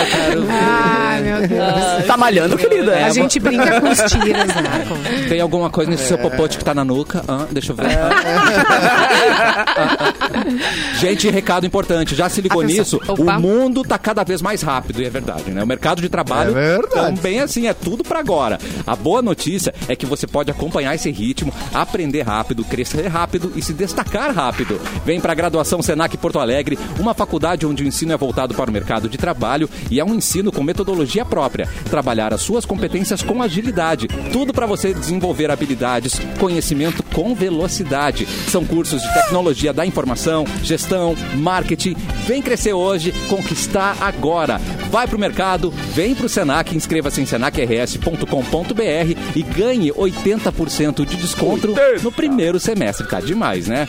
Eu 0.00 0.06
quero 0.10 0.42
ver. 0.42 0.52
Ai, 0.52 1.22
meu 1.22 1.48
Deus. 1.48 2.06
Tá 2.06 2.16
malhando, 2.16 2.56
querida. 2.56 2.96
A 3.06 3.10
gente 3.10 3.38
brinca 3.38 3.80
com 3.80 3.90
os 3.90 3.98
tiras, 4.10 4.48
né? 4.48 4.86
Tem 5.28 5.40
alguma 5.40 5.70
coisa 5.70 5.90
nesse 5.90 6.06
seu 6.08 6.18
popote 6.18 6.58
que 6.58 6.64
tá 6.64 6.74
na 6.74 6.84
nuca? 6.84 7.22
Ah, 7.28 7.46
deixa 7.50 7.72
eu 7.72 7.76
ver. 7.76 7.86
Gente, 10.98 11.30
recado 11.30 11.66
importante. 11.66 12.14
Já 12.14 12.28
se 12.28 12.40
ligou 12.40 12.62
nisso? 12.62 13.00
Opa. 13.06 13.36
O 13.36 13.40
mundo 13.40 13.82
tá 13.82 13.98
cada 13.98 14.24
vez 14.24 14.42
mais 14.42 14.62
rápido, 14.62 15.00
e 15.00 15.04
é 15.06 15.10
verdade, 15.10 15.50
né? 15.50 15.62
O 15.62 15.66
mercado 15.66 16.00
de 16.02 16.08
trabalho 16.08 16.56
É 16.58 16.76
verdade. 16.78 17.16
também 17.16 17.40
assim, 17.40 17.66
é 17.68 17.74
tudo 17.74 18.02
pra 18.02 18.18
agora. 18.18 18.58
A 18.86 18.96
boa 18.96 19.22
notícia 19.22 19.72
é 19.88 19.94
que 19.94 20.06
você 20.06 20.26
pode 20.26 20.50
acompanhar 20.50 20.94
esse 20.94 21.10
ritmo, 21.10 21.52
aprender 21.72 22.22
rápido, 22.22 22.64
crescer 22.64 23.06
rápido 23.06 23.52
e 23.54 23.62
se 23.62 23.72
destacar 23.72 24.07
rápido. 24.16 24.80
Vem 25.04 25.20
pra 25.20 25.34
graduação 25.34 25.82
Senac 25.82 26.16
Porto 26.16 26.38
Alegre, 26.38 26.78
uma 26.98 27.14
faculdade 27.14 27.66
onde 27.66 27.82
o 27.82 27.86
ensino 27.86 28.12
é 28.12 28.16
voltado 28.16 28.54
para 28.54 28.70
o 28.70 28.72
mercado 28.72 29.08
de 29.08 29.18
trabalho 29.18 29.68
e 29.90 30.00
é 30.00 30.04
um 30.04 30.14
ensino 30.14 30.50
com 30.50 30.62
metodologia 30.62 31.24
própria. 31.24 31.68
Trabalhar 31.90 32.32
as 32.32 32.40
suas 32.40 32.64
competências 32.64 33.22
com 33.22 33.42
agilidade. 33.42 34.08
Tudo 34.32 34.52
para 34.52 34.66
você 34.66 34.94
desenvolver 34.94 35.50
habilidades, 35.50 36.18
conhecimento 36.38 37.02
com 37.02 37.34
velocidade. 37.34 38.26
São 38.48 38.64
cursos 38.64 39.02
de 39.02 39.14
tecnologia 39.14 39.72
da 39.72 39.84
informação, 39.84 40.44
gestão, 40.62 41.14
marketing. 41.36 41.94
Vem 42.26 42.40
crescer 42.40 42.72
hoje, 42.72 43.12
conquistar 43.28 43.96
agora. 44.00 44.58
Vai 44.90 45.06
pro 45.06 45.18
mercado, 45.18 45.70
vem 45.94 46.14
pro 46.14 46.28
Senac, 46.28 46.74
inscreva-se 46.74 47.20
em 47.20 47.26
senacrs.com.br 47.26 49.36
e 49.36 49.42
ganhe 49.42 49.92
80% 49.92 51.04
de 51.04 51.16
desconto 51.16 51.74
no 52.02 52.12
primeiro 52.12 52.58
semestre. 52.58 53.06
Tá 53.06 53.20
demais, 53.20 53.68
né? 53.68 53.86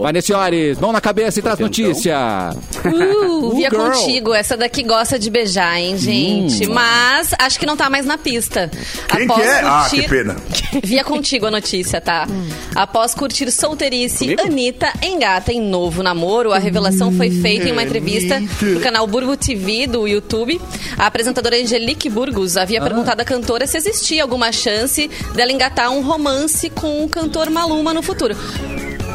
Vanessa 0.00 0.28
Senhores, 0.28 0.78
mão 0.78 0.92
na 0.92 1.00
cabeça 1.00 1.40
e 1.40 1.42
traz 1.42 1.58
notícia. 1.58 2.16
Uh, 2.84 3.56
via 3.56 3.68
girl. 3.68 3.90
contigo, 3.90 4.32
essa 4.32 4.56
daqui 4.56 4.82
gosta 4.84 5.18
de 5.18 5.28
beijar, 5.28 5.78
hein, 5.78 5.98
gente? 5.98 6.66
Mas 6.66 7.34
acho 7.38 7.58
que 7.58 7.66
não 7.66 7.76
tá 7.76 7.90
mais 7.90 8.06
na 8.06 8.16
pista. 8.16 8.70
Quem 9.08 9.26
que 9.26 9.40
é? 9.40 9.60
Ah, 9.64 9.86
que 9.90 10.08
pena. 10.08 10.36
Via 10.84 11.02
contigo 11.02 11.46
a 11.46 11.50
notícia, 11.50 12.00
tá? 12.00 12.26
Após 12.74 13.14
curtir 13.14 13.50
solteirice, 13.50 14.36
Anitta 14.38 14.92
engata 15.02 15.52
em 15.52 15.60
novo 15.60 16.02
namoro. 16.02 16.52
A 16.52 16.58
revelação 16.58 17.10
foi 17.12 17.30
feita 17.30 17.68
em 17.68 17.72
uma 17.72 17.82
entrevista 17.82 18.40
no 18.60 18.80
canal 18.80 19.06
Burgo 19.06 19.36
TV 19.36 19.86
do 19.86 20.06
YouTube. 20.06 20.60
A 20.96 21.06
apresentadora 21.06 21.56
Angelique 21.56 22.08
Burgos 22.08 22.56
havia 22.56 22.80
perguntado 22.80 23.20
à 23.22 23.24
cantora 23.24 23.66
se 23.66 23.76
existia 23.76 24.22
alguma 24.22 24.52
chance 24.52 25.10
dela 25.34 25.50
engatar 25.50 25.90
um 25.90 26.02
romance 26.02 26.70
com 26.70 27.04
o 27.04 27.08
cantor 27.08 27.50
Maluma 27.50 27.92
no 27.92 28.02
futuro. 28.02 28.36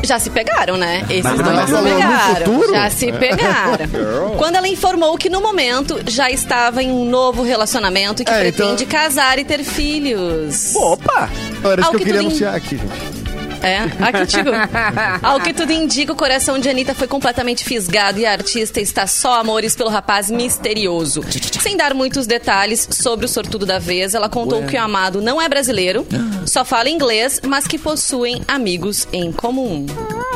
Já 0.04 0.20
se 0.20 0.30
pegaram, 0.30 0.78
né? 0.78 1.06
Esses 1.10 1.24
dois 1.24 1.38
se 1.38 1.72
falou 1.72 1.82
no 1.90 1.96
pegaram. 1.96 2.74
Já 2.74 2.90
se 2.90 3.12
pegaram. 3.12 4.36
Quando 4.38 4.56
ela 4.56 4.68
informou 4.68 5.18
que 5.18 5.30
no 5.30 5.42
momento 5.42 6.00
já 6.08 6.30
estava 6.32 6.82
em 6.82 6.92
um 6.92 7.06
novo 7.06 7.44
relacionamento 7.44 8.22
e 8.22 8.26
que 8.26 8.32
É, 8.32 8.48
então- 8.48 8.68
pretende 8.68 8.86
casar 8.86 9.38
e 9.40 9.46
ter 9.46 9.64
filhos. 9.64 10.76
Opa! 10.76 11.30
Era 11.64 11.82
isso 11.82 11.86
Ao 11.86 11.90
que 11.92 11.96
eu 11.96 12.00
que 12.00 12.06
queria 12.06 12.14
tudo 12.22 12.28
anunciar 12.28 12.56
aqui, 12.56 12.78
gente. 12.78 13.23
É, 13.64 13.80
aqui 14.06 14.26
digo. 14.28 14.50
Ao 15.24 15.40
que 15.40 15.54
tudo 15.54 15.72
indica, 15.72 16.12
o 16.12 16.16
coração 16.16 16.60
de 16.60 16.70
Anitta 16.70 16.94
foi 16.94 17.08
completamente 17.08 17.64
fisgado 17.64 18.20
e 18.20 18.26
a 18.26 18.32
artista 18.32 18.82
está 18.82 19.08
só 19.08 19.40
amores 19.40 19.76
pelo 19.76 19.90
rapaz 19.90 20.30
misterioso. 20.30 21.24
Sem 21.62 21.78
dar 21.78 21.94
muitos 21.94 22.28
detalhes 22.28 22.88
sobre 22.92 23.26
o 23.26 23.30
sortudo 23.30 23.66
da 23.66 23.80
vez, 23.80 24.14
ela 24.14 24.28
contou 24.30 24.64
que 24.64 24.76
o 24.76 24.82
amado 24.82 25.22
não 25.22 25.42
é 25.42 25.48
brasileiro, 25.48 26.06
só 26.46 26.66
fala 26.66 26.90
inglês, 26.90 27.40
mas 27.48 27.66
que 27.66 27.78
possuem 27.78 28.42
amigos 28.48 29.08
em 29.14 29.32
comum. 29.32 29.86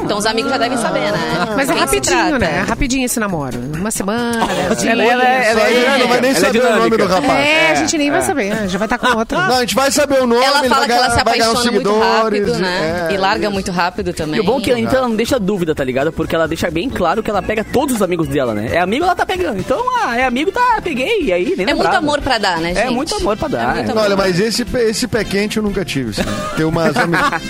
Então 0.03 0.17
os 0.17 0.25
amigos 0.25 0.51
já 0.51 0.57
devem 0.57 0.77
saber, 0.77 1.11
né? 1.11 1.17
Mas 1.55 1.69
é 1.69 1.73
rapidinho, 1.73 2.37
né? 2.39 2.65
Rapidinho 2.67 3.05
esse 3.05 3.19
namoro. 3.19 3.59
Uma 3.75 3.91
semana. 3.91 4.45
dez 4.45 4.83
Ela, 4.85 5.03
ela, 5.03 5.23
é- 5.23 5.51
ela, 5.51 5.61
é 5.61 5.97
não 5.97 6.07
vai 6.07 6.21
nem 6.21 6.31
ela 6.31 6.39
é 6.39 6.41
saber 6.41 6.61
o 6.65 6.75
nome 6.77 6.97
do 6.97 7.05
rapaz. 7.07 7.47
É, 7.47 7.71
a 7.71 7.75
gente 7.75 7.97
nem 7.97 8.11
vai 8.11 8.21
saber. 8.21 8.49
né? 8.53 8.67
Já 8.67 8.77
vai 8.77 8.85
estar 8.85 8.97
com 8.97 9.17
outro. 9.17 9.37
Não, 9.37 9.55
a 9.57 9.59
gente 9.61 9.75
vai 9.75 9.91
saber 9.91 10.21
o 10.21 10.27
nome, 10.27 10.43
Ela 10.43 10.63
fala 10.63 10.69
vai 10.69 10.85
que 10.85 10.91
ela 10.93 11.09
se 11.11 11.19
apaixona 11.19 11.71
muito 11.71 11.99
rápido, 11.99 12.55
né? 12.57 13.07
É. 13.17 13.19
E 13.19 13.21
larga 13.21 13.49
muito 13.49 13.71
rápido 13.71 14.13
também. 14.13 14.37
E 14.37 14.39
o 14.39 14.43
bom 14.43 14.59
é 14.59 14.61
que 14.61 14.71
a 14.71 14.75
Anitta 14.75 14.95
ela 14.97 15.07
não 15.09 15.15
deixa 15.15 15.39
dúvida, 15.39 15.73
tá 15.75 15.83
ligado? 15.83 16.11
Porque 16.11 16.35
ela 16.35 16.47
deixa 16.47 16.69
bem 16.71 16.89
claro 16.89 17.21
que 17.23 17.29
ela 17.29 17.41
pega 17.41 17.63
todos 17.63 17.95
os 17.95 18.01
amigos 18.01 18.27
dela, 18.27 18.53
né? 18.53 18.69
É 18.73 18.79
amigo, 18.79 19.03
ela 19.05 19.15
tá 19.15 19.25
pegando. 19.25 19.59
Então, 19.59 19.81
ah, 20.03 20.17
é 20.17 20.23
amigo, 20.25 20.51
tá, 20.51 20.79
peguei. 20.83 21.23
E 21.23 21.33
aí, 21.33 21.53
nem 21.57 21.69
É 21.69 21.73
muito 21.73 21.95
amor 21.95 22.21
pra 22.21 22.37
dar, 22.37 22.59
né, 22.59 22.69
gente? 22.73 22.79
É 22.87 22.89
muito 22.89 23.15
amor 23.15 23.35
pra 23.37 23.47
dar, 23.47 23.75
muito 23.75 23.89
é. 23.89 23.91
amor. 23.91 24.03
Olha, 24.03 24.15
mas 24.15 24.39
esse, 24.39 24.63
pé- 24.65 24.83
esse 24.89 25.07
pé 25.07 25.23
quente 25.23 25.57
eu 25.57 25.63
nunca 25.63 25.83
tive. 25.83 26.11
assim. 26.11 26.21
Tem 26.55 26.65
umas 26.65 26.95
amizades. 26.97 27.47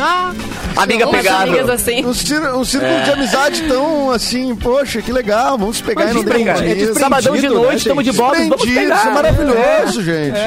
Amiga 0.75 1.07
pegada. 1.07 1.43
amigas 1.43 1.69
assim. 1.69 2.05
Um, 2.05 2.13
cir- 2.13 2.55
um 2.55 2.63
círculo 2.63 3.03
de 3.03 3.11
amizade 3.11 3.63
tão 3.67 4.11
assim, 4.11 4.55
poxa, 4.55 5.01
que 5.01 5.11
legal, 5.11 5.57
vamos 5.57 5.81
pegar 5.81 6.11
e 6.11 6.13
não 6.13 6.23
dar 6.23 6.37
um 6.37 6.47
É 6.47 6.75
dia. 6.75 6.93
sabadão 6.93 7.33
de 7.33 7.41
Desprendido, 7.41 7.53
noite, 7.55 7.83
né, 7.87 7.89
tamo 7.89 8.03
de 8.03 8.11
bola, 8.11 8.37
vamos 8.37 8.61
pegar. 8.63 8.95
isso 8.95 9.07
é 9.07 9.11
maravilhoso, 9.11 10.03
gente. 10.03 10.37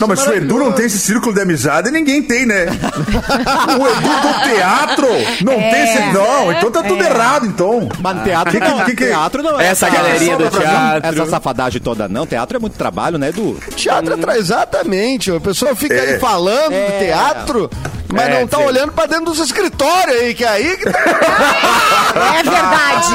Não, 0.00 0.08
mas 0.08 0.20
se 0.20 0.28
o 0.28 0.32
Edu 0.34 0.58
não 0.58 0.72
tem 0.72 0.86
esse 0.86 0.98
círculo 0.98 1.32
de 1.34 1.40
amizade, 1.42 1.90
ninguém 1.90 2.22
tem, 2.22 2.46
né? 2.46 2.66
o 3.78 3.86
Edu 3.86 4.10
teatro 4.54 5.08
não 5.44 5.54
tem 5.54 5.82
esse. 5.84 5.98
Não, 6.12 6.52
então 6.52 6.70
tá 6.70 6.82
tudo 6.82 7.02
errado, 7.02 7.46
então. 7.46 7.88
Mas 8.00 8.16
no 8.16 8.22
teatro, 8.24 8.50
Que 8.52 8.60
que- 8.60 8.68
não, 8.68 8.84
que 8.84 8.96
que- 8.96 9.06
teatro 9.06 9.42
não 9.42 9.60
é 9.60 9.66
Essa 9.66 9.86
essa- 9.86 9.96
galerinha 9.96 10.36
do 10.36 10.44
mim. 10.44 10.50
teatro. 10.50 11.08
Essa 11.22 11.26
safadagem 11.30 11.80
toda 11.80 12.08
não. 12.08 12.26
Teatro 12.26 12.56
é 12.56 12.60
muito 12.60 12.76
trabalho, 12.76 13.18
né, 13.18 13.28
Edu? 13.28 13.58
Teatro 13.76 14.30
é 14.30 14.36
exatamente. 14.38 15.30
A 15.30 15.40
pessoa 15.40 15.74
fica 15.74 15.94
É. 15.94 16.14
aí 16.14 16.18
falando 16.18 16.72
É. 16.72 16.86
do 16.86 16.98
teatro, 17.04 17.70
mas 18.12 18.28
É, 18.28 18.40
não 18.40 18.46
tá 18.46 18.58
sim. 18.58 18.64
olhando 18.64 18.92
pra 18.92 19.06
dentro 19.06 19.26
dos 19.26 19.38
escritórios 19.38 20.16
aí, 20.20 20.34
que 20.34 20.44
é 20.44 20.48
aí 20.48 20.76
que 20.76 20.90
tá. 20.90 20.98
É 22.38 22.42
verdade. 22.42 23.08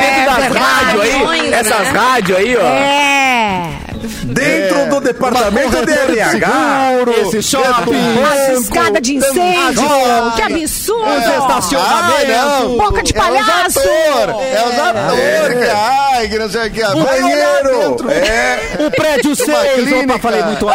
Dentro 0.00 0.22
É 0.22 0.24
das 0.26 0.36
verdade. 0.36 0.58
rádios 0.58 1.30
aí, 1.30 1.52
essas 1.54 1.92
né? 1.92 1.98
rádios 1.98 2.38
aí, 2.38 2.56
ó. 2.56 2.60
É. 2.62 3.07
Dentro 4.24 4.88
do 4.90 5.00
departamento 5.00 5.84
de 5.84 5.92
RH. 5.92 6.48
Esse 7.22 7.42
shopping. 7.42 8.22
As 8.24 8.60
escadas 8.60 9.02
de 9.02 9.16
incêndio. 9.16 9.84
Ah, 9.88 10.32
Que 10.36 10.42
absurdo. 10.42 11.04
Os 11.10 11.26
estacionamentos. 11.26 12.34
Ah. 12.34 12.64
Boca 12.76 13.02
de 13.02 13.12
É 13.16 13.20
os 13.20 13.26
palhaço. 13.26 13.78
ator, 13.80 14.42
é 14.42 14.64
os 14.66 14.78
atores, 14.78 15.58
que 15.58 15.70
ai, 15.74 16.28
que 16.28 16.38
não 16.38 16.48
sei 16.50 16.66
o 16.66 16.70
que. 16.70 16.82
Olhar 16.82 16.94
Banheiro. 17.04 17.96
É. 18.10 18.86
O 18.86 18.90
prédio 18.90 19.34
6. 19.36 19.48
Opa, 20.04 20.18
falei 20.18 20.42
muito. 20.42 20.66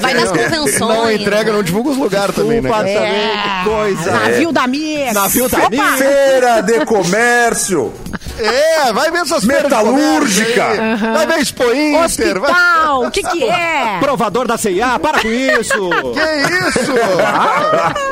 Vai 0.00 0.14
nas 0.14 0.30
convenções. 0.30 0.78
Não 0.78 1.10
entrega, 1.10 1.52
não 1.52 1.62
divulga 1.62 1.90
os 1.90 1.96
lugares 1.96 2.34
também, 2.34 2.60
né? 2.60 2.70
Que 2.70 3.68
coisa. 3.70 4.10
Navio 4.10 4.52
da 4.52 4.66
Mix. 4.66 5.12
Navio 5.12 5.48
da. 5.48 5.58
Mix. 5.70 5.98
Feira 5.98 6.60
de 6.62 6.84
comércio. 6.84 7.92
É, 8.38 8.92
vai 8.92 9.10
ver 9.10 9.18
essas 9.22 9.44
Metalúrgica. 9.44 10.68
aí. 10.68 10.96
Vai 10.96 11.26
ver 11.26 11.38
Expo 11.40 11.64
Inter. 11.72 12.04
Hospital. 12.04 13.04
O 13.08 13.10
que 13.10 13.22
que 13.22 13.44
é? 13.44 13.98
Provador 14.00 14.46
da 14.46 14.56
CIA, 14.56 14.98
para 14.98 15.20
com 15.20 15.28
isso. 15.28 15.90
Que 16.14 16.78
isso? 16.80 16.92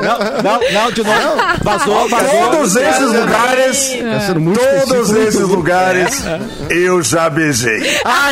Não, 0.03 0.19
não, 0.43 0.61
não, 0.73 0.91
de 0.93 1.03
novo. 1.03 1.37
Vazou, 1.63 2.09
vazou. 2.09 2.51
Todos 2.51 2.77
esses 2.77 3.13
lugares. 3.13 3.91
Tá 4.13 4.21
sendo 4.21 4.41
muito 4.41 4.61
Todos 4.61 5.11
esses 5.13 5.41
lugares 5.41 6.23
eu 6.71 7.03
já 7.03 7.29
beijei. 7.31 8.01
Ah, 8.05 8.31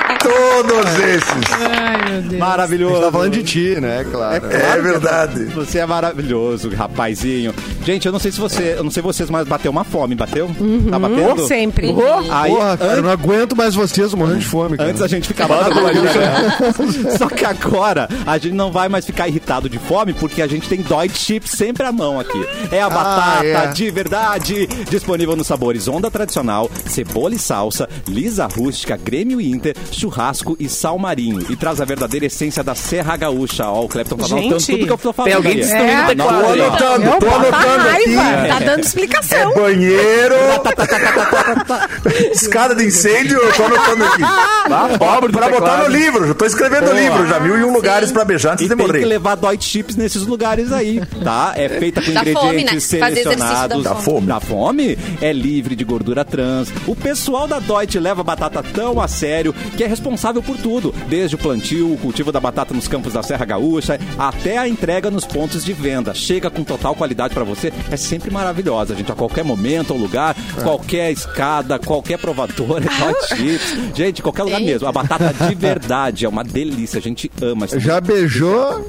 Todos 0.24 0.98
esses. 1.00 1.52
A 1.52 2.20
gente 2.20 2.36
Maravilhoso. 2.36 3.00
tá 3.02 3.12
falando 3.12 3.32
de 3.32 3.42
ti, 3.42 3.76
né? 3.80 4.04
Claro. 4.10 4.46
É 4.50 4.80
verdade. 4.80 5.44
Você 5.46 5.78
é 5.78 5.86
maravilhoso, 5.86 6.70
rapazinho. 6.70 7.54
Gente, 7.84 8.06
eu 8.06 8.12
não 8.12 8.18
sei 8.18 8.32
se 8.32 8.40
você, 8.40 8.74
eu 8.78 8.84
não 8.84 8.90
sei 8.90 9.02
vocês, 9.02 9.28
mas 9.28 9.46
bateu 9.46 9.70
uma 9.70 9.84
fome, 9.84 10.14
bateu? 10.14 10.48
Tá 10.90 10.98
batendo? 10.98 11.46
Sempre. 11.46 11.94
Aí, 12.30 12.50
Porra, 12.50 12.76
cara, 12.78 12.92
an- 12.92 12.96
eu 12.96 13.02
não 13.02 13.10
aguento 13.10 13.54
mais 13.54 13.74
vocês 13.74 14.14
morrendo 14.14 14.38
de 14.38 14.46
fome, 14.46 14.78
cara. 14.78 14.88
Antes 14.88 15.02
a 15.02 15.06
gente 15.06 15.28
ficava 15.28 15.68
na 15.68 15.68
né? 15.92 17.16
Só 17.18 17.28
que 17.28 17.44
agora 17.44 18.08
a 18.26 18.38
gente 18.38 18.54
não 18.54 18.72
vai 18.72 18.88
mais 18.88 19.04
ficar 19.04 19.28
irritado 19.28 19.68
de 19.68 19.78
fome 19.78 20.14
porque 20.14 20.40
a 20.40 20.46
gente 20.46 20.68
tem 20.68 20.80
Deutsche 20.80 21.18
Chips 21.18 21.50
sempre 21.50 21.84
à 21.84 21.92
mão 21.92 22.18
aqui. 22.18 22.42
É 22.72 22.80
a 22.80 22.88
batata 22.88 23.44
é. 23.44 23.66
de 23.72 23.90
verdade, 23.90 24.66
disponível 24.88 25.36
nos 25.36 25.46
sabores 25.46 25.86
onda 25.86 26.10
tradicional, 26.10 26.70
cebola 26.86 27.34
e 27.34 27.38
salsa, 27.38 27.86
lisa 28.08 28.46
rústica, 28.46 28.96
Grêmio 28.96 29.40
e 29.40 29.50
Inter, 29.50 29.76
churrasco 29.92 30.13
e 30.58 30.68
sal 30.68 30.98
marinho. 30.98 31.44
E 31.50 31.56
traz 31.56 31.80
a 31.80 31.84
verdadeira 31.84 32.26
essência 32.26 32.62
da 32.62 32.74
Serra 32.74 33.16
Gaúcha. 33.16 33.66
Ó, 33.68 33.84
o 33.84 33.88
Clepton 33.88 34.16
tá 34.16 34.24
Gente. 34.26 34.38
anotando 34.46 34.66
tudo 34.66 34.86
que 34.86 34.92
eu 34.92 34.98
tô 34.98 35.12
falando. 35.12 35.28
Tem 35.28 35.36
alguém 35.36 35.56
destruindo 35.56 35.90
É. 35.92 36.04
o 36.04 36.06
teclado. 36.08 36.30
Tô 36.30 36.44
ó. 36.46 36.52
anotando, 36.52 37.18
tô 37.20 37.26
anotando 37.34 37.88
aqui. 37.88 38.14
Tá 38.48 38.58
dando 38.60 38.80
explicação. 38.84 39.50
É 39.50 39.54
banheiro. 39.54 40.34
Escada 42.32 42.74
de 42.74 42.84
incêndio, 42.84 43.38
eu 43.38 43.52
tô 43.52 43.64
anotando 43.64 44.04
aqui. 44.04 44.22
Ah, 44.22 44.88
pobre 44.98 45.32
Pra 45.32 45.48
botar 45.48 45.60
teclado. 45.78 45.90
no 45.90 45.96
livro, 45.96 46.26
já 46.28 46.34
tô 46.34 46.44
escrevendo 46.44 46.90
o 46.90 46.94
livro, 46.94 47.26
já 47.26 47.40
mil 47.40 47.58
e 47.58 47.64
um 47.64 47.72
lugares 47.72 48.12
pra 48.12 48.24
beijar 48.24 48.52
antes 48.52 48.64
E 48.64 48.68
de 48.68 48.74
tem 48.76 48.86
que 48.86 48.92
morrer. 48.92 49.04
levar 49.04 49.34
Deutsche 49.36 49.68
Chips 49.68 49.96
nesses 49.96 50.22
lugares 50.26 50.72
aí, 50.72 51.00
tá? 51.22 51.52
É 51.56 51.68
feita 51.68 52.00
com 52.00 52.06
fome, 52.12 52.20
ingredientes 52.20 52.92
né? 52.92 52.98
Fazer 52.98 53.20
exercício 53.20 53.38
selecionados. 53.46 53.84
Dá 53.84 53.94
fome. 53.96 54.26
Dá 54.26 54.40
fome? 54.40 54.98
É 55.20 55.32
livre 55.32 55.74
de 55.76 55.84
gordura 55.84 56.24
trans. 56.24 56.68
O 56.86 56.94
pessoal 56.94 57.46
da 57.46 57.58
Deutsche 57.58 57.98
leva 57.98 58.22
batata 58.22 58.62
tão 58.62 59.00
a 59.00 59.08
sério 59.08 59.52
que 59.76 59.82
é 59.82 59.86
responsável 59.86 60.03
por 60.42 60.56
tudo. 60.58 60.94
Desde 61.08 61.36
o 61.36 61.38
plantio, 61.38 61.92
o 61.92 61.96
cultivo 61.98 62.30
da 62.30 62.40
batata 62.40 62.74
nos 62.74 62.86
campos 62.88 63.12
da 63.12 63.22
Serra 63.22 63.44
Gaúcha, 63.44 63.98
até 64.18 64.58
a 64.58 64.68
entrega 64.68 65.10
nos 65.10 65.24
pontos 65.24 65.64
de 65.64 65.72
venda. 65.72 66.14
Chega 66.14 66.50
com 66.50 66.62
total 66.62 66.94
qualidade 66.94 67.34
pra 67.34 67.44
você. 67.44 67.72
É 67.90 67.96
sempre 67.96 68.30
maravilhosa, 68.30 68.94
gente. 68.94 69.10
A 69.10 69.14
qualquer 69.14 69.44
momento 69.44 69.92
ou 69.92 69.98
lugar, 69.98 70.36
qualquer 70.62 71.10
escada, 71.10 71.78
qualquer 71.78 72.18
provador, 72.18 72.82
é 72.82 73.04
Deutsche 73.04 73.36
Chips. 73.36 73.96
Gente, 73.96 74.22
qualquer 74.22 74.42
lugar 74.42 74.60
mesmo. 74.60 74.86
A 74.88 74.92
batata 74.92 75.32
de 75.48 75.54
verdade 75.56 76.24
é 76.24 76.28
uma 76.28 76.44
delícia. 76.44 76.98
A 76.98 77.02
gente 77.02 77.30
ama. 77.40 77.64
essa 77.64 77.80
Já 77.80 78.00
beijou? 78.00 78.88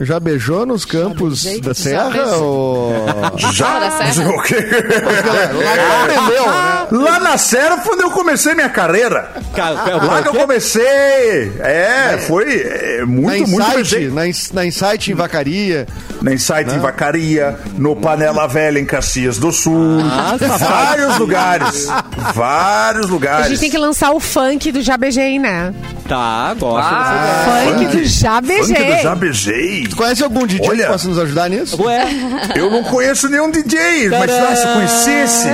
Já 0.00 0.18
beijou 0.18 0.64
nos 0.66 0.84
campos 0.84 1.44
beijei, 1.44 1.60
da 1.60 1.74
Serra? 1.74 2.36
Ou... 2.38 3.06
Já? 3.52 3.78
da 3.78 3.90
Serra? 4.12 4.30
O 4.30 4.42
quê? 4.42 4.54
Lá 4.56 5.72
que 5.72 6.14
aprendeu, 6.20 6.46
né? 6.46 6.86
Lá 7.10 7.20
na 7.20 7.38
Serra 7.38 7.78
foi 7.78 7.94
onde 7.94 8.02
eu 8.04 8.10
comecei 8.10 8.54
minha 8.54 8.68
carreira. 8.68 9.30
Ca- 9.54 9.70
Lá 9.70 10.22
que 10.22 10.28
eu 10.28 10.34
comecei. 10.34 11.52
É, 11.60 12.18
foi 12.26 12.60
é, 12.62 12.98
Na 13.00 13.06
muito, 13.06 13.48
muito 13.50 13.80
Insight, 13.80 14.06
na, 14.08 14.22
na 14.54 14.66
Insight 14.66 15.12
em 15.12 15.14
Vacaria. 15.14 15.86
Na 16.22 16.32
Insight 16.32 16.72
em 16.72 16.78
Vacaria, 16.78 17.58
no 17.76 17.96
Panela 17.96 18.46
Velha 18.46 18.78
em 18.78 18.84
Caxias 18.84 19.38
do 19.38 19.50
Sul. 19.50 19.98
Ah, 20.02 20.36
vários 20.58 21.18
lugares. 21.18 21.88
Vários 22.34 23.06
A 23.06 23.12
lugares. 23.12 23.48
gente 23.48 23.60
tem 23.60 23.70
que 23.70 23.78
lançar 23.78 24.12
o 24.12 24.20
funk 24.20 24.70
do 24.70 24.80
Já 24.82 24.96
Beijei, 24.96 25.38
né? 25.38 25.74
Tá, 26.08 26.54
gosto 26.58 26.86
Ah, 26.92 27.64
Funk 27.64 27.86
do 27.86 28.04
Já 28.04 28.40
Funk 28.42 28.72
do 28.74 29.02
Já 29.02 29.14
beijei. 29.14 29.86
Tu 29.88 29.96
conhece 29.96 30.22
algum 30.22 30.46
DJ 30.46 30.68
Olha. 30.68 30.84
que 30.86 30.92
possa 30.92 31.08
nos 31.08 31.18
ajudar 31.18 31.48
nisso? 31.48 31.82
Ué, 31.82 32.06
Eu 32.54 32.70
não 32.70 32.82
conheço 32.84 33.28
nenhum 33.28 33.50
DJ, 33.50 34.08
mas 34.10 34.30
ah, 34.30 34.56
se 34.56 34.66
eu 34.66 34.72
conhecesse. 34.74 35.48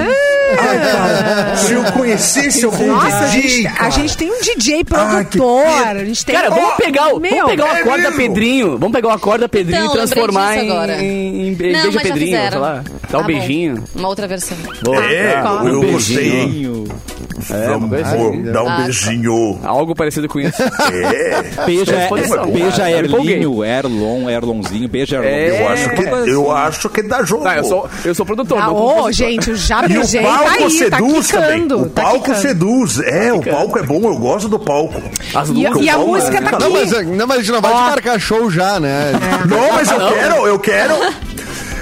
Ai, 0.57 1.57
se 1.57 1.73
eu 1.73 1.85
conhecesse 1.93 2.65
algum 2.65 2.87
Nossa, 2.87 3.07
a 3.19 3.27
DJ, 3.27 3.51
gente, 3.63 3.67
a 3.81 3.91
gente 3.91 4.17
tem 4.17 4.31
um 4.31 4.41
DJ 4.41 4.75
Ai, 4.75 5.25
que 5.25 5.39
produtor. 5.39 5.65
pena. 5.65 6.01
a 6.01 6.05
gente 6.05 6.25
tem 6.25 6.35
Cara, 6.35 6.51
vamos 6.51 6.75
pegar, 6.77 7.09
o- 7.15 7.21
meu, 7.21 7.31
vamos 7.31 7.51
pegar 7.51 7.65
o 7.65 7.69
é 7.69 7.81
acorda 7.81 8.03
mesmo? 8.11 8.17
Pedrinho. 8.17 8.79
Vamos 8.79 8.93
pegar 8.93 9.09
o 9.09 9.11
acorda 9.13 9.49
Pedrinho 9.49 9.81
Então, 9.83 9.95
e 9.95 9.97
transformar 9.97 10.57
em, 10.59 10.69
em, 10.71 11.49
em 11.49 11.51
Não, 11.51 11.57
beija 11.83 12.01
Pedrinho, 12.01 12.51
sei 12.51 12.59
lá. 12.59 12.85
Dá 13.11 13.19
um 13.19 13.21
bom. 13.23 13.27
beijinho. 13.27 13.85
Uma 13.95 14.09
outra 14.09 14.27
versão. 14.27 14.57
Boa. 14.83 15.05
É, 15.05 15.43
Tá. 15.43 15.61
eu 15.65 15.81
Um 15.81 15.93
gostei. 15.93 16.17
beijinho. 16.17 16.85
É, 17.51 17.67
Vamos 17.69 17.93
assim. 17.93 18.43
dar 18.45 18.63
um 18.65 18.69
Ah, 18.69 18.77
beijinho. 18.83 19.59
Algo 19.63 19.95
parecido 19.95 20.29
com 20.29 20.41
isso. 20.41 20.63
É. 20.63 21.65
Beija, 21.67 21.95
beija 22.53 22.91
Eu 22.91 23.07
empolguei. 23.07 23.35
Erlinho, 23.35 23.65
Erlon, 23.65 24.29
Erlonzinho, 24.31 24.89
beija 24.89 25.17
Erlon. 25.17 25.29
É. 25.29 25.61
Eu 25.63 25.69
acho 25.69 25.91
que, 25.91 26.03
eu 26.31 26.53
acho 26.53 26.89
que 26.89 27.03
dá 27.03 27.23
jogo. 27.23 27.45
Tá, 27.45 27.57
eu 27.57 27.65
sou, 27.65 27.89
eu 28.05 28.15
sou 28.15 28.27
produtor. 28.27 28.59
Ah, 28.61 28.67
não 28.67 28.75
ô, 28.77 28.89
compositor. 28.95 29.13
gente, 29.13 29.51
o 29.51 29.57
Já 29.57 29.83
E 29.83 29.85
o 29.87 29.89
Beijei 29.89 30.23
tá 30.23 30.29
palco 30.29 30.49
aí, 30.51 30.59
tá 30.59 30.69
seduz 30.71 31.29
também. 31.29 31.49
quicando. 31.63 31.79
O 31.83 31.91
tá 31.91 32.03
palco 32.03 32.21
quicando. 32.21 32.39
seduz. 32.43 33.01
É, 33.01 33.33
o 33.33 33.43
palco 33.43 33.79
é 33.79 33.83
bom, 33.83 34.01
eu 34.05 34.17
gosto 34.17 34.49
do 34.49 34.59
palco. 34.59 35.01
As 35.35 35.49
E, 35.51 35.61
e 35.83 35.89
a 35.91 35.99
música 35.99 36.41
né? 36.41 36.51
tá 36.51 36.59
Não, 36.59 36.67
aqui. 36.77 36.91
mas, 36.95 37.07
não, 37.07 37.27
mas 37.27 37.37
a 37.39 37.41
gente 37.41 37.53
não 37.53 37.61
vai 37.61 37.73
te 37.75 37.81
marcar 37.91 38.19
show 38.21 38.51
já, 38.51 38.79
né? 38.81 39.13
Não, 39.49 39.73
mas 39.75 39.91
eu 39.91 39.99
quero, 40.13 40.47
eu 40.47 40.59
quero. 40.59 40.95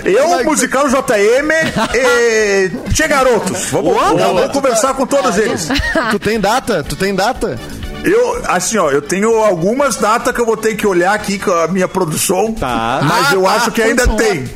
Eu, 0.07 0.45
musical 0.45 0.89
JM 0.89 1.51
e 1.95 2.71
Tchê 2.93 3.09
Garotos. 3.09 3.67
Vamos, 3.71 3.95
vamos, 3.95 4.23
vamos 4.23 4.53
conversar 4.53 4.95
com 4.95 5.07
todos 5.07 5.37
eles. 5.37 5.69
Tu 6.11 6.19
tem 6.19 6.41
data? 6.41 6.85
Tu 6.85 6.97
tem 6.97 7.15
data? 7.15 7.59
Eu, 8.05 8.43
assim, 8.47 8.79
ó, 8.79 8.91
eu 8.91 9.03
tenho 9.03 9.43
algumas 9.43 9.97
datas 9.97 10.33
que 10.33 10.41
eu 10.41 10.47
vou 10.47 10.57
ter 10.57 10.77
que 10.77 10.87
olhar 10.87 11.13
aqui 11.13 11.39
com 11.39 11.51
a 11.51 11.67
minha 11.67 11.89
produção. 11.89 12.53
Tá. 12.53 13.01
Mas 13.03 13.33
eu 13.33 13.47
acho 13.47 13.73
que 13.73 13.83
ainda 13.83 14.07
tem. 14.09 14.49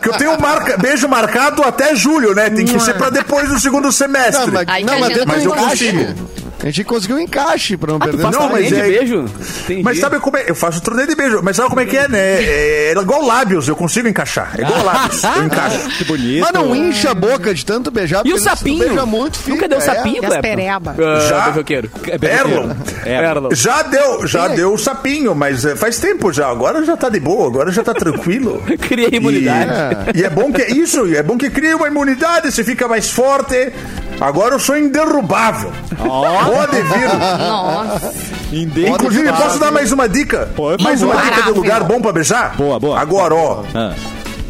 Que 0.00 0.08
eu 0.08 0.14
tenho 0.14 0.40
marca, 0.40 0.78
beijo 0.78 1.06
marcado 1.06 1.62
até 1.62 1.94
julho, 1.94 2.34
né? 2.34 2.48
Tem 2.48 2.64
que 2.64 2.80
ser 2.80 2.94
pra 2.94 3.10
depois 3.10 3.48
do 3.48 3.60
segundo 3.60 3.92
semestre. 3.92 4.46
Não, 4.46 4.52
mas, 4.52 4.84
não, 4.84 4.98
mas 5.00 5.26
Mas 5.26 5.42
do 5.42 5.50
eu 5.50 5.54
consigo. 5.54 6.28
A 6.60 6.66
gente 6.66 6.84
conseguiu 6.84 7.16
um 7.16 7.20
encaixe 7.20 7.76
pra 7.76 7.92
não 7.92 7.96
Ah, 7.96 8.00
tu 8.00 8.04
perder 8.10 8.22
faz 8.22 8.36
Não, 8.36 8.48
mas 8.50 8.72
é- 8.72 8.82
beijo? 8.82 9.24
Entendi. 9.64 9.82
Mas 9.82 9.98
sabe 10.00 10.18
como 10.18 10.36
é? 10.36 10.44
Eu 10.50 10.54
faço 10.56 10.80
turnê 10.80 11.06
de 11.06 11.14
beijo. 11.14 11.40
Mas 11.42 11.54
sabe 11.56 11.68
como 11.68 11.80
é 11.80 11.84
que 11.86 11.96
é, 11.96 12.08
né? 12.08 12.18
É, 12.18 12.92
é 12.96 13.00
igual 13.00 13.24
lábios, 13.24 13.68
eu 13.68 13.76
consigo 13.76 14.08
encaixar. 14.08 14.52
É 14.58 14.62
igual 14.62 14.84
lábios, 14.84 15.22
eu 15.22 15.44
encaixo. 15.44 15.78
Que 15.98 16.04
bonito. 16.04 16.40
Mas 16.42 16.52
não 16.52 16.74
incha 16.74 17.10
a 17.10 17.14
boca 17.14 17.54
de 17.54 17.64
tanto 17.64 17.90
beijar. 17.90 18.26
E 18.26 18.32
o 18.32 18.38
sapinho? 18.38 18.78
Beija 18.86 19.06
muito, 19.06 19.38
fica, 19.38 19.50
Nunca 19.50 19.68
deu 19.68 19.78
é. 19.78 19.80
sapinho, 19.80 20.16
as 20.22 20.26
Clepton? 20.28 20.40
pereba? 20.42 20.96
Ah, 20.98 21.20
Já. 21.28 21.40
beijoqueiro. 21.46 21.90
É 22.08 22.18
beijoqueiro. 22.18 22.60
Erlon. 22.60 22.74
Erlon. 23.06 23.48
Já 23.54 23.82
deu, 23.82 24.26
já 24.26 24.48
deu 24.48 24.72
o 24.74 24.78
sapinho, 24.78 25.34
mas 25.34 25.64
é, 25.64 25.76
faz 25.76 25.98
tempo 25.98 26.32
já. 26.32 26.48
Agora 26.48 26.84
já 26.84 26.96
tá 26.96 27.08
de 27.08 27.20
boa, 27.20 27.46
agora 27.46 27.70
já 27.70 27.82
tá 27.84 27.94
tranquilo. 27.94 28.62
Criei 28.80 29.10
imunidade. 29.12 29.70
E, 30.14 30.20
e 30.20 30.24
é 30.24 30.30
bom 30.30 30.52
que 30.52 30.62
isso, 30.64 31.06
é 31.14 31.22
bom 31.22 31.38
que 31.38 31.50
cria 31.50 31.76
uma 31.76 31.86
imunidade, 31.86 32.50
você 32.50 32.64
fica 32.64 32.86
mais 32.88 33.08
forte. 33.10 33.72
Agora 34.20 34.54
eu 34.54 34.58
sou 34.58 34.76
inderrubável. 34.76 35.72
Pode 35.96 36.82
vir. 36.82 37.08
Nossa. 37.38 38.12
Inclusive, 38.52 39.32
posso 39.32 39.58
dar 39.58 39.70
mais 39.70 39.92
uma 39.92 40.08
dica? 40.08 40.48
Por 40.56 40.80
mais 40.80 41.02
uma 41.02 41.16
dica 41.16 41.42
de 41.42 41.50
lugar 41.52 41.84
bom 41.84 42.00
pra 42.00 42.12
beijar? 42.12 42.54
Boa, 42.56 42.80
boa. 42.80 42.98
Agora, 42.98 43.34
ó. 43.34 43.62
Ah, 43.74 43.92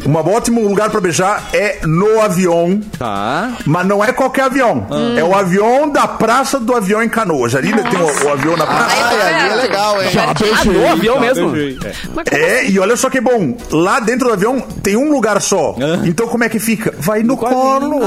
Um 0.09 0.33
ótimo 0.35 0.67
lugar 0.67 0.89
pra 0.89 0.99
beijar 0.99 1.43
é 1.53 1.79
no 1.85 2.21
avião. 2.21 2.81
tá. 2.97 3.51
Mas 3.65 3.85
não 3.85 4.03
é 4.03 4.11
qualquer 4.11 4.43
avião. 4.43 4.87
É 5.17 5.23
o 5.23 5.35
avião 5.35 5.89
da 5.89 6.07
Praça 6.07 6.59
do 6.59 6.75
Avião 6.75 7.01
em 7.03 7.09
Canoas. 7.09 7.53
Ali 7.55 7.69
né, 7.73 7.83
tem 7.89 7.99
o, 8.01 8.25
o 8.27 8.31
avião 8.31 8.57
na 8.57 8.65
praça. 8.65 8.95
Aí, 8.95 9.03
Ai, 9.03 9.17
tá 9.19 9.27
ali 9.27 9.49
é 9.49 9.55
legal, 9.55 10.01
hein? 10.01 10.09
Ah, 10.17 10.65
no 10.65 10.87
avião 10.91 11.19
mesmo? 11.19 11.49
Beijei. 11.49 11.79
É. 12.31 12.35
É, 12.35 12.69
e 12.69 12.79
olha 12.79 12.95
só 12.95 13.09
que 13.09 13.21
bom. 13.21 13.55
Lá 13.71 13.99
dentro 13.99 14.27
do 14.27 14.33
avião 14.33 14.59
tem 14.81 14.95
um 14.95 15.11
lugar 15.11 15.39
só. 15.41 15.75
Então 16.03 16.27
como 16.27 16.43
é 16.43 16.49
que 16.49 16.59
fica? 16.59 16.93
Vai 16.99 17.21
no 17.23 17.37
colo. 17.37 17.99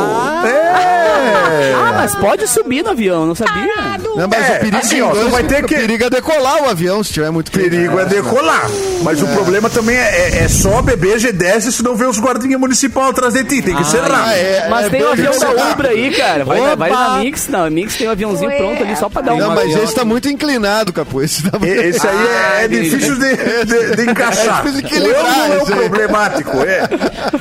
É. 0.44 1.72
Ah, 1.74 1.92
mas 1.94 2.14
pode 2.16 2.46
subir 2.48 2.82
no 2.82 2.90
avião, 2.90 3.26
não 3.26 3.34
sabia? 3.34 3.72
Não, 4.16 4.28
mas 4.28 4.50
É, 4.50 4.57
o 4.57 4.61
perigo, 4.61 4.76
assim, 4.76 5.00
ó, 5.03 5.11
tu 5.11 5.28
vai 5.28 5.44
ter 5.44 5.64
o 5.64 5.68
que- 5.68 5.74
perigo 5.76 6.05
é 6.05 6.11
decolar 6.11 6.62
o 6.62 6.68
avião 6.68 7.03
se 7.03 7.12
tiver 7.12 7.30
muito 7.30 7.50
Perigo 7.53 7.98
é 7.98 8.05
decolar. 8.05 8.66
Mas 9.03 9.22
o 9.22 9.26
problema 9.28 9.68
também 9.70 9.96
é, 9.96 10.00
é- 10.38 10.44
é 10.44 10.48
só 10.48 10.80
beber 10.82 11.18
G10 11.18 11.70
se 11.70 11.82
não 11.82 11.91
vê 11.97 12.07
os 12.07 12.18
guardinhas 12.18 12.59
municipal 12.61 13.11
atrás 13.11 13.34
de 13.34 13.45
ti. 13.45 13.62
Tem 13.62 13.74
que 13.76 13.84
ser 13.84 14.01
rápido. 14.01 14.14
Ah, 14.24 14.34
é, 14.36 14.68
Mas 14.68 14.86
é 14.86 14.90
tem 14.90 15.01
o 15.01 15.05
bem- 15.05 15.12
avião 15.12 15.32
ser 15.32 15.55
da. 15.55 15.70
Ubra 15.72 15.88
aí, 15.90 16.11
cara. 16.14 16.45
Vai, 16.45 16.61
Opa! 16.61 16.76
vai 16.76 16.90
na 16.90 17.18
Mix, 17.18 17.49
não. 17.49 17.64
A 17.64 17.70
Mix 17.70 17.97
tem 17.97 18.09
um 18.09 18.11
aviãozinho 18.11 18.51
Ué. 18.51 18.57
pronto 18.57 18.82
ali 18.82 18.97
só 18.97 19.09
pra 19.09 19.22
dar 19.22 19.34
um 19.34 19.38
Não, 19.38 19.49
mas 19.51 19.59
avião. 19.61 19.82
esse 19.84 19.95
tá 19.95 20.05
muito 20.05 20.28
inclinado, 20.28 20.93
Capu. 20.93 21.22
Esse 21.22 21.49
tá 21.51 21.59
muito... 21.59 21.72
Esse 21.72 22.07
aí 22.07 22.16
é, 22.16 22.61
é 22.61 22.64
Ah, 22.64 22.66
difícil 22.68 23.16
de, 23.18 23.36
de- 23.66 23.97
de 23.97 24.11
encaixar. 24.11 24.66
É 24.66 24.70
difícil 24.70 24.72
de 24.72 24.95
o 24.95 25.11
equilibrar 25.11 25.51
é 25.51 25.64
problemático, 25.64 26.57
é. 26.62 26.82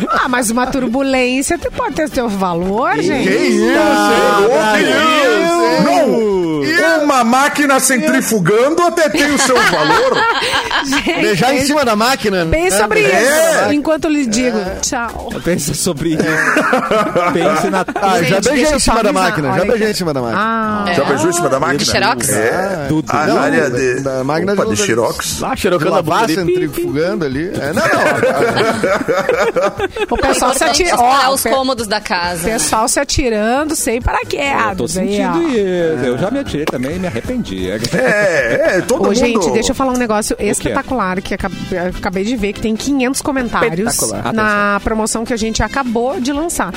Ah, 0.09 0.27
mas 0.29 0.49
uma 0.49 0.67
turbulência 0.67 1.57
tu 1.57 1.71
pode 1.71 1.95
ter 1.95 2.09
seu 2.09 2.27
valor, 2.29 2.95
gente. 3.01 3.27
Que 3.27 3.35
isso, 3.35 3.63
hein? 3.63 4.83
Deus! 4.83 5.85
Não! 5.85 6.40
Uma 7.03 7.23
máquina 7.23 7.79
centrifugando 7.79 8.81
até 8.83 9.09
tem 9.09 9.31
o 9.33 9.37
seu 9.37 9.55
valor. 9.71 10.17
Beijar 11.21 11.53
em 11.55 11.61
cima 11.65 11.83
da 11.85 11.95
máquina. 11.95 12.45
Né? 12.45 12.69
sobre 12.71 13.01
em 13.01 13.05
cima 13.05 13.21
da 13.21 13.61
isso, 13.63 13.73
enquanto 13.73 14.05
eu 14.05 14.11
lhe 14.11 14.25
digo 14.25 14.57
tchau. 14.81 15.29
Pensa 15.43 15.73
sobre 15.73 16.09
isso. 16.15 16.23
Pense 17.33 17.69
na. 17.69 17.85
Ah, 18.01 18.17
já 18.17 18.23
Gente, 18.23 18.29
deixa 18.31 18.51
beijei 18.53 18.75
em 18.75 18.79
cima 18.79 19.03
da 19.03 19.13
máquina. 19.13 19.49
olha 19.49 19.57
Já 19.57 19.61
que- 19.63 19.67
beijei 19.71 19.91
em 19.91 19.93
cima 19.93 20.13
da 20.13 20.21
máquina. 20.21 20.41
Ah, 20.41 20.93
Já 20.93 21.03
beijou 21.03 21.29
em 21.29 21.33
cima 21.33 21.49
da 21.49 21.59
máquina? 21.59 21.77
De 21.79 21.85
xerox? 21.85 22.29
É. 22.29 22.85
Tudo. 22.87 23.11
A 23.11 23.27
Não, 23.27 23.39
área 23.39 23.69
de, 23.69 23.99
da 24.01 24.23
máquina 24.23 24.53
opa, 24.53 24.65
de- 24.65 24.75
de 24.75 24.81
xerox. 24.81 25.43
Ah, 25.43 25.53
De 25.53 25.61
xerocando 25.61 25.95
a 25.95 26.19
ali. 26.23 26.35
centrifugando 26.35 27.25
ali. 27.25 27.47
É, 27.49 27.73
não, 27.73 27.83
não. 27.83 27.91
o 30.09 30.17
pessoal 30.17 30.51
se 30.53 30.57
Importante 30.63 30.69
atira. 30.83 30.89
explorar 30.89 31.29
Ó, 31.29 31.33
os 31.33 31.45
o 31.45 31.49
cômodos 31.49 31.87
da 31.87 32.01
casa. 32.01 32.49
pessoal 32.49 32.87
se 32.87 32.99
atirando 32.99 33.75
sem 33.75 33.95
Eu 33.97 34.01
tô 34.01 34.05
paraquedas. 34.07 34.91
sentindo 34.91 35.41
isso. 35.49 36.05
Eu 36.05 36.17
já 36.17 36.31
me 36.31 36.39
atirei 36.39 36.50
também 36.65 36.95
e 36.95 36.99
me 36.99 37.07
arrependi. 37.07 37.69
É, 37.69 38.77
é, 38.77 38.81
todo 38.81 39.01
Ô, 39.01 39.05
mundo... 39.05 39.15
gente, 39.15 39.49
deixa 39.51 39.71
eu 39.71 39.75
falar 39.75 39.93
um 39.93 39.97
negócio 39.97 40.35
espetacular 40.39 41.21
que 41.21 41.33
acabei 41.33 42.23
de 42.23 42.35
ver 42.35 42.53
que 42.53 42.61
tem 42.61 42.75
500 42.75 43.21
comentários 43.21 43.99
na 44.33 44.79
promoção 44.83 45.25
que 45.25 45.33
a 45.33 45.37
gente 45.37 45.61
acabou 45.63 46.19
de 46.19 46.31
lançar. 46.31 46.71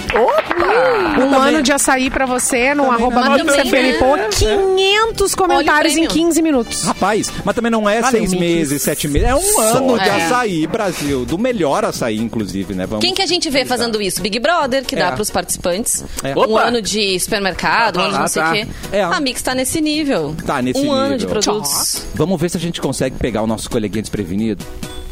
Um 1.19 1.35
ano 1.39 1.63
de 1.63 1.73
açaí 1.73 2.11
pra 2.11 2.27
você 2.27 2.75
no 2.75 2.91
arroba 2.91 3.23
também, 3.37 3.65
FM 3.95 3.99
Poa, 3.99 4.17
né? 4.17 4.29
500 4.31 5.35
comentários 5.35 5.93
em 5.93 6.07
prêmio. 6.07 6.11
15 6.11 6.43
minutos. 6.43 6.83
Rapaz, 6.85 7.31
mas 7.45 7.55
também 7.55 7.71
não 7.71 7.89
é 7.89 8.01
Valeu, 8.01 8.21
seis 8.21 8.33
meses, 8.35 8.83
sete 8.83 9.09
meses. 9.09 9.29
É 9.29 9.35
um 9.35 9.61
ano 9.61 9.99
de 9.99 10.09
É. 10.09 10.25
açaí, 10.27 10.67
Brasil. 10.67 11.25
Do 11.25 11.39
melhor 11.39 11.85
açaí, 11.85 12.19
inclusive, 12.19 12.75
né? 12.75 12.87
Vamos 12.87 13.05
Quem 13.05 13.15
que 13.15 13.23
a 13.23 13.27
gente 13.27 13.49
vê 13.51 13.65
fazendo 13.65 14.01
isso? 14.01 14.21
Big 14.21 14.39
Brother, 14.39 14.85
que 14.85 14.97
dá 14.97 15.09
É. 15.09 15.11
pros 15.13 15.31
participantes. 15.31 16.05
É. 16.23 16.35
Um 16.35 16.41
Opa! 16.41 16.63
ano 16.65 16.83
de 16.83 17.19
supermercado, 17.21 17.99
um 17.99 18.03
ano 18.03 18.13
de 18.13 18.19
não 18.19 18.25
Ah, 18.25 18.29
sei 18.29 18.43
o 18.43 18.45
tá. 18.45 18.53
quê. 18.53 18.67
É. 18.93 19.03
A 19.03 19.21
Mix 19.21 19.43
tá 19.43 19.55
nesse 19.55 19.64
nível. 19.81 20.35
Tá 20.47 20.61
nesse 20.61 20.81
um 20.81 20.93
ano 20.93 21.17
de 21.17 21.27
nível. 21.27 21.41
produtos. 21.43 22.03
Vamos 22.15 22.41
ver 22.41 22.51
se 22.51 22.57
a 22.57 22.61
gente 22.61 22.81
consegue 22.81 23.17
pegar 23.17 23.43
o 23.43 23.47
nosso 23.47 23.69
coleguinha 23.71 24.03
desprevenido. 24.03 24.65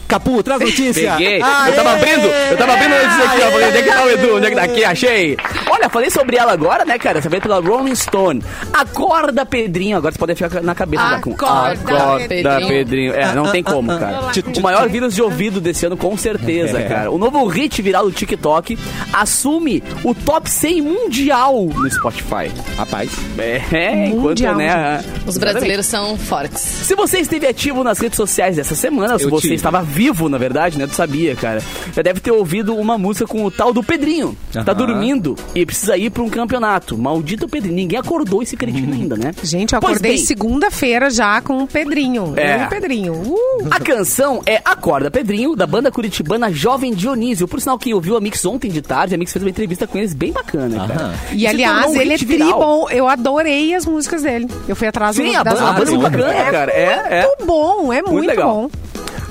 Capu, 0.08 0.42
traz 0.42 0.60
notícia. 0.60 1.12
Peguei. 1.12 1.40
Aê! 1.42 1.68
Eu 1.70 1.74
tava 1.74 1.92
abrindo, 1.92 2.26
eu 2.50 2.56
tava 2.56 2.72
abrindo 2.74 2.92
antes 2.94 3.20
aqui, 3.26 3.42
ó. 3.42 3.50
Falei, 3.50 3.68
onde 3.68 3.78
é 3.78 3.82
que 3.82 3.88
tá 3.90 4.04
o 4.04 4.10
Edu? 4.10 4.36
Onde 4.36 4.46
é 4.46 4.50
que 4.50 4.56
tá? 4.56 4.62
Aqui, 4.62 4.84
achei. 4.84 5.36
Olha, 5.70 5.88
falei 5.88 6.10
sobre 6.10 6.36
ela 6.36 6.52
agora, 6.52 6.84
né, 6.84 6.98
cara? 6.98 7.20
Você 7.22 7.28
veio 7.28 7.42
pela 7.42 7.60
Rolling 7.60 7.94
Stone. 7.94 8.42
Acorda, 8.72 9.46
Pedrinho. 9.46 9.96
Agora 9.96 10.12
você 10.12 10.18
pode 10.18 10.34
ficar 10.34 10.62
na 10.62 10.74
cabeça 10.74 11.02
já 11.08 11.20
com 11.20 11.32
Acorda, 11.32 12.28
Pedrinho. 12.28 12.68
Pedrinho. 12.68 13.14
É, 13.14 13.34
não 13.34 13.50
tem 13.50 13.62
como, 13.62 13.88
cara. 13.98 14.30
O 14.56 14.60
maior 14.60 14.88
vírus 14.88 15.14
de 15.14 15.22
ouvido 15.22 15.60
desse 15.60 15.86
ano, 15.86 15.96
com 15.96 16.16
certeza, 16.16 16.78
É. 16.78 16.88
cara. 16.88 17.10
O 17.10 17.18
novo 17.18 17.46
hit 17.46 17.80
viral 17.80 18.04
do 18.04 18.12
TikTok 18.12 18.78
assume 19.12 19.82
o 20.04 20.14
top 20.14 20.48
100 20.50 20.82
mundial 20.82 21.64
no 21.64 21.90
Spotify. 21.90 22.50
Rapaz, 22.76 23.10
É, 23.38 24.06
enquanto, 24.08 24.22
Mundial, 24.28 24.56
né? 24.56 25.02
Os 25.26 25.38
brasileiros 25.38 25.86
são 25.86 26.16
fortes. 26.16 26.60
Se 26.60 26.94
você 26.94 27.18
esteve 27.20 27.46
ativo 27.46 27.82
nas 27.84 27.98
redes 27.98 28.16
sociais 28.16 28.56
dessa 28.56 28.74
semana, 28.74 29.18
se 29.18 29.24
Eu 29.24 29.30
você 29.30 29.42
tive. 29.42 29.54
estava 29.54 29.82
vivo, 29.82 30.01
na 30.28 30.38
verdade, 30.38 30.78
né? 30.78 30.86
Tu 30.86 30.94
sabia, 30.94 31.34
cara. 31.36 31.62
Já 31.94 32.02
deve 32.02 32.20
ter 32.20 32.30
ouvido 32.32 32.74
uma 32.76 32.98
música 32.98 33.26
com 33.26 33.44
o 33.44 33.50
tal 33.50 33.72
do 33.72 33.82
Pedrinho. 33.82 34.36
Tá 34.52 34.60
Aham. 34.60 34.74
dormindo 34.74 35.36
e 35.54 35.64
precisa 35.64 35.96
ir 35.96 36.10
pra 36.10 36.22
um 36.22 36.28
campeonato. 36.28 36.96
Maldito 36.98 37.48
Pedrinho. 37.48 37.76
Ninguém 37.76 37.98
acordou 37.98 38.42
esse 38.42 38.56
cretino 38.56 38.92
ainda, 38.92 39.16
né? 39.16 39.32
Gente, 39.42 39.74
eu 39.74 39.80
Pois 39.80 39.92
acordei 39.96 40.18
segunda-feira 40.18 41.08
já 41.10 41.40
com 41.40 41.62
o 41.62 41.66
Pedrinho. 41.66 42.34
É. 42.36 42.56
Eu 42.56 42.62
e 42.62 42.64
o 42.64 42.68
Pedrinho. 42.68 43.12
Uh! 43.14 43.68
A 43.70 43.78
canção 43.78 44.42
é 44.46 44.60
Acorda 44.64 45.10
Pedrinho, 45.10 45.54
da 45.54 45.66
banda 45.66 45.90
curitibana 45.90 46.50
Jovem 46.52 46.92
Dionísio. 46.94 47.46
Por 47.46 47.60
sinal, 47.60 47.78
quem 47.78 47.94
ouviu 47.94 48.16
a 48.16 48.20
Mix 48.20 48.44
ontem 48.44 48.70
de 48.70 48.82
tarde, 48.82 49.14
a 49.14 49.18
Mix 49.18 49.32
fez 49.32 49.42
uma 49.42 49.50
entrevista 49.50 49.86
com 49.86 49.98
eles 49.98 50.14
bem 50.14 50.32
bacana, 50.32 50.86
cara. 50.88 51.04
Aham. 51.04 51.14
E 51.32 51.46
aliás, 51.46 51.86
um 51.86 52.00
ele 52.00 52.10
é 52.12 52.16
hit 52.16 52.26
tri 52.26 52.36
viral. 52.38 52.58
bom. 52.58 52.90
Eu 52.90 53.08
adorei 53.08 53.74
as 53.74 53.86
músicas 53.86 54.22
dele. 54.22 54.48
Eu 54.68 54.74
fui 54.76 54.88
atrás 54.88 55.16
Sim, 55.16 55.34
a 55.36 55.42
das 55.42 55.54
banda, 55.54 55.68
a 55.68 55.72
banda 55.72 55.84
é 55.90 55.94
muito 55.94 56.00
músicas. 56.12 56.26
bacana, 56.34 56.50
cara. 56.50 56.72
É, 56.72 57.06
é. 57.10 57.26
Muito 57.26 57.46
bom, 57.46 57.92
é 57.92 58.02
muito, 58.02 58.26
legal. 58.26 58.52
bom. 58.54 58.70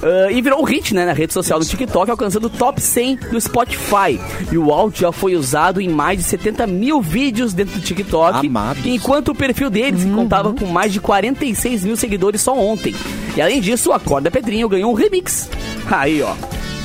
Ah, 0.03 0.31
e 0.31 0.41
virou 0.41 0.59
um 0.61 0.63
hit, 0.63 0.93
né, 0.93 1.05
na 1.05 1.13
rede 1.13 1.33
social 1.33 1.59
do 1.59 1.65
TikTok, 1.65 2.09
alcançando 2.09 2.45
o 2.45 2.49
top 2.49 2.81
100 2.81 3.15
do 3.31 3.39
Spotify. 3.39 4.19
E 4.51 4.57
o 4.57 4.71
áudio 4.71 5.01
já 5.01 5.11
foi 5.11 5.35
usado 5.35 5.79
em 5.79 5.87
mais 5.89 6.17
de 6.17 6.23
70 6.23 6.65
mil 6.67 7.01
vídeos 7.01 7.53
dentro 7.53 7.75
do 7.75 7.81
TikTok. 7.81 8.47
Amados. 8.47 8.85
Enquanto 8.85 9.29
o 9.29 9.35
perfil 9.35 9.69
deles 9.69 10.03
Uhum. 10.03 10.15
contava 10.15 10.53
com 10.53 10.65
mais 10.65 10.91
de 10.91 10.99
46 10.99 11.83
mil 11.83 11.95
seguidores 11.95 12.41
só 12.41 12.57
ontem. 12.57 12.95
E 13.35 13.41
além 13.41 13.61
disso, 13.61 13.89
o 13.89 13.93
Acorda 13.93 14.31
Pedrinho 14.31 14.67
ganhou 14.69 14.91
um 14.91 14.95
remix. 14.95 15.49
Aí, 15.89 16.21
ó. 16.21 16.33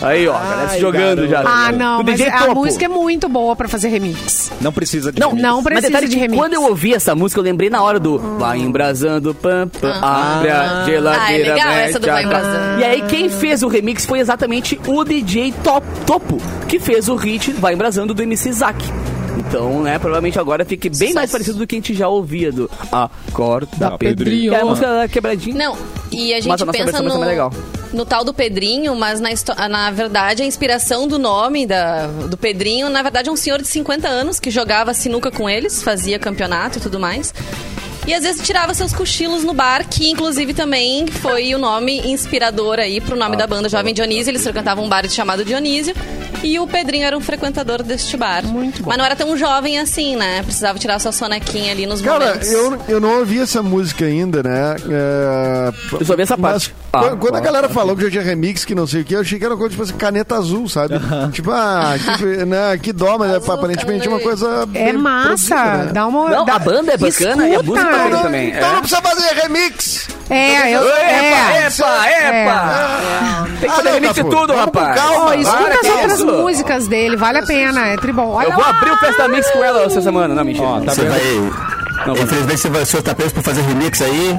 Aí, 0.02 0.28
ó, 0.28 0.36
a 0.36 0.40
galera 0.40 0.68
se 0.68 0.74
Ai, 0.74 0.80
jogando 0.80 1.26
já. 1.28 1.40
Ah, 1.46 1.72
não, 1.72 2.02
mas 2.02 2.16
DJ 2.16 2.28
a 2.28 2.38
Topo. 2.46 2.54
música 2.56 2.84
é 2.84 2.88
muito 2.88 3.28
boa 3.28 3.56
pra 3.56 3.66
fazer 3.66 3.88
remix. 3.88 4.52
Não 4.60 4.72
precisa 4.72 5.10
de 5.10 5.18
Não, 5.18 5.28
remix. 5.30 5.42
Não 5.42 5.54
Mas 5.56 5.64
precisa 5.64 5.88
detalhe 5.88 6.08
de 6.08 6.14
que 6.16 6.20
remix. 6.20 6.38
quando 6.40 6.52
eu 6.54 6.62
ouvi 6.64 6.94
essa 6.94 7.14
música, 7.14 7.40
eu 7.40 7.44
lembrei 7.44 7.70
na 7.70 7.82
hora 7.82 7.98
do 7.98 8.18
Vai 8.38 8.58
embrasando, 8.58 9.34
pam, 9.34 9.68
pam, 9.68 9.92
abre 10.02 10.50
a 10.50 10.84
geladeira. 10.84 11.22
Ah, 11.24 11.32
é 11.32 11.38
legal 11.38 11.68
mete 11.70 11.88
essa 11.90 11.98
do 12.00 12.10
a- 12.10 12.12
Vai 12.12 12.24
Embrasando. 12.24 12.80
E 12.80 12.84
aí, 12.84 13.02
quem 13.02 13.28
fez 13.30 13.62
o 13.62 13.68
remix 13.68 14.04
foi 14.04 14.18
exatamente 14.18 14.78
o 14.86 15.02
DJ 15.04 15.52
Top, 15.64 15.86
Topo, 16.06 16.38
que 16.68 16.78
fez 16.78 17.08
o 17.08 17.16
hit 17.16 17.52
Vai 17.52 17.72
Embrasando 17.74 18.12
do 18.12 18.22
MC 18.22 18.52
Zack. 18.52 18.84
Então, 19.36 19.82
né, 19.82 19.98
provavelmente 19.98 20.38
agora 20.38 20.64
fique 20.64 20.88
bem 20.88 21.12
mais 21.12 21.30
parecido 21.30 21.58
do 21.58 21.66
que 21.66 21.76
a 21.76 21.78
gente 21.78 21.94
já 21.94 22.08
ouvia 22.08 22.50
do 22.50 22.70
Acorda 22.90 23.68
Da 23.76 23.98
Pedrinho. 23.98 24.50
Que 24.50 24.56
é 24.56 24.60
a 24.60 24.64
música 24.64 25.08
quebradinha. 25.08 25.56
Não, 25.56 25.76
e 26.10 26.32
a 26.32 26.36
Mas 26.36 26.44
gente 26.44 26.62
a 26.62 26.66
nossa 26.66 26.78
pensa 26.78 27.02
no, 27.02 27.18
mais 27.18 27.30
legal. 27.30 27.52
no 27.92 28.06
tal 28.06 28.24
do 28.24 28.32
Pedrinho, 28.32 28.94
mas 28.96 29.20
na, 29.20 29.28
na 29.68 29.90
verdade 29.90 30.42
a 30.42 30.46
inspiração 30.46 31.06
do 31.06 31.18
nome 31.18 31.66
da, 31.66 32.06
do 32.06 32.36
Pedrinho, 32.36 32.88
na 32.88 33.02
verdade 33.02 33.28
é 33.28 33.32
um 33.32 33.36
senhor 33.36 33.60
de 33.60 33.68
50 33.68 34.08
anos 34.08 34.40
que 34.40 34.50
jogava 34.50 34.94
sinuca 34.94 35.30
com 35.30 35.48
eles, 35.48 35.82
fazia 35.82 36.18
campeonato 36.18 36.78
e 36.78 36.80
tudo 36.80 36.98
mais. 36.98 37.34
E 38.06 38.14
às 38.14 38.22
vezes 38.22 38.40
tirava 38.40 38.72
seus 38.72 38.92
cochilos 38.92 39.42
no 39.42 39.52
bar, 39.52 39.84
que 39.88 40.10
inclusive 40.10 40.54
também 40.54 41.06
foi 41.06 41.54
o 41.54 41.58
nome 41.58 42.00
inspirador 42.10 42.78
aí 42.78 43.00
pro 43.00 43.16
nome 43.16 43.36
da 43.36 43.46
banda 43.46 43.68
Jovem 43.68 43.92
Dionísio. 43.92 44.30
Eles 44.30 44.42
frequentavam 44.42 44.84
um 44.84 44.88
bar 44.88 45.08
chamado 45.08 45.44
Dionísio. 45.44 45.94
E 46.42 46.58
o 46.60 46.66
Pedrinho 46.66 47.04
era 47.04 47.16
um 47.16 47.20
frequentador 47.20 47.82
deste 47.82 48.16
bar. 48.16 48.44
Muito 48.44 48.82
bom. 48.82 48.88
Mas 48.90 48.98
não 48.98 49.04
era 49.04 49.16
tão 49.16 49.36
jovem 49.36 49.78
assim, 49.78 50.16
né? 50.16 50.42
Precisava 50.42 50.78
tirar 50.78 50.98
sua 51.00 51.10
sonequinha 51.10 51.72
ali 51.72 51.86
nos 51.86 52.00
Cara, 52.00 52.26
momentos. 52.26 52.52
eu, 52.52 52.78
eu 52.88 53.00
não 53.00 53.18
ouvi 53.18 53.40
essa 53.40 53.62
música 53.62 54.04
ainda, 54.04 54.42
né? 54.42 54.76
É, 54.88 55.72
Eu 55.98 56.06
só 56.06 56.14
vi 56.14 56.22
essa 56.22 56.36
mas 56.36 56.68
parte. 56.68 56.74
Ah, 56.92 57.00
quando, 57.00 57.18
quando 57.18 57.34
a 57.34 57.38
ah, 57.38 57.40
galera 57.42 57.68
falou 57.68 57.96
que 57.96 58.04
já 58.04 58.10
tinha 58.10 58.22
remix, 58.22 58.64
que 58.64 58.74
não 58.74 58.86
sei 58.86 59.02
o 59.02 59.04
que, 59.04 59.14
eu 59.14 59.20
achei 59.20 59.38
que 59.38 59.44
era 59.44 59.54
uma 59.54 59.58
coisa 59.58 59.70
tipo 59.72 59.82
assim, 59.82 59.94
caneta 59.94 60.36
azul, 60.36 60.68
sabe? 60.68 60.94
Tipo, 61.32 61.50
ah, 61.50 61.94
que, 62.16 62.24
né, 62.46 62.78
que 62.78 62.92
dó, 62.92 63.18
mas 63.18 63.32
Azul, 63.34 63.54
aparentemente 63.54 64.06
é 64.06 64.10
uma 64.10 64.20
coisa. 64.20 64.68
É 64.72 64.92
massa. 64.92 65.54
produzida, 65.54 65.84
né? 65.84 65.92
Dá 65.92 66.06
uma. 66.06 66.30
Não, 66.30 66.44
dá- 66.44 66.54
a 66.54 66.58
banda 66.58 66.92
é 66.92 66.96
bacana 66.96 67.48
e 67.48 67.54
a 67.54 67.62
música 67.62 67.95
Escuta. 67.96 68.22
também. 68.22 68.22
também. 68.22 68.48
Então 68.56 68.68
É. 68.68 68.72
não 68.72 68.80
precisa 68.80 69.02
fazer 69.02 69.34
remix. 69.34 70.08
É, 70.28 70.70
eu. 70.72 70.86
Epa, 70.88 70.96
É. 70.98 71.66
epa, 71.66 72.10
epa! 72.10 73.46
Tem 73.60 73.60
que 73.60 73.66
Ah, 73.66 73.70
fazer 73.76 73.84
não, 73.88 73.92
remix 73.94 74.14
de 74.14 74.24
tudo, 74.24 74.54
rapaz. 74.54 75.00
calma. 75.00 75.36
Escuta 75.36 75.78
as 75.82 75.88
outras 75.88 76.12
isso? 76.14 76.26
músicas 76.26 76.88
dele, 76.88 77.16
vale 77.16 77.38
a 77.38 77.42
pena, 77.46 77.86
é 77.88 77.96
tribom. 77.96 78.42
Eu 78.42 78.52
vou 78.52 78.60
lá. 78.62 78.70
abrir 78.70 78.90
o 78.90 78.96
Festa 78.98 79.28
Mix 79.28 79.48
com 79.50 79.62
ela 79.62 79.84
essa 79.84 80.00
semana. 80.02 80.34
Não, 80.34 80.44
mentira. 80.44 80.66
Ó, 80.66 80.80
tá 80.80 80.92
vendo? 80.94 81.10
vai. 81.10 81.85
Não, 82.06 82.14
Infelizmente, 82.14 82.60
você 82.60 82.68
vai, 82.68 82.82
o 82.82 82.86
senhor 82.86 83.02
tá 83.02 83.14
preso 83.14 83.34
por 83.34 83.42
fazer 83.42 83.62
remix 83.62 84.02
aí. 84.02 84.36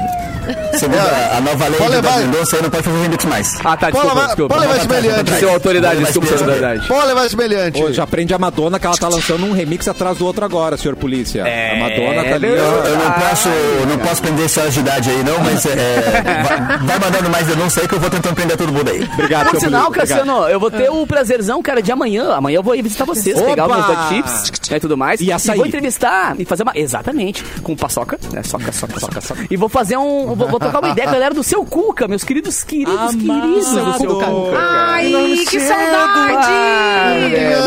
Segundo 0.78 0.98
a, 0.98 1.38
a 1.38 1.42
nova 1.42 1.68
lei 1.68 1.78
Pode 1.78 1.90
de 1.90 1.96
levar- 1.98 2.20
Mendonça, 2.20 2.56
aí 2.56 2.62
não 2.64 2.70
pode 2.70 2.84
fazer 2.84 3.02
remix 3.02 3.26
mais. 3.26 3.56
Ah, 3.66 3.76
tá, 3.76 3.92
Pode 3.92 3.92
desculpa, 3.92 4.08
levar- 4.14 4.26
desculpa. 4.28 4.56
pode 4.56 4.68
levar 4.68 4.80
semelhante. 4.82 5.32
Seu 5.40 5.50
autoridade, 5.52 5.96
Pode 5.96 6.06
desculpa, 6.06 6.34
autoridade. 6.34 6.88
Pode 6.88 7.08
levar 7.08 7.30
semelhante. 7.30 7.84
Hoje 7.84 8.00
aprende 8.02 8.34
a 8.34 8.40
Madonna 8.40 8.80
que 8.80 8.88
ela 8.88 8.96
tá 8.98 9.10
lançando 9.10 9.46
um 9.46 9.52
remix 9.52 9.88
atrás 9.90 10.18
do 10.18 10.26
outro 10.26 10.46
agora, 10.46 10.78
senhor 10.78 10.96
polícia. 10.96 11.42
É, 11.46 11.76
a 11.76 11.80
Madonna 11.84 12.24
tá 12.30 12.36
ali, 12.36 12.48
verdade. 12.48 12.62
ó. 12.66 12.88
Eu 12.88 12.98
não 12.98 13.12
posso, 13.12 13.50
não 13.90 13.98
posso 13.98 14.22
prender 14.22 14.48
senhoras 14.50 14.74
de 14.74 14.80
idade 14.80 15.10
aí, 15.10 15.24
não, 15.24 15.40
mas 15.44 15.66
é, 15.66 16.22
vai, 16.48 16.78
vai 16.78 17.00
mandando 17.00 17.30
mais 17.30 17.46
denúncia 17.48 17.82
aí 17.82 17.88
que 17.90 17.96
eu 17.96 18.00
vou 18.00 18.10
tentando 18.10 18.36
prender 18.36 18.56
todo 18.56 18.72
mundo 18.72 18.90
aí. 18.90 19.04
Obrigado, 19.16 19.50
Por 19.50 19.60
sinal. 19.60 19.92
Cassiano, 19.92 20.48
eu 20.48 20.60
vou 20.62 20.72
ter 20.72 20.90
o 20.90 21.06
prazerzão, 21.06 21.62
cara, 21.62 21.82
de 21.82 21.92
amanhã. 21.92 22.32
Amanhã 22.36 22.58
eu 22.60 22.64
vou 22.64 22.74
ir 22.74 22.82
visitar 22.84 23.04
vocês, 23.04 23.36
Opa! 23.38 23.48
pegar 23.50 23.68
os 23.68 23.76
meus 23.76 24.08
chips 24.10 24.52
né, 24.72 24.78
e 24.78 24.80
tudo 24.80 24.96
mais. 24.96 25.20
E 25.20 25.30
açaí. 25.30 25.58
vou 25.58 25.66
entrevistar 25.66 26.36
e 26.40 26.46
fazer 26.46 26.64
uma. 26.64 26.72
Exatamente, 26.74 27.44
com 27.64 27.76
paçoca, 27.76 28.20
né? 28.32 28.44
Soca, 28.44 28.72
soca, 28.72 29.00
soca, 29.00 29.22
soca. 29.22 29.48
E 29.50 29.58
vou 29.58 29.70
fazer 29.70 29.98
um. 29.98 30.36
Vou, 30.36 30.48
vou 30.48 30.60
trocar 30.60 30.80
uma 30.80 30.90
ideia 30.90 31.10
galera 31.10 31.34
do 31.34 31.44
seu 31.44 31.64
Cuca, 31.66 32.08
meus 32.08 32.24
queridos, 32.24 32.64
queridos, 32.64 32.94
Amado. 32.96 33.18
queridos 33.18 33.68
do 33.70 33.98
seu 33.98 34.16
Cuca. 34.16 34.58
Ai, 34.58 35.46
que 35.50 35.58
Ah, 35.58 35.62
saudade! 35.62 36.48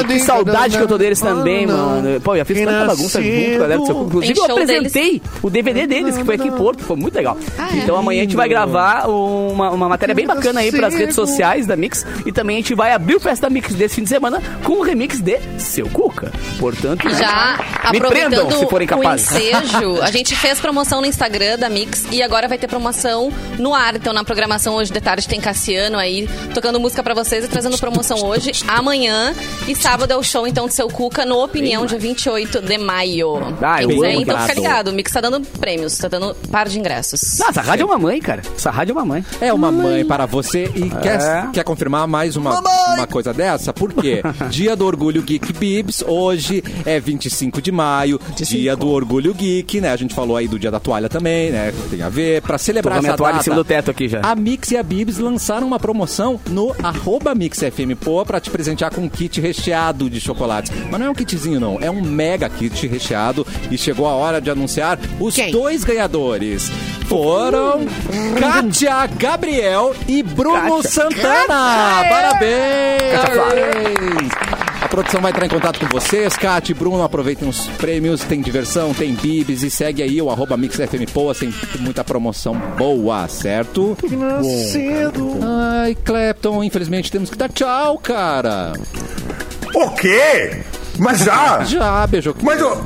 que 0.07 0.19
saudade 0.21 0.77
que 0.77 0.83
eu 0.83 0.89
tô 0.89 0.99
deles 0.99 1.21
também, 1.21 1.67
mano. 1.67 2.21
Pô, 2.21 2.35
eu 2.35 2.39
já 2.39 2.45
fiz 2.45 2.59
tanta 2.59 2.85
bagunça 2.87 3.23
junto 3.23 3.59
galera 3.59 3.79
do 3.81 3.87
seu 3.87 3.95
Cuca. 3.95 4.07
Inclusive, 4.09 4.39
eu 4.39 4.45
apresentei 4.45 5.23
o 5.43 5.51
DVD 5.51 5.87
deles, 5.87 6.17
que 6.17 6.25
foi 6.25 6.35
aqui 6.35 6.49
em 6.49 6.53
Porto, 6.53 6.83
foi 6.83 6.97
muito 6.97 7.15
legal. 7.15 7.37
Então 7.75 7.97
amanhã 7.97 8.21
a 8.21 8.25
gente 8.25 8.37
vai 8.37 8.49
gravar 8.49 9.09
uma, 9.09 9.71
uma 9.71 9.89
matéria 9.89 10.15
bem 10.15 10.27
bacana 10.27 10.61
aí 10.61 10.71
pras 10.71 10.95
redes 10.95 11.15
sociais 11.15 11.67
da 11.67 11.77
Mix. 11.77 12.07
E 12.27 12.33
também 12.33 12.57
a 12.57 12.61
gente 12.61 12.75
vai 12.75 12.93
abrir 12.93 13.17
o 13.17 13.21
Festa 13.21 13.49
Mix 13.49 13.75
desse 13.75 13.97
fim 13.97 14.03
de 14.03 14.09
semana 14.09 14.43
com 14.65 14.75
o 14.75 14.83
remix 14.83 15.21
de 15.21 15.39
Seu 15.59 15.89
Cuca. 15.89 16.33
Portanto, 16.59 17.09
Já 17.11 17.59
me 17.93 18.01
prendam 18.01 18.51
se 18.51 18.67
forem 18.67 18.87
o 18.87 18.89
capazes. 18.89 19.29
Ensejo, 19.71 20.03
a 20.03 20.11
gente 20.11 20.35
fez 20.37 20.61
promoção 20.61 21.01
no 21.01 21.07
Instagram 21.07 21.59
da 21.59 21.69
Mix 21.69 22.05
e 22.11 22.23
agora 22.23 22.49
vai 22.49 22.59
ter 22.59 22.67
promoção 22.67 23.33
no 23.59 23.75
ar. 23.75 23.97
Então, 23.97 24.13
na 24.13 24.25
programação 24.25 24.75
hoje 24.77 24.93
de 24.93 25.01
tarde 25.01 25.27
tem 25.29 25.41
Cassiano 25.41 25.99
aí 25.99 26.29
tocando 26.55 26.79
música 26.81 27.03
pra 27.03 27.15
vocês 27.15 27.45
e 27.45 27.49
trazendo 27.49 27.79
promoção 27.79 28.19
hoje, 28.25 28.53
amanhã 28.69 29.35
e 29.69 29.75
sábado 29.75 30.13
é 30.13 30.17
o 30.17 30.23
show 30.23 30.47
então 30.47 30.67
de 30.67 30.75
seu 30.75 30.89
Cuca 30.89 31.25
no 31.25 31.43
Opinião, 31.43 31.87
dia 31.87 31.99
28 31.99 32.61
de 32.63 32.79
maio. 32.79 33.37
Ah, 33.63 33.77
Quem 33.79 33.83
eu 33.85 33.89
quiser, 33.91 34.13
amo 34.13 34.21
então 34.23 34.39
fica 34.41 34.55
ligado. 34.55 34.89
O 34.89 34.93
Mix 34.93 35.13
tá 35.13 35.21
dando 35.21 35.41
prêmios, 35.59 35.97
tá 35.99 36.09
dando 36.09 36.35
par 36.51 36.69
de 36.69 36.79
ingressos. 36.79 37.39
Nossa, 37.39 37.51
essa 37.51 37.63
rádio 37.63 37.83
é 37.85 37.87
uma 37.87 37.99
mãe, 37.99 38.21
cara. 38.21 38.43
Essa 38.57 38.71
rádio 38.71 38.93
é 38.93 38.95
uma 38.95 39.05
mãe. 39.05 39.25
É 39.41 39.53
uma 39.53 39.71
mãe 39.73 40.05
para 40.05 40.27
você 40.27 40.71
e 40.75 40.85
É. 40.97 41.01
quer, 41.01 41.51
quer 41.53 41.65
confirmar 41.65 42.07
mais 42.07 42.37
uma, 42.37 42.59
uma 42.61 43.07
coisa 43.07 43.33
dessa? 43.33 43.73
Por 43.73 43.93
quê? 43.93 44.23
Dia 44.51 44.75
do 44.75 44.87
Orgulho 44.87 45.23
Geek 45.23 45.53
Bibs, 45.53 46.03
hoje 46.07 46.63
é 46.85 46.99
25 46.99 47.61
de 47.63 47.71
maio, 47.73 48.21
dia 48.37 48.75
do 48.77 48.89
Orgulho 48.89 49.33
Geek, 49.35 49.60
né? 49.81 49.91
A 49.93 49.97
gente 49.97 50.15
falou 50.15 50.37
aí 50.37 50.47
do 50.49 50.59
dia 50.59 50.71
da 50.71 50.79
toalha 50.81 51.09
também, 51.09 51.51
né? 51.51 51.73
Tem 51.91 52.03
a 52.03 52.09
ver. 52.09 52.43
Pra 52.43 52.59
celebrar 52.59 52.99
minha 53.01 53.11
essa 53.11 53.17
toalha 53.17 53.33
em 53.33 53.35
data, 53.35 53.45
cima 53.45 53.57
do 53.57 53.65
teto 53.65 53.91
aqui 53.91 54.09
já. 54.09 54.21
a 54.23 54.35
Mix 54.35 54.71
e 54.71 54.77
a 54.77 54.83
Bibs 54.83 55.19
lançaram 55.19 55.67
uma 55.67 55.79
promoção 55.79 56.41
no 56.49 56.75
arroba 56.83 57.35
MixFMPoa 57.35 58.25
pra 58.25 58.41
te 58.41 58.51
presentear 58.51 58.93
com 58.95 59.03
um 59.03 59.09
kit 59.09 59.41
recheado 59.41 60.09
de 60.11 60.21
chocolates. 60.21 60.73
Mas 60.91 61.01
não 61.01 61.07
é 61.07 61.11
um 61.11 61.15
kitzinho, 61.15 61.61
não. 61.61 61.79
É 61.81 61.91
um 61.91 62.03
mega 62.03 62.49
kit 62.49 62.87
recheado. 62.87 63.47
E 63.71 63.79
chegou 63.79 64.07
a 64.07 64.13
hora 64.15 64.41
de 64.41 64.51
anunciar 64.51 64.99
os 65.19 65.35
Quem? 65.35 65.51
dois 65.51 65.85
ganhadores. 65.85 66.71
Foram 67.07 67.81
Kátia 68.39 69.07
Gabriel 69.19 69.95
e 70.07 70.23
Bruno 70.23 70.79
Kátia. 70.83 70.91
Santana. 70.91 72.05
Parabéns! 72.09 73.01
A 74.81 74.89
produção 74.89 75.21
vai 75.21 75.31
entrar 75.31 75.47
em 75.47 75.49
contato 75.51 75.79
com 75.79 75.87
vocês. 75.87 76.35
E 76.69 76.75
Bruno, 76.75 77.03
aproveitem 77.03 77.49
os 77.49 77.69
prêmios. 77.69 78.25
Tem 78.25 78.41
diversão, 78.41 78.95
tem 78.95 79.15
bibis. 79.15 79.63
E 79.63 79.71
segue 79.71 80.03
aí 80.03 80.21
o 80.21 80.31
arroba 80.31 80.57
MixFMPoa. 80.57 81.35
Tem 81.35 81.53
muita 81.79 82.03
promoção 82.03 82.55
boa, 82.77 83.29
certo? 83.29 83.97
Cedo. 84.73 85.39
Ai, 85.43 85.97
Clapton, 86.05 86.65
infelizmente 86.65 87.11
temos 87.11 87.31
que 87.31 87.37
dar 87.37 87.49
tchau, 87.51 87.99
cara. 87.99 88.73
O 89.75 89.91
quê? 89.91 90.63
Mas 90.99 91.21
já? 91.21 91.63
Já, 91.65 92.07
beijo. 92.07 92.35
Mas 92.43 92.61
o, 92.61 92.85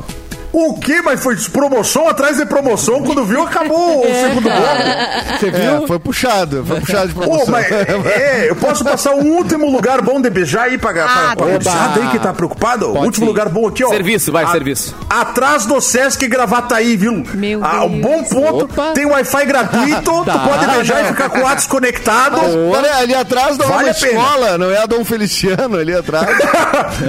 o 0.55 0.79
quê? 0.79 1.01
Mas 1.03 1.21
foi 1.23 1.37
promoção 1.53 2.09
atrás 2.09 2.37
de 2.37 2.47
promoção. 2.47 3.03
Quando 3.03 3.25
viu, 3.25 3.43
acabou 3.43 4.01
o 4.01 4.05
segundo 4.15 4.43
bloco. 4.43 5.39
Você 5.39 5.51
viu? 5.51 5.85
É, 5.85 5.87
foi 5.87 5.99
puxado, 5.99 6.65
foi 6.67 6.81
puxado 6.81 7.09
de 7.09 7.15
promoção. 7.15 7.47
mas 7.49 7.71
é, 7.71 8.47
eu 8.49 8.57
posso 8.57 8.85
passar 8.85 9.13
um 9.15 9.33
último 9.37 9.71
lugar 9.71 10.01
bom 10.03 10.21
de 10.21 10.31
beijar 10.31 10.65
aí 10.65 10.79
pra, 10.79 10.91
Ah, 11.05 11.35
pra 11.37 11.47
gurizada 11.47 12.01
aí 12.01 12.09
que 12.09 12.19
tá 12.19 12.33
preocupado? 12.33 12.87
Pode 12.93 13.05
último 13.07 13.27
sim. 13.27 13.31
lugar 13.31 13.49
bom 13.49 13.67
aqui, 13.69 13.85
ó. 13.85 13.89
Serviço, 13.89 14.31
vai, 14.33 14.45
A- 14.45 14.49
serviço. 14.49 14.95
Atrás 15.11 15.67
do 15.67 15.81
Sesc 15.81 16.27
Gravataí, 16.29 16.97
viu? 16.97 17.25
Meu 17.35 17.65
Ah, 17.65 17.85
um 17.85 18.01
bom 18.01 18.23
ponto. 18.25 18.65
Opa. 18.67 18.93
Tem 18.95 19.05
Wi-Fi 19.07 19.45
gratuito. 19.47 20.15
Tá. 20.25 20.33
Tu 20.39 20.49
pode 20.49 20.67
beijar 20.67 21.03
e 21.03 21.05
ficar 21.09 21.29
com 21.29 21.39
o 21.39 21.43
WhatsApp 21.43 21.69
conectado. 21.69 22.39
Peraí, 22.73 23.03
ali 23.03 23.15
atrás 23.15 23.59
não 23.59 23.67
Vale 23.67 23.89
é 23.89 23.91
a 23.91 23.95
uma 23.95 24.01
pena. 24.01 24.13
escola, 24.21 24.59
não 24.59 24.71
é 24.71 24.79
a 24.79 24.87
Dom 24.87 25.05
Feliciano 25.05 25.77
ali 25.79 25.95
atrás. 25.95 26.27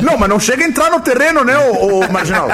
não, 0.04 0.18
mas 0.18 0.30
não 0.30 0.40
chega 0.40 0.64
a 0.64 0.68
entrar 0.68 0.90
no 0.90 1.00
terreno, 1.00 1.44
né, 1.44 1.58
ô, 1.58 2.00
ô 2.06 2.12
Marginal? 2.12 2.48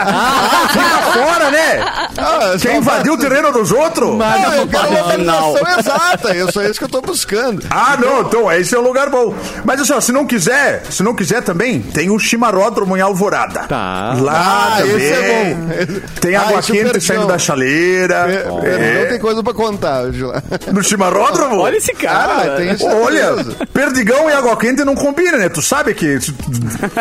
Fora, 1.13 1.51
né? 1.51 1.79
Ah, 2.17 2.55
Quer 2.61 2.75
invadir 2.75 3.11
o 3.11 3.17
terreno 3.17 3.51
dos 3.51 3.71
outros? 3.71 4.15
Não, 4.17 4.53
eu 4.55 4.67
quero 4.67 4.87
a 4.87 5.03
Marginal. 5.03 5.53
localização 5.53 5.79
exata, 5.79 6.35
eu 6.35 6.51
só 6.51 6.61
é 6.61 6.69
isso 6.69 6.79
que 6.79 6.85
eu 6.85 6.89
tô 6.89 7.01
buscando. 7.01 7.63
Ah, 7.69 7.97
não, 7.99 8.21
então 8.21 8.51
esse 8.51 8.75
é 8.75 8.77
o 8.77 8.81
lugar 8.81 9.09
bom. 9.09 9.33
Mas 9.65 9.81
assim, 9.81 9.93
ó, 9.93 10.01
se 10.01 10.11
não 10.11 10.25
quiser, 10.25 10.83
se 10.89 11.03
não 11.03 11.13
quiser 11.15 11.41
também, 11.41 11.81
tem 11.81 12.09
o 12.09 12.19
Chimaródromo 12.19 12.95
em 12.97 13.01
Alvorada. 13.01 13.61
Tá. 13.67 14.15
Lá 14.19 14.73
Ah, 14.73 14.77
também. 14.81 14.95
esse 14.97 15.13
é 15.13 15.53
bom. 15.55 15.99
Tem 16.19 16.35
Ah, 16.35 16.41
água 16.41 16.59
esse 16.59 16.77
é 16.77 16.83
quente 16.83 17.01
saindo 17.01 17.27
da 17.27 17.37
chaleira. 17.37 18.25
É, 18.27 18.71
É. 18.71 19.01
Não 19.03 19.09
tem 19.09 19.19
coisa 19.19 19.43
pra 19.43 19.53
contar 19.53 20.01
hoje 20.03 20.23
lá. 20.23 20.41
No 20.71 20.83
Chimaródromo? 20.83 21.59
Olha 21.59 21.77
esse 21.77 21.93
cara. 21.93 22.53
Ah, 22.53 22.55
tem 22.57 22.71
isso. 22.71 22.85
Olha, 22.87 23.35
perdigão 23.73 24.29
e 24.29 24.33
água 24.33 24.55
quente 24.57 24.83
não 24.83 24.95
combina, 24.95 25.37
né? 25.37 25.49
Tu 25.49 25.61
sabe 25.61 25.93
que 25.93 26.17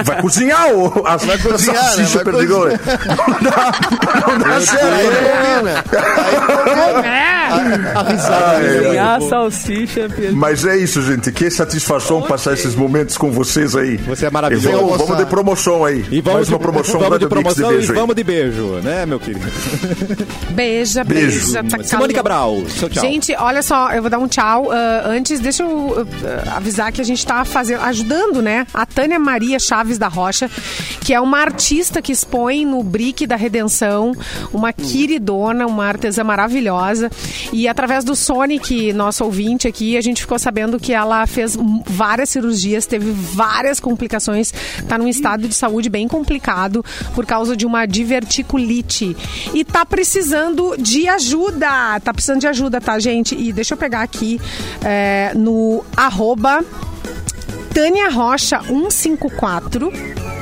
vai 0.05 0.21
cozinhar 0.21 0.73
o, 0.73 1.07
as, 1.07 1.25
Vai 1.25 1.39
cozinhar, 1.39 1.77
a 1.77 1.85
salsicha 1.89 2.19
né? 2.19 2.25
Vai 2.25 2.33
perdigão. 2.33 2.65
né? 2.67 2.79
Não 4.47 4.61
certo. 4.61 4.87
combina. 4.87 5.85
A 7.95 8.03
risada. 8.03 8.91
Ai, 8.91 8.99
A 8.99 9.21
salsicha, 9.21 10.09
Pedro. 10.09 10.37
Mas 10.37 10.65
é 10.65 10.77
isso, 10.77 11.03
gente. 11.03 11.33
Que 11.33 11.51
satisfação 11.51 12.23
passar 12.23 12.53
esses 12.55 12.75
momentos 12.75 13.17
com 13.19 13.31
vocês 13.31 13.75
aí. 13.75 13.97
Você 13.99 14.27
é 14.27 14.31
maravilhoso. 14.31 14.71
Vamos, 14.71 14.99
vamos 14.99 15.17
de 15.19 15.27
promoção 15.27 15.85
aí. 15.85 16.05
E 16.11 16.21
vamos 16.21 16.35
Mais 16.35 16.47
de, 16.47 16.53
uma 16.53 16.59
promoção 16.61 17.01
vamos 17.01 17.19
de 17.19 17.27
promoção 17.27 17.69
beijo 17.69 17.93
e 17.93 17.97
vamos 17.97 18.15
de 18.17 18.25
beijo, 18.25 18.67
né, 18.83 19.07
meu 19.07 19.19
querido? 19.19 19.47
Beija, 20.51 21.05
Beijo. 21.05 21.53
beija. 21.53 21.65
Tá 21.65 21.83
Simone. 21.83 22.15
Cabral, 22.15 22.63
seu 22.69 22.89
tchau. 22.89 23.03
Gente, 23.03 23.35
olha 23.39 23.63
só, 23.63 23.91
eu 23.93 24.03
vou 24.03 24.11
dar 24.11 24.19
um 24.19 24.29
tchau. 24.29 24.71
Ah, 24.71 25.03
antes, 25.07 25.41
deixa 25.41 25.63
eu 25.63 26.07
ah, 26.47 26.57
avisar 26.57 26.93
que 26.93 27.01
a 27.01 27.05
gente 27.05 27.25
tá 27.27 27.45
fazendo, 27.45 27.83
ajudando, 27.83 28.43
né? 28.43 28.67
A 28.75 28.85
Tânia 28.87 29.19
Maria 29.19 29.59
Chaves 29.59 29.99
da 29.99 30.09
Rocha, 30.09 30.51
que 31.01 31.15
é 31.15 31.21
uma 31.21 31.39
artista 31.39 32.03
que 32.03 32.13
expõe 32.13 32.65
no 32.65 32.83
Brick 32.83 33.27
da 33.27 33.37
Redenção, 33.51 34.13
uma 34.53 34.73
queridona, 34.73 35.67
uma 35.67 35.85
artesã 35.85 36.23
maravilhosa. 36.23 37.11
E 37.53 37.67
através 37.67 38.05
do 38.05 38.15
Sonic, 38.15 38.93
nosso 38.93 39.25
ouvinte 39.25 39.67
aqui, 39.67 39.97
a 39.97 40.01
gente 40.01 40.21
ficou 40.21 40.39
sabendo 40.39 40.79
que 40.79 40.93
ela 40.93 41.27
fez 41.27 41.59
várias 41.87 42.31
cirurgias, 42.31 42.87
teve 42.87 43.11
várias 43.11 43.81
complicações, 43.81 44.55
tá 44.89 44.97
num 44.97 45.09
estado 45.09 45.49
de 45.49 45.55
saúde 45.55 45.91
bem 45.91 46.07
complicado 46.07 46.85
por 47.13 47.27
causa 47.27 47.57
de 47.57 47.67
uma 47.67 47.87
diverticulite. 47.87 49.17
E 49.53 49.65
tá 49.65 49.85
precisando 49.85 50.77
de 50.79 51.09
ajuda. 51.09 51.99
Tá 52.01 52.15
precisando 52.15 52.41
de 52.41 52.47
ajuda, 52.47 52.81
tá, 52.81 53.01
gente? 53.01 53.35
E 53.35 53.53
deixa 53.53 53.75
eu 53.75 53.79
pegar 53.79 54.03
aqui 54.03 54.41
é, 54.85 55.33
no 55.35 55.85
arroba 55.97 56.65
Tânia 57.73 58.09
Rocha 58.11 58.61
154 58.63 59.93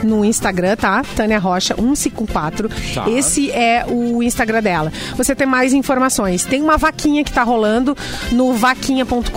no 0.03 0.24
Instagram, 0.24 0.76
tá? 0.76 1.03
Tânia 1.16 1.39
Rocha 1.39 1.74
154. 1.74 2.68
Tá. 2.95 3.11
Esse 3.11 3.51
é 3.51 3.85
o 3.89 4.22
Instagram 4.22 4.62
dela. 4.62 4.93
Você 5.16 5.35
tem 5.35 5.47
mais 5.47 5.72
informações. 5.72 6.45
Tem 6.45 6.62
uma 6.62 6.76
vaquinha 6.76 7.24
que 7.24 7.33
tá 7.33 7.43
rolando 7.43 7.97
no 8.33 8.53
vaquinha.com.br. 8.55 9.29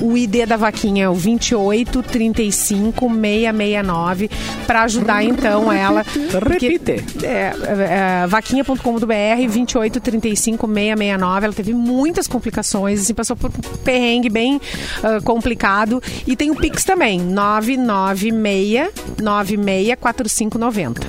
O 0.00 0.16
ID 0.16 0.46
da 0.46 0.56
vaquinha 0.56 1.04
é 1.04 1.08
o 1.08 1.14
28 1.14 2.02
35 2.02 3.08
669 3.08 4.30
para 4.66 4.82
ajudar 4.82 5.24
então 5.24 5.72
ela. 5.72 6.04
Porque- 6.30 6.68
Repite. 6.68 7.24
é, 7.24 7.28
é, 7.28 8.22
é, 8.24 8.26
vaquinha.com.br 8.26 9.48
28 9.48 10.00
35 10.00 10.66
669. 10.66 11.44
Ela 11.44 11.54
teve 11.54 11.72
muitas 11.72 12.26
complicações, 12.26 13.00
assim, 13.00 13.14
passou 13.14 13.36
por 13.36 13.50
um 13.50 13.76
perrengue 13.78 14.28
bem 14.28 14.60
ah, 15.02 15.20
complicado. 15.22 16.02
E 16.26 16.33
tem 16.36 16.50
o 16.50 16.56
Pix 16.56 16.84
também, 16.84 17.20
996 17.20 18.90
964590. 19.22 21.06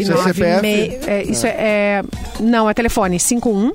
Isso 0.00 0.12
é 0.12 0.14
é, 1.06 1.22
isso 1.22 1.46
é, 1.46 1.50
é- 1.50 2.02
Não, 2.40 2.68
é 2.70 2.74
telefone 2.74 3.18
51 3.20 3.72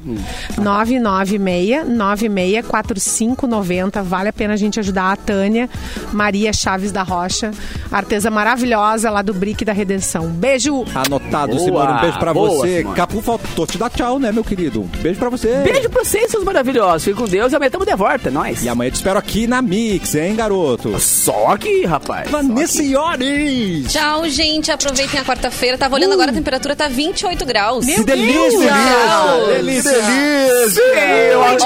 996 0.57 1.88
964590. 1.88 4.01
Vale 4.03 4.30
a 4.30 4.34
pena 4.34 4.53
a 4.53 4.57
gente 4.57 4.80
ajudar 4.80 5.11
a 5.11 5.16
Tânia 5.16 5.70
Maria 6.11 6.51
Chaves 6.51 6.91
da 6.91 7.03
Rocha, 7.03 7.51
artesã 7.91 8.30
maravilhosa 8.30 9.09
lá 9.11 9.22
do 9.22 9.34
Brick 9.34 9.63
da 9.63 9.72
Redenção. 9.74 10.28
Beijo! 10.30 10.84
Anotado, 10.95 11.55
Boa, 11.55 11.66
Simone. 11.66 11.93
Um 11.93 12.01
beijo 12.01 12.20
pra 12.20 12.34
boa, 12.34 12.49
você. 12.49 12.80
Simone. 12.80 12.95
Capu 12.95 13.22
faltou 13.22 13.68
te 13.68 13.78
dar 13.78 13.89
tchau, 13.89 14.20
né, 14.20 14.32
meu 14.32 14.43
querido? 14.43 14.82
Beijo 15.01 15.20
pra 15.20 15.30
você. 15.30 15.61
Beijo 15.63 15.89
pra 15.89 16.03
vocês, 16.03 16.32
seus 16.32 16.43
maravilhosos. 16.43 17.03
Fiquem 17.03 17.24
com 17.24 17.30
Deus 17.30 17.53
e 17.53 17.55
amanhã 17.55 17.70
tamo 17.70 17.86
de 17.86 17.95
volta. 17.95 18.32
Nós. 18.32 18.63
E 18.63 18.70
amanhã 18.70 18.89
te 18.91 18.95
espero 18.95 19.20
aqui 19.20 19.45
na 19.47 19.61
Mix, 19.61 20.16
hein, 20.16 20.36
garoto? 20.36 20.55
Só 20.99 21.47
aqui, 21.51 21.86
rapaz. 21.86 22.30
Vanessa 22.30 22.82
Iores! 22.82 23.91
Tchau, 23.91 24.28
gente. 24.30 24.72
Aproveitem 24.72 25.20
a 25.20 25.24
quarta-feira. 25.26 25.78
Tava 25.78 25.95
olhando 25.95 26.14
agora, 26.14 26.32
a 26.32 26.34
temperatura 26.34 26.76
tá 26.76 26.88
28 26.88 27.45
graus. 27.45 27.86
Que 27.86 28.03
delícia! 28.03 28.60
Deus! 28.60 29.47
delícia! 29.56 29.91
Delícia! 29.91 30.84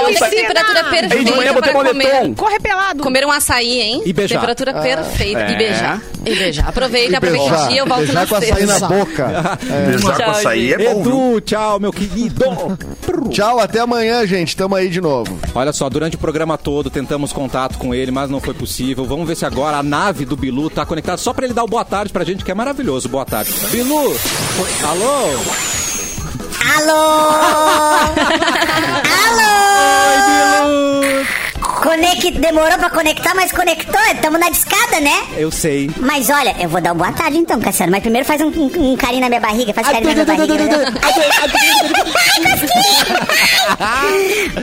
Hoje 0.04 0.24
a 0.24 0.28
temperatura 0.28 0.80
Aí 0.90 1.24
de 1.24 1.32
manhã 1.32 1.52
perfeita 1.54 1.60
para 1.60 1.72
moletom. 1.72 1.92
comer. 2.20 2.34
Corre 2.34 2.60
pelado! 2.60 3.02
Comer 3.02 3.24
um 3.26 3.30
açaí, 3.30 3.80
hein? 3.80 4.02
E 4.04 4.12
beijar. 4.12 4.40
Temperatura 4.40 4.72
perfeita. 4.74 5.40
é. 5.40 5.52
E 5.52 5.56
beijar. 5.56 6.02
E 6.26 6.34
beijar. 6.34 6.68
Aproveita, 6.68 7.16
aproveita 7.16 7.44
o 7.44 7.48
Beijar, 7.50 7.68
dia. 7.68 7.80
Eu 7.80 7.86
volto 7.86 7.98
beijar 8.00 8.20
na 8.20 8.26
com 8.26 8.34
açaí 8.36 8.66
na 8.66 8.72
sexta. 8.74 8.88
boca. 8.88 9.58
Beijar 9.86 10.12
com 10.12 10.22
Tchau, 10.22 10.30
açaí 10.30 10.72
é 10.72 10.78
bom, 10.78 11.02
viu? 11.02 11.12
Edu, 11.12 11.40
tchau, 11.40 11.80
meu 11.80 11.92
querido. 11.92 12.44
Tchau, 13.30 13.58
até 13.60 13.80
amanhã, 13.80 14.26
gente. 14.26 14.56
Tamo 14.56 14.74
aí 14.74 14.88
de 14.88 15.00
novo. 15.00 15.38
Olha 15.54 15.72
só, 15.72 15.88
durante 15.88 16.16
o 16.16 16.18
programa 16.18 16.58
todo 16.58 16.90
tentamos 16.90 17.32
contato 17.32 17.78
com 17.78 17.94
ele, 17.94 18.10
mas 18.10 18.28
não 18.28 18.40
foi 18.40 18.54
possível. 18.54 18.79
Vamos 19.06 19.28
ver 19.28 19.36
se 19.36 19.44
agora 19.44 19.76
a 19.76 19.82
nave 19.82 20.24
do 20.24 20.36
Bilu 20.36 20.70
tá 20.70 20.86
conectada 20.86 21.18
só 21.18 21.34
pra 21.34 21.44
ele 21.44 21.52
dar 21.52 21.64
o 21.64 21.68
boa 21.68 21.84
tarde 21.84 22.12
pra 22.12 22.24
gente, 22.24 22.42
que 22.42 22.50
é 22.50 22.54
maravilhoso. 22.54 23.08
Boa 23.08 23.26
tarde. 23.26 23.52
Bilu! 23.70 24.16
Alô? 24.88 25.26
Alô! 26.76 27.30
Alô! 29.28 29.39
Conect... 31.82 32.30
Demorou 32.38 32.78
pra 32.78 32.90
conectar, 32.90 33.34
mas 33.34 33.50
conectou. 33.52 34.00
Tamo 34.20 34.38
na 34.38 34.50
discada, 34.50 35.00
né? 35.00 35.24
Eu 35.36 35.50
sei. 35.50 35.90
Mas 35.98 36.28
olha, 36.30 36.54
eu 36.60 36.68
vou 36.68 36.80
dar 36.80 36.92
uma 36.92 37.04
boa 37.06 37.12
tarde 37.16 37.38
então, 37.38 37.58
Cassiano. 37.60 37.90
Mas 37.92 38.02
primeiro 38.02 38.26
faz 38.26 38.40
um, 38.40 38.48
um- 38.48 38.92
um 38.92 38.96
carinho 38.96 39.20
na 39.22 39.28
minha 39.28 39.40
barriga. 39.40 39.72
Faz 39.72 39.88
carinho 39.88 40.14
na 40.14 40.24
minha 40.24 40.46
barriga. 40.46 40.90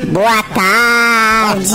Boa 0.07 0.43
tarde! 0.43 1.74